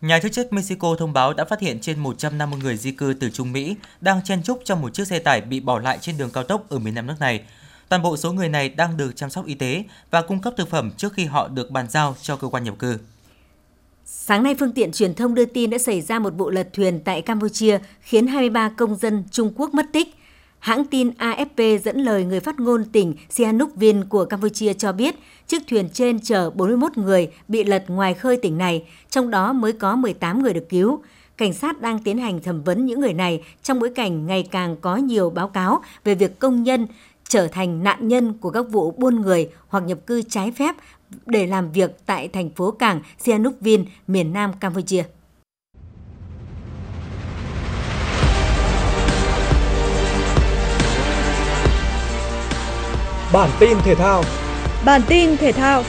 Nhà 0.02 0.20
chức 0.20 0.32
trách 0.32 0.54
Mexico 0.54 0.96
thông 1.00 1.14
báo 1.14 1.34
đã 1.34 1.46
phát 1.46 1.60
hiện 1.60 1.80
trên 1.80 2.00
150 2.00 2.60
người 2.64 2.78
di 2.78 2.92
cư 2.92 3.14
từ 3.20 3.30
Trung 3.30 3.52
Mỹ 3.52 3.76
đang 4.02 4.24
chen 4.24 4.44
chúc 4.44 4.62
trong 4.66 4.82
một 4.82 4.94
chiếc 4.94 5.08
xe 5.08 5.20
tải 5.20 5.42
bị 5.42 5.60
bỏ 5.60 5.80
lại 5.80 5.98
trên 6.02 6.18
đường 6.18 6.30
cao 6.34 6.44
tốc 6.44 6.70
ở 6.70 6.80
miền 6.80 6.96
nam 6.96 7.08
nước 7.08 7.16
này. 7.20 7.44
Toàn 7.90 8.02
bộ 8.02 8.18
số 8.18 8.32
người 8.34 8.50
này 8.50 8.70
đang 8.70 8.98
được 8.98 9.16
chăm 9.16 9.30
sóc 9.30 9.46
y 9.46 9.54
tế 9.54 9.84
và 10.12 10.22
cung 10.22 10.42
cấp 10.42 10.54
thực 10.58 10.70
phẩm 10.70 10.92
trước 10.98 11.14
khi 11.14 11.26
họ 11.26 11.48
được 11.48 11.72
bàn 11.72 11.86
giao 11.90 12.16
cho 12.22 12.36
cơ 12.36 12.48
quan 12.48 12.64
nhập 12.64 12.76
cư. 12.80 12.98
Sáng 14.06 14.44
nay, 14.44 14.56
phương 14.60 14.74
tiện 14.74 14.92
truyền 14.92 15.14
thông 15.14 15.36
đưa 15.36 15.46
tin 15.46 15.70
đã 15.70 15.78
xảy 15.78 16.02
ra 16.02 16.20
một 16.20 16.34
vụ 16.38 16.50
lật 16.50 16.70
thuyền 16.74 17.00
tại 17.06 17.22
Campuchia 17.22 17.80
khiến 18.02 18.28
23 18.28 18.70
công 18.70 18.96
dân 18.96 19.24
Trung 19.32 19.54
Quốc 19.56 19.74
mất 19.74 19.86
tích. 19.94 20.16
Hãng 20.62 20.86
tin 20.86 21.10
AFP 21.10 21.78
dẫn 21.78 21.98
lời 21.98 22.26
người 22.26 22.40
phát 22.40 22.60
ngôn 22.60 22.86
tỉnh 22.86 23.14
Sihanouk 23.30 23.76
Vin 23.76 24.04
của 24.04 24.26
Campuchia 24.26 24.74
cho 24.74 24.92
biết, 24.92 25.16
chiếc 25.48 25.68
thuyền 25.68 25.90
trên 25.94 26.20
chở 26.20 26.50
41 26.50 26.98
người 26.98 27.30
bị 27.48 27.64
lật 27.64 27.84
ngoài 27.88 28.14
khơi 28.14 28.38
tỉnh 28.38 28.58
này, 28.58 28.84
trong 29.10 29.30
đó 29.30 29.54
mới 29.54 29.74
có 29.74 29.96
18 29.96 30.44
người 30.44 30.54
được 30.54 30.70
cứu. 30.70 31.04
Cảnh 31.38 31.54
sát 31.54 31.82
đang 31.82 32.00
tiến 32.00 32.18
hành 32.18 32.42
thẩm 32.42 32.64
vấn 32.64 32.86
những 32.86 33.00
người 33.00 33.14
này 33.14 33.44
trong 33.64 33.80
bối 33.80 33.90
cảnh 33.96 34.28
ngày 34.28 34.48
càng 34.52 34.76
có 34.82 34.96
nhiều 34.96 35.30
báo 35.30 35.48
cáo 35.48 35.82
về 36.04 36.16
việc 36.16 36.40
công 36.40 36.64
nhân 36.64 36.88
trở 37.28 37.48
thành 37.48 37.84
nạn 37.84 38.08
nhân 38.08 38.34
của 38.34 38.50
các 38.50 38.66
vụ 38.70 38.92
buôn 38.92 39.22
người 39.22 39.50
hoặc 39.68 39.84
nhập 39.84 39.98
cư 40.08 40.22
trái 40.22 40.52
phép 40.52 40.76
để 41.26 41.48
làm 41.48 41.72
việc 41.72 41.92
tại 42.06 42.28
thành 42.28 42.50
phố 42.50 42.72
cảng 42.72 43.02
Sihanoukville, 43.20 43.84
miền 44.08 44.34
Nam 44.34 44.52
Campuchia. 44.60 45.04
Bản 53.34 53.50
tin 53.60 53.78
thể 53.84 53.96
thao 53.96 54.24
Bản 54.86 55.02
tin 55.08 55.38
thể 55.38 55.52
thao 55.52 55.84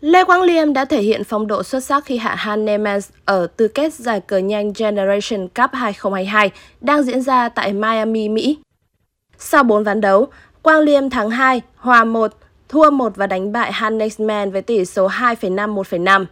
Lê 0.00 0.24
Quang 0.24 0.42
Liêm 0.42 0.72
đã 0.72 0.84
thể 0.84 1.02
hiện 1.02 1.24
phong 1.24 1.46
độ 1.46 1.62
xuất 1.62 1.84
sắc 1.84 2.04
khi 2.04 2.16
hạ 2.16 2.34
Han 2.34 2.64
Nemens 2.64 3.10
ở 3.24 3.46
tứ 3.56 3.68
kết 3.68 3.94
giải 3.94 4.20
cờ 4.20 4.38
nhanh 4.38 4.72
Generation 4.78 5.48
Cup 5.48 5.70
2022 5.72 6.50
đang 6.80 7.02
diễn 7.02 7.22
ra 7.22 7.48
tại 7.48 7.72
Miami, 7.72 8.28
Mỹ. 8.28 8.58
Sau 9.38 9.62
4 9.62 9.84
ván 9.84 10.00
đấu, 10.00 10.28
Quang 10.62 10.80
Liêm 10.80 11.10
thắng 11.10 11.30
2, 11.30 11.60
hòa 11.76 12.04
1, 12.04 12.32
thua 12.68 12.90
1 12.90 13.16
và 13.16 13.26
đánh 13.26 13.52
bại 13.52 13.72
Hannes 13.72 14.20
Man 14.20 14.50
với 14.50 14.62
tỷ 14.62 14.84
số 14.84 15.08
2,5-1,5. 15.08 16.26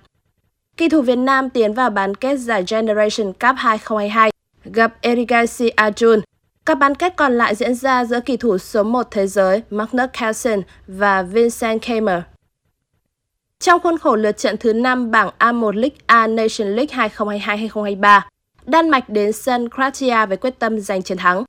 Kỳ 0.77 0.89
thủ 0.89 1.03
Việt 1.03 1.17
Nam 1.17 1.51
tiến 1.51 1.75
vào 1.75 1.91
bán 1.91 2.15
kết 2.15 2.37
giải 2.37 2.65
Generation 2.69 3.33
Cup 3.33 3.57
2022 3.57 4.31
gặp 4.65 4.95
Erigaisi 5.01 5.71
Arjun. 5.77 6.21
Các 6.67 6.75
bán 6.75 6.95
kết 6.95 7.17
còn 7.17 7.39
lại 7.39 7.55
diễn 7.55 7.75
ra 7.75 8.05
giữa 8.05 8.21
kỳ 8.21 8.37
thủ 8.37 8.59
số 8.59 8.83
1 8.83 9.07
thế 9.11 9.27
giới 9.27 9.63
Magnus 9.71 10.11
Carlsen 10.21 10.63
và 10.87 11.23
Vincent 11.23 11.83
Kramer. 11.83 12.23
Trong 13.61 13.81
khuôn 13.81 13.99
khổ 13.99 14.17
lượt 14.17 14.39
trận 14.39 14.57
thứ 14.57 14.73
5 14.73 15.11
bảng 15.11 15.31
A1 15.39 15.73
League 15.73 15.97
A 16.07 16.27
Nation 16.27 16.69
League 16.69 17.11
2022-2023, 17.17 18.21
Đan 18.67 18.89
Mạch 18.89 19.09
đến 19.09 19.33
sân 19.33 19.69
Croatia 19.69 20.27
với 20.27 20.37
quyết 20.37 20.59
tâm 20.59 20.81
giành 20.81 21.03
chiến 21.03 21.19
thắng. 21.19 21.45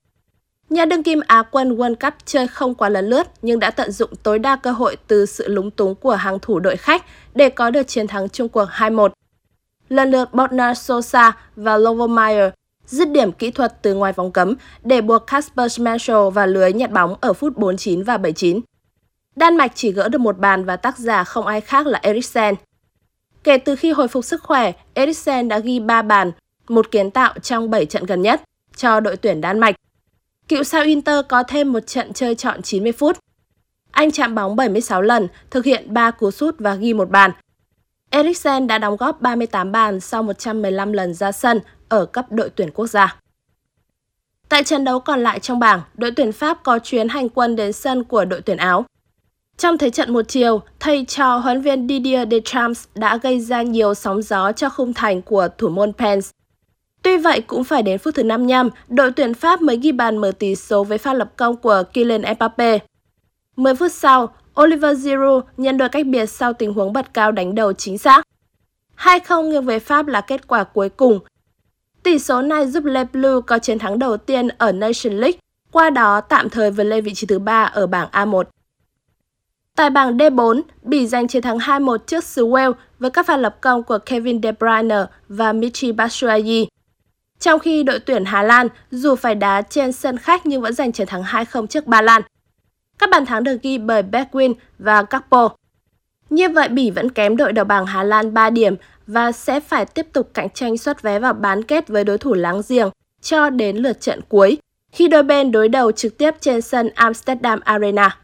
Nhà 0.70 0.86
đương 0.86 1.04
kim 1.04 1.20
Á 1.28 1.44
quân 1.52 1.78
World 1.78 1.96
Cup 1.96 2.14
chơi 2.26 2.48
không 2.48 2.76
quá 2.76 2.90
lấn 2.90 3.10
lướt 3.10 3.28
nhưng 3.42 3.60
đã 3.60 3.72
tận 3.72 3.92
dụng 3.92 4.10
tối 4.24 4.40
đa 4.40 4.56
cơ 4.56 4.72
hội 4.72 4.98
từ 5.08 5.26
sự 5.26 5.48
lúng 5.48 5.72
túng 5.72 5.96
của 5.96 6.16
hàng 6.16 6.40
thủ 6.40 6.60
đội 6.60 6.78
khách 6.78 7.06
để 7.36 7.50
có 7.50 7.70
được 7.70 7.88
chiến 7.88 8.08
thắng 8.08 8.30
chung 8.30 8.50
cuộc 8.50 8.70
2-1. 8.70 9.10
Lần 9.90 10.12
lượt 10.12 10.34
Botnar 10.34 10.78
Sosa 10.78 11.38
và 11.56 11.78
Lovomeyer 11.78 12.50
dứt 12.86 13.10
điểm 13.10 13.32
kỹ 13.32 13.52
thuật 13.52 13.82
từ 13.82 13.94
ngoài 13.94 14.14
vòng 14.14 14.32
cấm 14.32 14.56
để 14.84 15.02
buộc 15.02 15.28
Kasper 15.28 15.72
Schmeichel 15.72 16.30
vào 16.34 16.48
lưới 16.48 16.74
nhặt 16.74 16.92
bóng 16.92 17.16
ở 17.22 17.34
phút 17.34 17.58
49 17.58 18.04
và 18.04 18.18
79. 18.18 18.60
Đan 19.36 19.58
Mạch 19.58 19.72
chỉ 19.76 19.92
gỡ 19.92 20.10
được 20.10 20.22
một 20.22 20.38
bàn 20.38 20.66
và 20.66 20.76
tác 20.76 20.98
giả 20.98 21.24
không 21.24 21.48
ai 21.48 21.62
khác 21.62 21.88
là 21.88 22.00
Eriksen. 22.02 22.56
Kể 23.44 23.58
từ 23.58 23.76
khi 23.76 23.92
hồi 23.92 24.08
phục 24.08 24.26
sức 24.26 24.44
khỏe, 24.44 24.72
Eriksen 24.94 25.48
đã 25.48 25.60
ghi 25.60 25.80
3 25.80 26.02
bàn, 26.02 26.32
một 26.68 26.92
kiến 26.92 27.12
tạo 27.12 27.34
trong 27.42 27.70
7 27.70 27.86
trận 27.86 28.06
gần 28.06 28.22
nhất 28.22 28.42
cho 28.76 29.00
đội 29.00 29.18
tuyển 29.18 29.42
Đan 29.42 29.60
Mạch. 29.60 29.76
Cựu 30.48 30.64
sao 30.64 30.84
Inter 30.84 31.26
có 31.30 31.44
thêm 31.44 31.74
một 31.74 31.88
trận 31.88 32.14
chơi 32.14 32.36
trọn 32.36 32.62
90 32.62 32.92
phút. 32.92 33.18
Anh 33.92 34.12
chạm 34.12 34.36
bóng 34.36 34.56
76 34.56 35.02
lần, 35.02 35.28
thực 35.50 35.66
hiện 35.66 35.94
3 35.94 36.12
cú 36.12 36.32
sút 36.32 36.56
và 36.60 36.76
ghi 36.76 36.94
một 36.94 37.10
bàn. 37.10 37.32
Eriksen 38.10 38.68
đã 38.68 38.78
đóng 38.78 38.98
góp 38.98 39.22
38 39.22 39.72
bàn 39.72 40.00
sau 40.00 40.24
115 40.24 40.94
lần 40.94 41.14
ra 41.14 41.32
sân 41.32 41.60
ở 41.90 42.06
cấp 42.06 42.32
đội 42.32 42.50
tuyển 42.50 42.72
quốc 42.72 42.88
gia. 42.88 43.16
Tại 44.50 44.64
trận 44.64 44.84
đấu 44.84 45.00
còn 45.00 45.24
lại 45.24 45.40
trong 45.40 45.60
bảng, 45.60 45.82
đội 45.94 46.12
tuyển 46.12 46.32
Pháp 46.32 46.64
có 46.64 46.80
chuyến 46.80 47.10
hành 47.10 47.30
quân 47.30 47.56
đến 47.56 47.74
sân 47.74 48.04
của 48.04 48.26
đội 48.26 48.42
tuyển 48.42 48.58
Áo. 48.58 48.86
Trong 49.58 49.78
thế 49.78 49.90
trận 49.90 50.14
một 50.14 50.26
chiều, 50.28 50.62
thầy 50.80 51.06
trò 51.06 51.38
huấn 51.38 51.62
viên 51.62 51.88
Didier 51.88 52.28
Deschamps 52.32 52.86
đã 52.96 53.18
gây 53.18 53.40
ra 53.40 53.62
nhiều 53.62 53.94
sóng 53.94 54.22
gió 54.22 54.52
cho 54.52 54.70
khung 54.70 54.94
thành 54.94 55.22
của 55.22 55.48
thủ 55.58 55.70
môn 55.70 55.94
Pence. 55.94 56.28
Tuy 57.02 57.18
vậy 57.18 57.42
cũng 57.42 57.64
phải 57.64 57.84
đến 57.84 58.00
phút 58.00 58.16
thứ 58.16 58.24
55, 58.24 58.70
đội 58.88 59.12
tuyển 59.12 59.34
Pháp 59.34 59.62
mới 59.62 59.78
ghi 59.78 59.92
bàn 59.92 60.18
mở 60.18 60.32
tỷ 60.32 60.56
số 60.56 60.84
với 60.84 60.98
pha 60.98 61.14
lập 61.14 61.32
công 61.36 61.58
của 61.58 61.84
Kylian 61.94 62.22
Mbappe. 62.22 62.80
10 63.56 63.76
phút 63.76 63.92
sau, 63.92 64.34
Oliver 64.62 65.00
Giroud 65.00 65.44
nhận 65.58 65.78
được 65.78 65.88
cách 65.92 66.06
biệt 66.06 66.26
sau 66.26 66.54
tình 66.54 66.74
huống 66.74 66.94
bật 66.94 67.14
cao 67.14 67.32
đánh 67.32 67.56
đầu 67.56 67.74
chính 67.74 67.98
xác. 67.98 68.24
2-0 68.98 69.42
nghiêng 69.42 69.66
về 69.66 69.80
Pháp 69.80 70.08
là 70.08 70.22
kết 70.22 70.48
quả 70.48 70.64
cuối 70.64 70.90
cùng. 70.90 71.20
Tỷ 72.04 72.20
số 72.20 72.42
này 72.42 72.68
giúp 72.68 72.86
Le 72.86 73.04
Bleus 73.14 73.44
có 73.48 73.60
chiến 73.60 73.80
thắng 73.80 74.00
đầu 74.00 74.18
tiên 74.18 74.48
ở 74.48 74.72
Nation 74.72 75.14
League, 75.14 75.40
qua 75.72 75.90
đó 75.90 76.22
tạm 76.22 76.50
thời 76.50 76.72
vượt 76.72 76.84
lên 76.84 77.04
vị 77.04 77.14
trí 77.14 77.28
thứ 77.28 77.40
3 77.40 77.64
ở 77.64 77.88
bảng 77.88 78.10
A1. 78.12 78.44
Tại 79.76 79.90
bảng 79.90 80.18
D4, 80.18 80.62
Bỉ 80.82 81.08
giành 81.08 81.28
chiến 81.28 81.42
thắng 81.42 81.58
2-1 81.58 81.98
trước 81.98 82.24
xứ 82.24 82.48
Wales 82.48 82.74
với 83.00 83.10
các 83.10 83.26
pha 83.26 83.38
lập 83.38 83.58
công 83.62 83.84
của 83.84 83.98
Kevin 83.98 84.42
De 84.42 84.52
Bruyne 84.52 85.06
và 85.30 85.54
Michy 85.54 85.92
Batshuayi. 85.92 86.68
Trong 87.40 87.60
khi 87.60 87.84
đội 87.84 88.00
tuyển 88.00 88.26
Hà 88.26 88.44
Lan 88.44 88.68
dù 88.92 89.16
phải 89.16 89.36
đá 89.36 89.62
trên 89.62 89.92
sân 89.92 90.18
khách 90.18 90.46
nhưng 90.46 90.62
vẫn 90.62 90.74
giành 90.74 90.92
chiến 90.92 91.08
thắng 91.08 91.24
2-0 91.24 91.68
trước 91.68 91.88
Ba 91.88 92.02
Lan. 92.02 92.22
Các 93.00 93.10
bàn 93.10 93.26
thắng 93.26 93.44
được 93.44 93.62
ghi 93.62 93.78
bởi 93.78 94.04
Beckwin 94.04 94.54
và 94.80 95.06
Gakpo. 95.10 95.50
Như 96.30 96.50
vậy 96.50 96.70
Bỉ 96.70 96.92
vẫn 96.92 97.12
kém 97.12 97.38
đội 97.38 97.54
đầu 97.54 97.66
bảng 97.66 97.86
Hà 97.86 98.04
Lan 98.04 98.34
3 98.34 98.50
điểm 98.50 98.76
và 99.08 99.32
sẽ 99.32 99.60
phải 99.60 99.86
tiếp 99.86 100.08
tục 100.14 100.30
cạnh 100.34 100.50
tranh 100.50 100.78
xuất 100.78 101.02
vé 101.02 101.20
vào 101.20 101.34
bán 101.34 101.64
kết 101.64 101.88
với 101.88 102.04
đối 102.04 102.18
thủ 102.18 102.34
láng 102.34 102.62
giềng 102.70 102.90
cho 103.22 103.50
đến 103.50 103.78
lượt 103.78 104.02
trận 104.02 104.22
cuối, 104.30 104.58
khi 104.92 105.08
đôi 105.08 105.24
bên 105.24 105.52
đối 105.52 105.70
đầu 105.70 105.92
trực 105.92 106.18
tiếp 106.18 106.32
trên 106.42 106.62
sân 106.62 106.90
Amsterdam 106.96 107.60
Arena. 107.60 108.18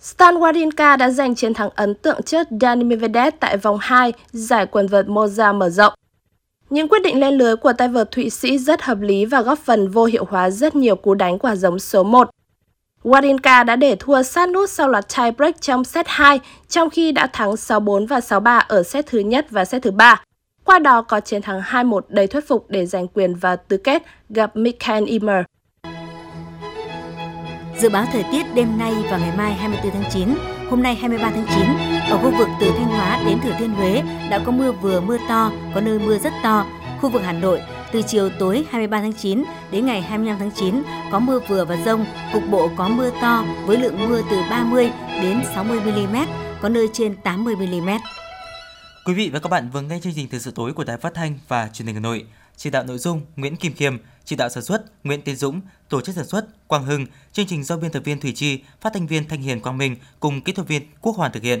Stan 0.00 0.34
Wawrinka 0.34 0.96
đã 0.96 1.10
giành 1.10 1.34
chiến 1.34 1.54
thắng 1.54 1.70
ấn 1.74 1.94
tượng 1.94 2.22
trước 2.22 2.48
Dani 2.60 2.84
Medvedev 2.84 3.34
tại 3.40 3.56
vòng 3.56 3.78
2 3.80 4.12
giải 4.32 4.66
quần 4.66 4.86
vợt 4.86 5.06
Moza 5.06 5.54
mở 5.54 5.70
rộng. 5.70 5.94
Những 6.70 6.88
quyết 6.88 7.02
định 7.02 7.20
lên 7.20 7.34
lưới 7.34 7.56
của 7.56 7.72
tay 7.72 7.88
vợt 7.88 8.10
Thụy 8.10 8.30
Sĩ 8.30 8.58
rất 8.58 8.82
hợp 8.82 9.00
lý 9.00 9.24
và 9.24 9.42
góp 9.42 9.58
phần 9.58 9.88
vô 9.88 10.04
hiệu 10.04 10.24
hóa 10.28 10.50
rất 10.50 10.76
nhiều 10.76 10.96
cú 10.96 11.14
đánh 11.14 11.38
quả 11.38 11.56
giống 11.56 11.78
số 11.78 12.02
1. 12.02 12.30
Wawrinka 13.02 13.64
đã 13.64 13.76
để 13.76 13.96
thua 13.98 14.22
sát 14.22 14.48
nút 14.48 14.70
sau 14.70 14.88
loạt 14.88 15.04
tie 15.16 15.30
break 15.30 15.60
trong 15.60 15.84
set 15.84 16.06
2, 16.08 16.40
trong 16.68 16.90
khi 16.90 17.12
đã 17.12 17.26
thắng 17.26 17.50
6-4 17.50 18.06
và 18.06 18.18
6-3 18.18 18.62
ở 18.68 18.82
set 18.82 19.06
thứ 19.06 19.18
nhất 19.18 19.46
và 19.50 19.64
set 19.64 19.82
thứ 19.82 19.90
ba. 19.90 20.22
Qua 20.64 20.78
đó 20.78 21.02
có 21.02 21.20
chiến 21.20 21.42
thắng 21.42 21.60
2-1 21.60 22.00
đầy 22.08 22.26
thuyết 22.26 22.48
phục 22.48 22.66
để 22.68 22.86
giành 22.86 23.08
quyền 23.08 23.34
vào 23.34 23.56
tứ 23.56 23.76
kết 23.76 24.02
gặp 24.30 24.56
Mikael 24.56 25.04
Ymer. 25.04 25.44
Dự 27.78 27.88
báo 27.88 28.06
thời 28.12 28.24
tiết 28.32 28.42
đêm 28.54 28.78
nay 28.78 28.92
và 29.10 29.18
ngày 29.18 29.32
mai 29.36 29.52
24 29.52 29.92
tháng 29.92 30.10
9, 30.12 30.28
hôm 30.70 30.82
nay 30.82 30.94
23 30.94 31.30
tháng 31.30 31.46
9, 31.54 31.97
ở 32.10 32.18
khu 32.18 32.30
vực 32.38 32.48
từ 32.60 32.70
Thanh 32.78 32.88
Hóa 32.88 33.22
đến 33.26 33.38
Thừa 33.40 33.54
Thiên 33.58 33.70
Huế 33.70 34.02
đã 34.30 34.40
có 34.46 34.52
mưa 34.52 34.72
vừa 34.72 35.00
mưa 35.00 35.18
to, 35.28 35.52
có 35.74 35.80
nơi 35.80 35.98
mưa 35.98 36.18
rất 36.18 36.32
to. 36.42 36.66
Khu 37.00 37.10
vực 37.10 37.22
Hà 37.22 37.32
Nội, 37.32 37.60
từ 37.92 38.02
chiều 38.02 38.28
tối 38.38 38.66
23 38.70 39.00
tháng 39.00 39.12
9 39.12 39.44
đến 39.70 39.86
ngày 39.86 40.02
25 40.02 40.38
tháng 40.38 40.50
9 40.54 40.82
có 41.12 41.18
mưa 41.18 41.40
vừa 41.48 41.64
và 41.64 41.76
rông, 41.84 42.06
cục 42.32 42.42
bộ 42.50 42.70
có 42.76 42.88
mưa 42.88 43.10
to 43.22 43.44
với 43.66 43.76
lượng 43.76 44.08
mưa 44.08 44.22
từ 44.30 44.40
30 44.50 44.90
đến 45.22 45.42
60 45.54 45.80
mm, 45.80 46.16
có 46.60 46.68
nơi 46.68 46.88
trên 46.92 47.16
80 47.24 47.56
mm. 47.56 47.90
Quý 49.04 49.14
vị 49.14 49.30
và 49.32 49.38
các 49.38 49.48
bạn 49.48 49.70
vừa 49.70 49.80
nghe 49.80 50.00
chương 50.02 50.12
trình 50.16 50.28
thời 50.30 50.40
sự 50.40 50.50
tối 50.50 50.72
của 50.72 50.84
Đài 50.84 50.96
Phát 50.96 51.14
thanh 51.14 51.38
và 51.48 51.68
Truyền 51.72 51.86
hình 51.86 51.94
Hà 51.94 52.00
Nội. 52.00 52.26
Chỉ 52.56 52.70
đạo 52.70 52.84
nội 52.84 52.98
dung 52.98 53.20
Nguyễn 53.36 53.56
Kim 53.56 53.72
Khiêm, 53.74 53.96
chỉ 54.24 54.36
đạo 54.36 54.48
sản 54.48 54.62
xuất 54.62 54.84
Nguyễn 55.04 55.22
Tiến 55.22 55.36
Dũng, 55.36 55.60
tổ 55.88 56.00
chức 56.00 56.14
sản 56.14 56.26
xuất 56.26 56.68
Quang 56.68 56.84
Hưng, 56.84 57.06
chương 57.32 57.46
trình 57.46 57.64
do 57.64 57.76
biên 57.76 57.90
tập 57.90 58.02
viên 58.04 58.20
Thủy 58.20 58.32
Chi, 58.36 58.60
phát 58.80 58.92
thanh 58.94 59.06
viên 59.06 59.28
Thanh 59.28 59.42
Hiền 59.42 59.60
Quang 59.60 59.78
Minh 59.78 59.96
cùng 60.20 60.40
kỹ 60.40 60.52
thuật 60.52 60.68
viên 60.68 60.82
Quốc 61.00 61.16
Hoàn 61.16 61.32
thực 61.32 61.42
hiện. 61.42 61.60